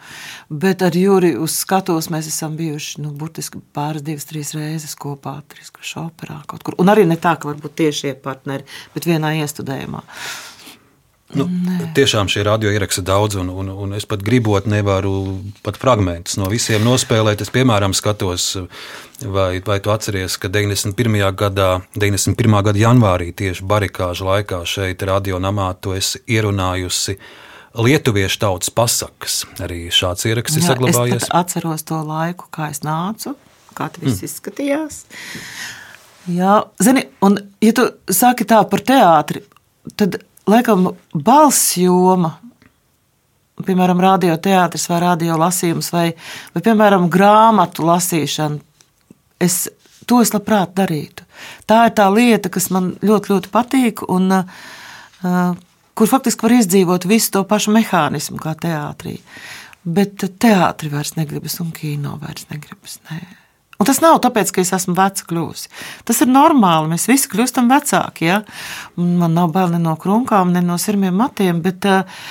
Bet 0.62 0.84
ar 0.86 0.96
Juri 0.98 1.34
uz 1.38 1.56
skatuves 1.62 2.10
mēs 2.12 2.30
esam 2.30 2.56
bijuši, 2.58 3.02
nu, 3.04 3.12
burtiski 3.18 3.62
pāris 3.76 4.04
divas, 4.06 4.28
trīs 4.28 4.54
reizes 4.58 4.96
kopā, 4.98 5.38
trīs 5.52 5.72
krašu 5.74 6.06
operā 6.06 6.40
kaut 6.50 6.66
kur. 6.66 6.78
Un 6.82 6.92
arī 6.92 7.06
ne 7.08 7.18
tā, 7.20 7.36
ka 7.38 7.50
varbūt 7.52 7.78
tieši 7.82 8.06
šie 8.06 8.16
partneri, 8.22 8.66
bet 8.94 9.08
vienā 9.08 9.34
iestudējumā. 9.42 10.02
Nu, 11.32 11.46
tiešām 11.96 12.28
šie 12.28 12.42
radio 12.44 12.72
ieraksti 12.72 13.00
daudz, 13.08 13.38
un, 13.40 13.48
un, 13.48 13.70
un 13.72 13.94
es 13.96 14.04
pat 14.08 14.20
gribot, 14.24 14.66
nevaru 14.68 15.40
pat 15.64 15.78
fragmentus 15.80 16.36
no 16.40 16.48
visiem 16.52 16.84
nospēlēt. 16.84 17.40
Es, 17.44 17.50
piemēram, 17.52 17.94
skatos, 17.96 18.50
vai, 19.24 19.62
vai 19.64 19.78
tu 19.80 19.92
atceries, 19.94 20.36
ka 20.40 20.50
91. 20.52 21.22
gadā, 21.38 21.70
91. 21.96 22.58
gada 22.68 22.82
janvārī, 22.82 23.30
tieši 23.36 23.64
barikāžu 23.68 24.28
laikā 24.28 24.60
šeit, 24.68 25.04
radio 25.08 25.40
namā, 25.40 25.70
tu 25.80 25.96
esi 25.96 26.20
ierunājusi 26.28 27.16
lietuviešu 27.80 28.42
tautas 28.42 28.72
pasakas. 28.74 29.42
Arī 29.64 29.86
šāds 29.88 30.28
ieraksts 30.28 30.60
ir 30.60 30.66
saglabājies. 30.66 31.22
Es 31.24 31.32
atceros 31.32 31.86
to 31.88 32.02
laiku, 32.04 32.50
kā 32.52 32.68
es 32.74 32.82
nācu, 32.84 33.32
kā 33.78 33.88
tas 33.94 34.04
mm. 34.04 34.26
izskatījās. 34.28 35.00
Jā, 36.32 36.58
zini, 36.84 37.06
un 37.24 37.40
ja 37.64 37.72
tu 37.74 37.88
saki 38.12 38.44
tā 38.46 38.60
par 38.68 38.84
teātri, 38.86 39.42
tad 39.96 40.20
laikam 40.50 40.90
balss 41.14 41.76
joma, 41.78 42.36
piemēram, 43.62 44.00
radioteātris 44.02 44.88
vai 44.90 45.00
radio 45.04 45.36
lasījums, 45.40 45.92
vai, 45.94 46.08
vai 46.54 46.62
piemēram, 46.64 47.08
grāmatu 47.12 47.86
lasīšana, 47.86 48.58
es 49.42 49.64
to 50.06 50.22
es 50.22 50.32
labprāt 50.34 50.74
darītu. 50.78 51.26
Tā 51.68 51.86
ir 51.88 51.94
tā 51.98 52.08
lieta, 52.12 52.50
kas 52.52 52.70
man 52.74 52.94
ļoti, 53.02 53.34
ļoti 53.34 53.52
patīk, 53.52 54.02
un 54.10 54.32
uh, 54.40 55.52
kur 55.94 56.10
faktiski 56.10 56.48
var 56.48 56.56
izdzīvot 56.58 57.06
visu 57.10 57.36
to 57.36 57.44
pašu 57.48 57.74
mehānismu 57.76 58.40
kā 58.42 58.56
teātrī. 58.58 59.18
Bet 59.82 60.22
teātri 60.42 60.90
vairs 60.92 61.16
negribas, 61.18 61.58
un 61.62 61.72
kino 61.74 62.16
vairs 62.22 62.46
negribas. 62.50 63.00
Nē. 63.10 63.22
Un 63.82 63.88
tas 63.88 63.98
nav 63.98 64.20
tāpēc, 64.22 64.52
ka 64.54 64.62
es 64.62 64.70
esmu 64.76 64.94
veca 64.94 65.24
kļuvusi. 65.26 65.66
Tas 66.06 66.20
ir 66.22 66.30
normāli. 66.30 66.92
Mēs 66.92 67.08
visi 67.10 67.26
kļūstam 67.32 67.66
vecāki. 67.72 68.28
Ja? 68.28 68.36
Man 68.94 69.34
nav 69.34 69.50
bail 69.56 69.72
ne 69.74 69.80
no 69.82 69.96
krunkām, 69.98 70.52
ne 70.54 70.62
no 70.62 70.78
sirmiem 70.78 71.16
matiem, 71.18 71.58
bet 71.64 71.88
uh, 71.90 72.22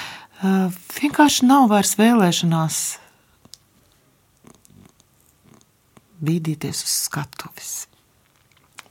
vienkārši 0.95 1.49
nav 1.49 1.67
vairs 1.73 1.97
vēlēšanās 1.99 2.79
bīdīties 6.23 6.85
uz 6.85 6.97
skatuves. 7.09 7.71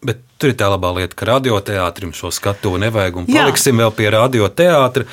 Bet 0.04 0.20
tur 0.40 0.52
ir 0.52 0.60
tā 0.60 0.68
labā 0.68 0.92
lieta, 0.96 1.16
ka 1.16 1.28
radioteātrim 1.28 2.12
šo 2.16 2.28
skatu 2.34 2.76
nevajag. 2.80 3.24
Paliksim 3.28 3.76
Jā. 3.76 3.86
vēl 3.86 3.96
pie 3.96 4.12
radioteātra. 4.14 5.08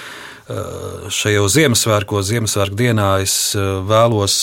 Šajos 1.12 1.58
Ziemassvētkos, 1.58 2.30
Ziemassvētku 2.30 2.78
dienā 2.80 3.10
es 3.24 3.36
vēlos 3.56 4.38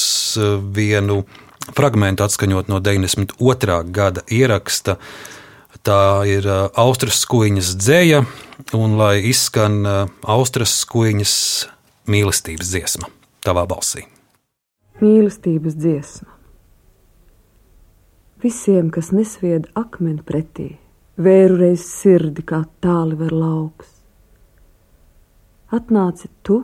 vienu 0.76 1.22
fragment 1.72 2.20
atskaņot 2.20 2.68
no 2.68 2.80
92. 2.84 3.78
gada 3.94 4.24
ieraksta. 4.28 4.98
Tā 5.84 6.24
ir 6.28 6.46
Austrijas 6.48 7.20
skuiņas 7.24 7.74
dzēja, 7.76 8.22
un 8.76 8.96
lai 8.96 9.18
izskan 9.28 9.82
Austrijas 10.22 10.78
skuiņas 10.84 11.34
mīlestības 12.08 12.70
dziesma 12.72 13.10
tavā 13.44 13.66
balsī. 13.68 14.06
Mīlestības 15.02 15.76
dziesma. 15.76 16.30
Visiem, 18.44 18.90
kas 18.92 19.10
nesvied 19.12 19.70
akmeni 19.76 20.20
pretī, 20.24 20.74
vēru 21.16 21.58
reiz 21.62 21.84
sirdi 21.88 22.44
kā 22.44 22.62
tāli 22.84 23.16
var 23.16 23.32
lauks. 23.32 23.90
Atnāci 25.74 26.28
tu 26.44 26.60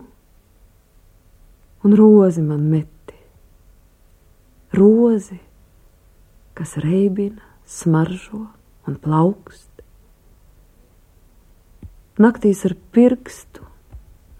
un 1.85 1.97
rozi 1.97 2.45
man 2.45 2.69
meti. 2.71 3.00
Rozi, 4.73 5.41
kas 6.55 6.77
reibina, 6.79 7.43
smaržo 7.67 8.45
un 8.87 8.99
plaukst. 9.03 9.71
Naktīs 12.21 12.63
ar 12.69 12.77
pirkstu 12.95 13.65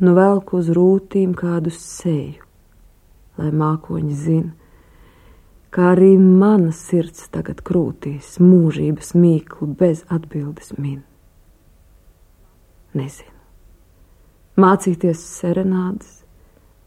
nu 0.01 0.15
velku 0.17 0.61
uz 0.61 0.71
rūtīm 0.73 1.33
kādu 1.37 1.73
seju, 1.75 2.45
lai 3.41 3.51
mākoņi 3.53 4.15
zina, 4.17 4.53
kā 5.75 5.93
arī 5.95 6.13
mana 6.21 6.73
sirds 6.77 7.27
tagad 7.35 7.61
krūtīs 7.67 8.39
mūžības 8.43 9.13
mīklu 9.19 9.69
bez 9.81 10.05
atbildes 10.09 10.73
min. 10.79 11.03
Nezinu, 12.97 13.37
mācīties 14.61 15.21
serenādes, 15.41 16.21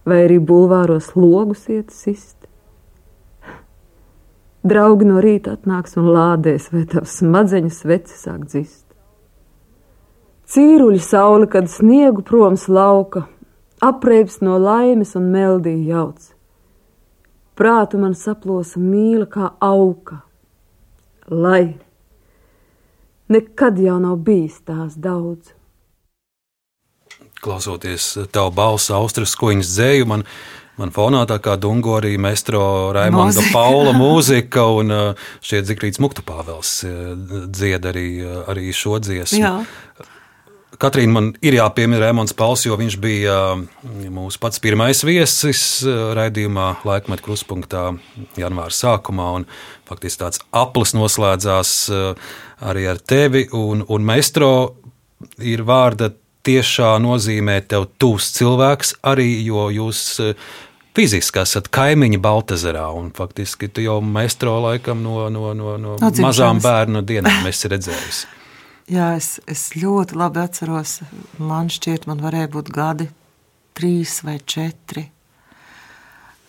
vai 0.08 0.24
arī 0.26 0.40
bulvāros 0.40 1.14
logus 1.16 1.68
iet 1.72 1.94
sist. 1.96 2.43
Draugi 4.64 5.04
no 5.04 5.20
rīta 5.20 5.58
atnāks 5.58 5.98
un 6.00 6.08
lādēs, 6.16 6.70
vai 6.72 6.86
tavs 6.88 7.18
smadzeņu 7.20 7.72
sveci 7.74 8.16
sāk 8.16 8.46
dzist. 8.48 8.86
Cīruļi 10.54 11.02
saule, 11.04 11.50
kad 11.52 11.68
sniegu 11.68 12.24
proms 12.24 12.70
lauka, 12.72 13.26
apreips 13.84 14.40
no 14.40 14.56
laimes 14.62 15.16
un 15.20 15.28
meldīja 15.34 15.98
jauc. 15.98 16.30
Prātu 17.60 18.00
man 18.00 18.16
saplosa 18.18 18.80
mīla 18.80 19.28
kā 19.30 19.52
auga, 19.62 20.22
lai 21.28 21.76
nekad 23.34 23.78
jau 23.84 24.00
nav 24.00 24.22
bijis 24.24 24.62
tās 24.64 24.96
daudz. 24.96 25.52
Klausoties 27.44 28.14
tavu 28.32 28.54
balsu, 28.56 28.94
Austrijas 28.96 29.36
skoņas 29.36 29.76
dzēju, 29.76 30.08
man, 30.08 30.24
man 30.80 30.94
fonā 30.94 31.24
tā 31.30 31.38
kā 31.44 31.56
dungo 31.60 31.98
arī 32.00 32.16
Mestro 32.22 32.92
Raimonda 32.96 33.42
Mūzika. 33.42 33.54
Paula 33.54 33.94
mūzika, 33.98 34.66
un 34.80 34.94
uh, 34.94 35.28
šie 35.46 35.62
dzikrīts 35.66 36.02
Muktu 36.04 36.26
Pāvels 36.26 36.80
uh, 36.88 37.14
dzied 37.48 37.86
arī, 37.90 38.08
uh, 38.24 38.42
arī 38.54 38.74
šo 38.76 39.00
dziesmu. 39.04 39.42
Jā. 39.42 39.54
Katrīna, 40.82 41.14
man 41.14 41.28
ir 41.46 41.56
jāpiemina 41.60 42.02
Rēmons 42.02 42.34
Pauls, 42.36 42.66
jo 42.66 42.76
viņš 42.80 42.98
bija 43.00 43.36
uh, 43.54 43.62
mūsu 44.12 44.42
pats 44.42 44.60
pirmais 44.64 45.04
viesis 45.06 45.84
raidījumā 46.18 46.70
Laikmetu 46.88 47.28
kruspunktā 47.28 47.92
janvāra 48.42 48.74
sākumā, 48.74 49.30
un 49.40 49.48
faktiski 49.88 50.24
tāds 50.26 50.42
aplis 50.50 50.96
noslēdzās 50.98 51.76
arī 52.64 52.90
ar 52.90 53.00
tevi, 53.00 53.46
un, 53.54 53.86
un 53.86 54.10
Mestro 54.10 54.54
ir 55.40 55.64
vārda 55.68 56.10
tiešā 56.44 56.96
nozīmē 57.04 57.62
tev 57.72 57.88
tūs 58.02 58.34
cilvēks 58.38 58.98
arī, 59.10 59.30
jo 59.48 59.70
jūs 59.74 60.04
uh, 60.24 60.54
fiziski 60.98 61.42
esat 61.42 61.70
kaimiņi 61.74 62.20
Baltazarā, 62.22 62.86
un 62.98 63.10
faktiski 63.16 63.70
tu 63.74 63.84
jau 63.86 64.00
Mestro 64.06 64.60
laikam 64.68 65.04
no, 65.04 65.28
no, 65.34 65.54
no, 65.58 65.76
no, 65.78 65.98
No 66.02 66.14
mazām 66.26 66.62
bērnu 66.64 67.04
dienām 67.08 67.50
esi 67.50 67.72
redzējis. 67.74 68.24
Jā, 68.94 69.14
es, 69.16 69.38
es 69.48 69.72
ļoti 69.80 70.18
labi 70.20 70.42
atceros. 70.44 71.00
Man 71.40 71.72
šķiet, 71.72 72.06
man 72.10 72.20
varēja 72.24 72.50
būt 72.52 72.72
gadi, 72.74 73.08
trīs 73.78 74.20
vai 74.28 74.38
četri. 74.44 75.06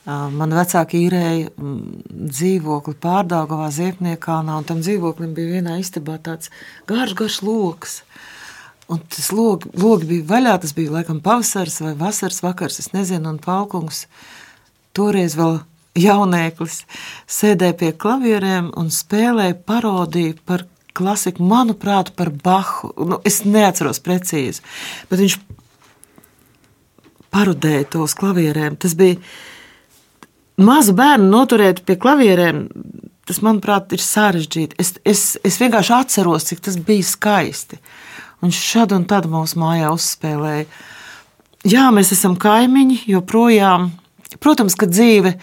Ā, 0.05 0.17
Man 0.35 0.53
vecāki 0.53 1.05
īrēja 1.07 1.53
mm, 1.55 2.03
dzīvokli 2.35 2.97
pārdāvā 3.01 3.71
Ziepniekānā, 3.73 4.59
un 4.59 4.67
tam 4.67 4.83
dzīvoklim 4.83 5.31
bija 5.37 5.61
vienā 5.61 5.79
istabā 5.81 6.19
tāds 6.27 6.51
garš, 6.91 7.15
garš 7.23 7.39
lokus. 7.47 8.01
Un 8.93 9.01
tas 9.09 9.31
logi, 9.33 9.71
logi 9.81 10.09
bija 10.11 10.27
vaļā, 10.29 10.59
tas 10.61 10.75
bija 10.77 10.93
laikam 10.99 11.23
pavasaris 11.25 11.81
vai 11.81 11.95
vasaras 11.97 12.43
vakars, 12.45 12.81
es 12.83 12.91
nezinu, 12.93 13.31
un 13.33 13.39
Palkungs 13.41 14.05
toreiz 14.97 15.39
vēl 15.39 15.63
jaunēklis 15.99 16.83
sēdēja 17.31 17.79
pie 17.81 17.91
klavierēm 18.05 18.73
un 18.77 18.91
spēlēja 18.93 19.57
parodiju 19.67 20.37
par 20.47 20.67
klasiku, 20.95 21.43
manuprāt, 21.47 22.13
par 22.19 22.31
Bahu. 22.31 22.93
Nu, 23.09 23.21
es 23.27 23.43
neatceros 23.47 24.03
precīzi, 24.05 24.63
bet 25.11 25.23
viņš 25.23 25.39
parodēja 27.35 27.89
to 27.95 28.05
uz 28.07 28.15
klavierēm. 28.19 28.79
Tas 28.81 28.95
bija 28.99 29.19
mazu 30.63 30.95
bērnu 30.97 31.31
noturēt 31.33 31.83
pie 31.87 31.99
klavierēm. 32.01 32.67
Tas, 33.25 33.39
manuprāt, 33.41 33.95
ir 33.97 34.03
sarežģīti. 34.05 34.77
Es, 34.83 34.91
es, 35.09 35.21
es 35.49 35.57
vienkārši 35.57 35.95
atceros, 35.97 36.45
cik 36.51 36.61
tas 36.67 36.77
bija 36.77 37.07
skaisti. 37.09 37.79
Un 38.45 38.53
šad 38.53 38.93
un 38.93 39.07
tad 39.09 39.29
mūsu 39.31 39.59
mājā 39.63 39.89
uzspēlēja. 39.95 40.67
Jā, 41.65 41.89
mēs 41.97 42.13
esam 42.13 42.35
kaimiņi, 42.37 43.05
joprojām. 43.09 43.89
Protams, 44.45 44.77
ka 44.77 44.89
dzīve. 44.91 45.37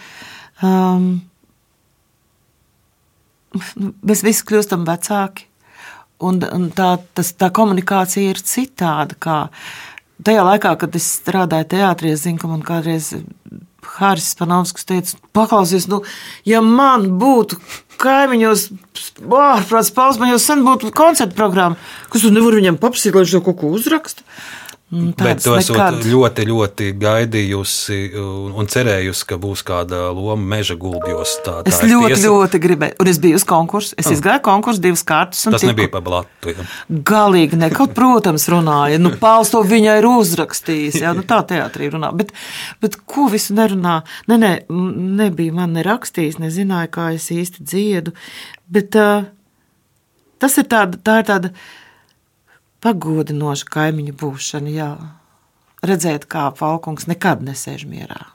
Um, 0.62 1.08
mēs 4.06 4.22
visi 4.22 4.46
kļūstam 4.46 4.86
vecāki. 4.86 5.48
Un, 6.22 6.38
un 6.54 6.68
tā, 6.70 6.92
tas, 7.18 7.32
tā 7.34 7.48
komunikācija 7.50 8.30
ir 8.30 8.38
citāda. 8.46 9.18
Kā 9.18 9.38
tajā 10.22 10.44
laikā, 10.46 10.76
kad 10.78 10.94
es 10.94 11.08
strādāju 11.18 11.72
teātrī, 11.74 12.12
es 12.14 12.22
zinu, 12.22 12.38
ka 12.38 12.50
man 12.52 12.62
kādreiz 12.66 13.10
Hāris 13.82 14.32
Panovskis 14.38 14.86
teica, 14.88 15.18
paklausies, 15.34 15.88
nu, 15.90 16.02
ja 16.48 16.62
man 16.64 17.08
būtu 17.20 17.58
kaimiņos 18.02 18.68
ārprāts 19.22 19.92
jau 19.94 20.40
sen 20.42 20.64
būtu 20.66 20.92
koncerta 20.96 21.36
programma, 21.38 21.78
kas 22.10 22.24
tu 22.24 22.32
nevar 22.34 22.58
viņam 22.58 22.80
paprasīt, 22.82 23.14
lai 23.14 23.24
viņš 23.24 23.36
to 23.36 23.44
kaut 23.46 23.60
ko 23.60 23.72
uzraksta. 23.76 24.26
Mm, 24.92 25.14
Bet 25.16 25.38
to 25.40 25.54
nekad... 25.56 26.02
ļoti, 26.04 26.44
ļoti 26.50 26.86
gaidījusi 27.00 27.98
un, 28.20 28.50
un 28.60 28.66
cerējusi, 28.68 29.24
ka 29.30 29.38
būs 29.40 29.62
kāda 29.64 30.10
loma 30.12 30.36
meža 30.50 30.76
gulbjos. 30.76 31.38
Tā, 31.46 31.54
tā 31.64 31.72
es 31.72 31.78
ļoti, 31.80 32.10
tiesa. 32.12 32.28
ļoti 32.28 32.60
gribēju, 32.60 32.96
un 33.00 33.08
es 33.08 33.20
biju 33.22 33.40
uz 33.40 33.46
konkursu. 33.48 33.96
Es 33.96 34.10
oh. 34.10 34.12
izgāju 34.18 34.44
konkursu 34.44 34.84
divas 34.84 35.04
kārtas. 35.08 35.46
Tas 35.48 35.64
tiku... 35.64 35.70
nebija 35.72 35.94
pa 35.94 36.04
blatu. 36.04 36.52
Ja. 36.52 36.68
Galīgi 37.08 37.56
ne, 37.62 37.72
kaut, 37.72 37.96
protams, 37.96 38.44
runāja. 38.52 39.00
Nu, 39.00 39.14
Pāvils 39.16 39.54
to 39.56 39.64
viņai 39.72 39.96
ir 40.02 40.10
uzrakstījis. 40.12 41.00
Jā, 41.06 41.16
nu, 41.16 41.24
tā 41.24 41.40
teātrī 41.48 41.88
runā. 41.96 42.12
Bet, 42.20 42.36
bet 42.84 43.00
ko 43.08 43.30
visu 43.32 43.56
nerunā? 43.56 44.02
Nē, 44.28 44.42
ne, 44.44 44.54
nebija 45.22 45.56
man 45.56 45.72
nerakstījis, 45.78 46.36
nezināja, 46.42 46.92
kā 46.92 47.14
es 47.16 47.32
īsti 47.32 47.64
dziedu. 47.64 48.12
Bet 48.68 49.00
uh, 49.00 49.24
tas 50.36 50.60
ir 50.60 50.68
tāda, 50.68 51.00
tā 51.00 51.22
ir 51.22 51.32
tāda 51.32 51.56
pagodinoša 52.82 53.68
kaimiņu 53.72 54.14
būšana. 54.20 54.72
Jā. 54.74 54.92
Redzēt, 55.82 56.28
kā 56.30 56.48
Falkungs 56.54 57.08
nekad 57.10 57.42
nesēž 57.46 57.86
mierā. 57.90 58.28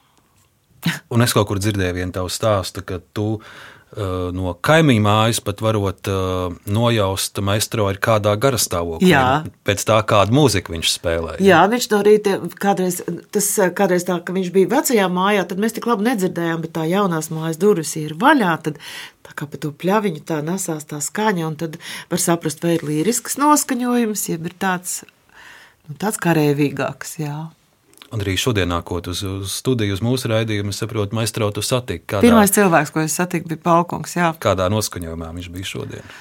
Un 1.11 1.24
es 1.24 1.34
kaut 1.36 1.48
kur 1.49 1.60
dzirdēju 1.60 1.95
vienu 1.98 2.15
tavu 2.15 2.30
stāstu, 2.32 2.84
ka 2.86 2.99
tu 3.15 3.38
uh, 3.38 3.48
no 3.96 4.52
kaimiņa 4.68 5.02
mājas 5.02 5.40
pat 5.42 5.62
varot 5.64 6.10
uh, 6.12 6.52
nojaust 6.68 7.40
maistro 7.40 7.88
ir 7.90 8.00
kādā 8.04 8.34
garastāvoklī. 8.36 9.10
Jā. 9.14 9.24
Pēc 9.68 9.86
tā, 9.88 10.02
kādu 10.08 10.36
mūziku 10.36 10.76
viņš 10.76 10.92
spēlēja. 10.92 11.40
Jā, 11.44 11.62
viņš 11.72 11.88
no 11.94 12.02
rīta 12.06 12.36
kādreiz, 12.60 13.00
tas 13.32 13.48
kādreiz 13.78 14.06
tā, 14.08 14.20
ka 14.20 14.36
viņš 14.36 14.52
bija 14.54 14.74
vecajā 14.76 15.08
mājā, 15.08 15.48
tad 15.48 15.64
mēs 15.64 15.78
tik 15.78 15.88
labi 15.88 16.10
nedzirdējām, 16.10 16.66
bet 16.66 16.76
tā 16.76 16.84
jaunās 16.90 17.32
mājas 17.34 17.62
durvis 17.62 17.96
ir 18.00 18.18
vaļā, 18.20 18.58
tad 18.68 18.82
tā 19.26 19.36
kā 19.40 19.48
pa 19.48 19.60
to 19.64 19.72
pļaviņu 19.72 20.24
tā 20.28 20.42
nesās 20.46 20.88
tā 20.88 21.00
skaņa, 21.04 21.48
un 21.48 21.56
tad 21.60 21.80
var 22.12 22.24
saprast, 22.24 22.64
vai 22.64 22.76
ir 22.76 22.88
līrisks 22.88 23.40
noskaņojums, 23.40 24.28
jeb 24.34 24.52
ir 24.52 24.58
tāds, 24.60 25.00
nu, 25.88 25.96
tāds 25.96 26.20
karēvīgāks, 26.28 27.22
jā. 27.24 27.48
Un 28.16 28.24
arī 28.24 28.38
šodien, 28.40 28.70
nākot 28.72 29.10
uz, 29.12 29.20
uz 29.28 29.54
studiju, 29.60 29.98
uz 29.98 30.02
mūsu 30.04 30.30
raidījumu, 30.32 30.72
es 30.72 30.80
saprotu, 30.80 31.16
maistro, 31.18 31.50
tu 31.52 31.64
satiki. 31.66 32.06
Kādā, 32.08 32.24
Pirmais 32.24 32.54
cilvēks, 32.56 32.94
ko 32.96 33.04
es 33.04 33.16
satiku, 33.20 33.50
bija 33.52 33.64
Palkungs. 33.66 34.16
Jā. 34.16 34.30
Kādā 34.44 34.70
noskaņojumā 34.72 35.34
viņš 35.36 35.50
bija 35.52 35.68
šodien? 35.68 36.14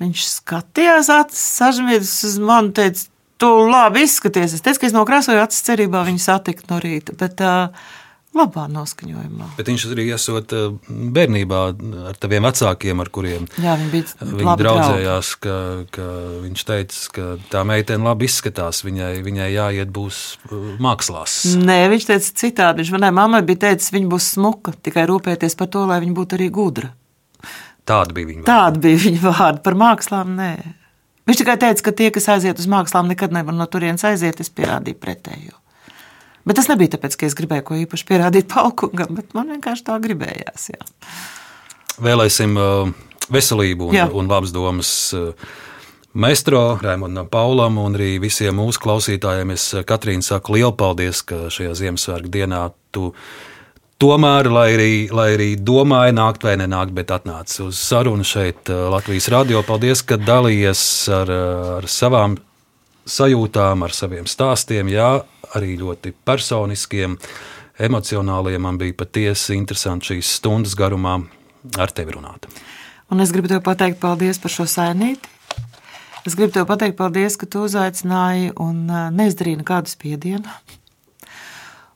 Viņš 0.00 0.22
skatījās, 0.38 1.10
sažmīdus 1.36 2.14
uz 2.30 2.38
mani, 2.40 2.72
teica, 2.76 3.04
tu 3.40 3.50
labi 3.68 4.06
izskaties. 4.06 4.56
Es 4.56 4.64
teicu, 4.64 4.80
ka 4.80 4.88
es 4.88 4.96
nokrāsoju 4.96 5.42
acis 5.42 5.66
cerībā 5.68 6.06
viņu 6.08 6.24
satikt 6.24 6.72
no 6.72 6.80
rīta. 6.82 7.12
Bet, 7.20 7.44
uh, 7.44 7.92
labā 8.34 8.64
noskaņojumā. 8.72 9.50
Bet 9.58 9.68
viņš 9.70 9.84
arī 9.92 10.06
esot 10.14 10.54
eh, 10.56 10.72
bērnībā 10.88 11.60
ar 12.10 12.18
taviem 12.20 12.46
vecākiem, 12.48 13.02
ar 13.04 13.10
kuriem 13.14 13.46
Jā, 13.62 13.76
viņi, 13.80 13.90
bija 13.92 14.28
viņi 14.30 14.56
draudzējās. 14.60 15.32
Ka, 15.44 15.56
ka 15.94 16.08
viņš 16.42 16.66
teica, 16.68 17.00
ka 17.14 17.28
tā 17.52 17.64
meitene 17.68 18.06
labi 18.06 18.28
izskatās, 18.28 18.82
viņai, 18.86 19.12
viņai 19.26 19.48
jāiet 19.54 19.94
būs 19.94 20.20
eh, 20.50 20.68
mākslās. 20.82 21.38
Nē, 21.62 21.80
viņš 21.94 22.10
teica 22.10 22.36
citādi. 22.44 22.84
Viņš 22.84 22.94
manai 22.96 23.14
mammai 23.14 23.42
bija 23.46 23.68
teicis, 23.68 23.92
viņa 23.94 24.12
būs 24.12 24.34
smuka, 24.36 24.74
tikai 24.84 25.06
rūpēties 25.10 25.58
par 25.60 25.70
to, 25.72 25.86
lai 25.90 26.00
viņa 26.04 26.18
būtu 26.18 26.38
arī 26.38 26.50
gudra. 26.54 26.92
Tāda 27.84 28.16
bija 28.16 28.30
viņa 28.30 28.44
vārda. 28.44 28.52
Tāda 28.52 28.80
bija 28.86 29.02
viņa 29.02 29.26
vārda 29.26 29.64
par 29.64 29.76
mākslām. 29.78 30.38
Nē. 30.38 30.54
Viņš 31.28 31.40
tikai 31.40 31.56
teica, 31.60 31.84
ka 31.86 31.92
tie, 31.96 32.08
kas 32.12 32.28
aiziet 32.32 32.60
uz 32.60 32.68
mākslām, 32.68 33.08
nekad 33.08 33.32
nevar 33.32 33.56
no 33.56 33.66
turienes 33.70 34.04
aiziet. 34.08 34.40
Es 34.40 34.52
pierādīju 34.52 35.00
pretējo. 35.00 35.58
Bet 36.44 36.58
tas 36.60 36.68
nebija 36.68 36.94
tāpēc, 36.94 37.16
ka 37.16 37.28
es 37.28 37.36
gribēju 37.38 37.64
ko 37.64 37.78
īpaši 37.80 38.06
pierādīt 38.08 38.50
Palkungam, 38.52 39.14
bet 39.16 39.32
man 39.36 39.48
vienkārši 39.54 39.86
tā 39.86 39.96
gribējās. 40.04 40.68
Jā. 40.74 40.82
Vēlēsim 42.04 42.58
uh, 42.60 42.90
veselību 43.32 43.88
un, 43.88 43.96
jā. 43.96 44.08
un 44.12 44.28
labas 44.28 44.52
domas. 44.52 44.90
Uh, 45.16 45.32
Maestro 46.14 46.76
Raimondam 46.82 47.26
Paulam 47.32 47.80
un 47.82 47.96
arī 47.96 48.18
visiem 48.22 48.54
mūsu 48.60 48.82
klausītājiem 48.84 49.54
es 49.56 49.66
uh, 49.72 49.86
Katrīna 49.88 50.26
saku 50.26 50.58
lielu 50.58 50.74
paldies, 50.76 51.24
ka 51.26 51.46
šajā 51.54 51.72
Ziemassvētku 51.80 52.32
dienā 52.36 52.66
tu 52.94 53.14
tomēr, 54.02 54.50
lai 54.52 54.68
arī, 54.74 54.92
lai 55.14 55.30
arī 55.38 55.50
domāji 55.56 56.12
nākt 56.18 56.44
vai 56.44 56.58
nenākt, 56.60 56.92
bet 56.92 57.14
atnāci 57.14 57.62
uz 57.64 57.80
sarunu 57.80 58.26
šeit 58.26 58.68
Latvijas 58.68 59.30
radio. 59.32 59.64
Paldies, 59.64 60.04
ka 60.04 60.20
dalījies 60.20 60.82
ar, 61.22 61.32
ar 61.78 61.88
savām 61.88 62.36
sajūtām, 63.08 63.84
ar 63.86 63.94
saviem 63.96 64.28
stāstiem. 64.28 64.90
Jā, 64.92 65.12
arī 65.58 65.76
ļoti 65.80 66.14
personiskiem, 66.26 67.16
emocionāliem. 67.78 68.62
Man 68.62 68.78
bija 68.80 68.96
patiesi 69.04 69.56
interesanti 69.58 70.12
šīs 70.12 70.36
stundas 70.38 70.76
garumā 70.78 71.18
ar 71.80 71.94
tevi 71.94 72.16
runāt. 72.16 72.48
Un 73.12 73.20
es 73.20 73.32
gribu 73.34 73.50
tev 73.50 73.62
pateikt 73.64 74.00
paldies 74.02 74.40
par 74.42 74.52
šo 74.52 74.66
sainīti. 74.70 75.32
Es 76.24 76.36
gribu 76.38 76.54
tev 76.54 76.64
pateikt 76.68 76.96
paldies, 76.96 77.36
ka 77.36 77.46
tu 77.46 77.66
uzaicināji 77.66 78.54
un 78.62 78.86
neizdarīji 78.88 79.60
nekādu 79.60 79.92
spiedienu. 79.92 80.48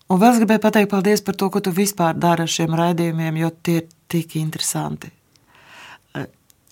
Un 0.09 0.21
vēl 0.21 0.33
es 0.33 0.41
gribēju 0.41 0.63
pateikt 0.65 0.91
paldies 0.93 1.23
par 1.25 1.37
to, 1.37 1.51
ko 1.53 1.61
tu 1.61 1.73
vispār 1.75 2.17
dari 2.17 2.45
ar 2.45 2.49
šiem 2.49 2.73
raidījumiem, 2.77 3.41
jo 3.43 3.51
tie 3.65 3.81
ir 3.83 3.89
tik 4.09 4.39
interesanti. 4.41 5.11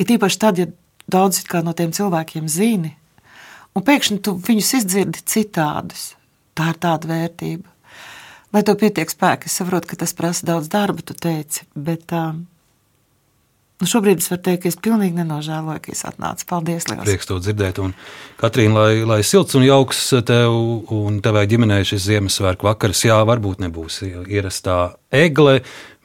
Ir 0.00 0.12
īpaši 0.16 0.40
tad, 0.40 0.60
ja 0.60 0.68
daudz 1.12 1.42
no 1.64 1.74
tiem 1.76 1.92
cilvēkiem 1.92 2.48
zini, 2.48 2.94
un 3.76 3.84
pēkšņi 3.84 4.22
tu 4.24 4.36
viņus 4.40 4.72
izdzirdi 4.80 5.24
citādus. 5.28 6.15
Tā 6.56 6.72
ir 6.72 6.80
tāda 6.80 7.10
vērtība. 7.10 7.72
Lai 8.54 8.62
to 8.64 8.76
pietiek 8.78 9.10
spēka, 9.10 9.50
es 9.50 9.56
saprotu, 9.58 9.90
ka 9.90 9.98
tas 10.00 10.14
prasa 10.16 10.46
daudz 10.48 10.70
darba, 10.72 11.02
tu 11.04 11.12
teici, 11.18 11.66
bet 11.74 12.12
uh, 12.16 12.30
nu 13.82 13.88
šobrīd 13.90 14.22
es 14.22 14.30
varu 14.30 14.40
teikt, 14.46 14.62
ka 14.62 14.70
es 14.70 14.78
pilnīgi 14.80 15.18
nenožēloju, 15.18 15.82
ka 15.84 15.92
es 15.92 16.04
atnācu. 16.08 16.46
Paldies! 16.48 16.86
Liels. 16.88 17.02
Prieks 17.04 17.28
to 17.28 17.36
dzirdēt. 17.42 17.80
Un, 17.82 17.92
Katrīna, 18.40 18.78
lai, 18.78 19.02
lai 19.08 19.18
silts 19.26 19.58
un 19.58 19.66
jauks 19.66 20.00
tev 20.30 20.56
un 20.94 21.20
tevai 21.24 21.44
ģimenei 21.50 21.84
šis 21.90 22.06
Ziemassvētku 22.06 22.70
vakars, 22.70 23.04
jā, 23.10 23.18
varbūt 23.28 23.60
nebūs 23.66 24.00
ierastā 24.06 24.78
egle, 25.12 25.58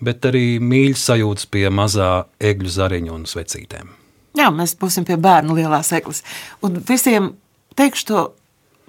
bet 0.04 0.28
arī 0.28 0.58
mīļas 0.60 1.08
sajūtas 1.12 1.48
pie 1.54 1.68
mazā 1.72 2.12
egļu 2.52 2.76
zariņu 2.76 3.16
un 3.16 3.26
svecītēm. 3.30 3.96
Jā, 4.42 4.52
mēs 4.52 4.76
būsim 4.80 5.08
pie 5.08 5.16
bērnu 5.22 5.56
lielās 5.56 5.94
eglis. 5.96 6.26
Un 6.66 6.82
visiem 6.88 7.36
teikšu 7.80 8.08
to 8.12 8.30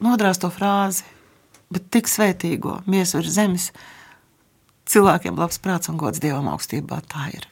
nodrāsto 0.02 0.50
frāzi 0.50 1.06
bet 1.72 1.88
tik 1.94 2.10
svētīgo 2.10 2.80
miesu 2.90 3.20
virs 3.20 3.34
zemes 3.36 3.70
cilvēkiem 4.92 5.38
labs 5.38 5.60
prāts 5.62 5.90
un 5.92 5.98
gods 6.00 6.22
dievam 6.22 6.50
augstībā. 6.52 7.02
Tā 7.08 7.30
ir. 7.32 7.48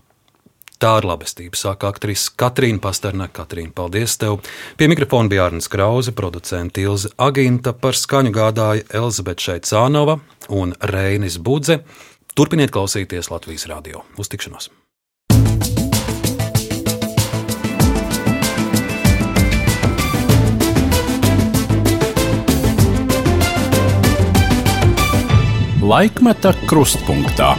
Tā 0.80 0.94
ir 0.96 1.04
labestība, 1.04 1.58
saka 1.60 1.90
aktrise 1.92 2.32
Katrīna 2.40 2.80
Pasterna. 2.80 3.26
Katrīna, 3.28 3.74
paldies 3.76 4.16
tev! 4.20 4.38
Pie 4.80 4.88
mikrofona 4.88 5.28
bija 5.28 5.50
Arnēs 5.50 5.68
Krause, 5.68 6.14
producents 6.16 6.80
Ilze 6.80 7.12
Aginta, 7.20 7.74
par 7.76 7.98
skaņu 8.00 8.32
gādāja 8.32 8.88
Elizabete 9.02 9.44
Šeicānova 9.44 10.22
un 10.48 10.72
Reinis 10.80 11.36
Budze. 11.36 11.82
Turpiniet 12.32 12.72
klausīties 12.72 13.28
Latvijas 13.28 13.68
radio. 13.68 14.06
Uz 14.16 14.32
tikšanos! 14.32 14.72
Laikmeta 25.90 26.52
krustpunktā. 26.70 27.56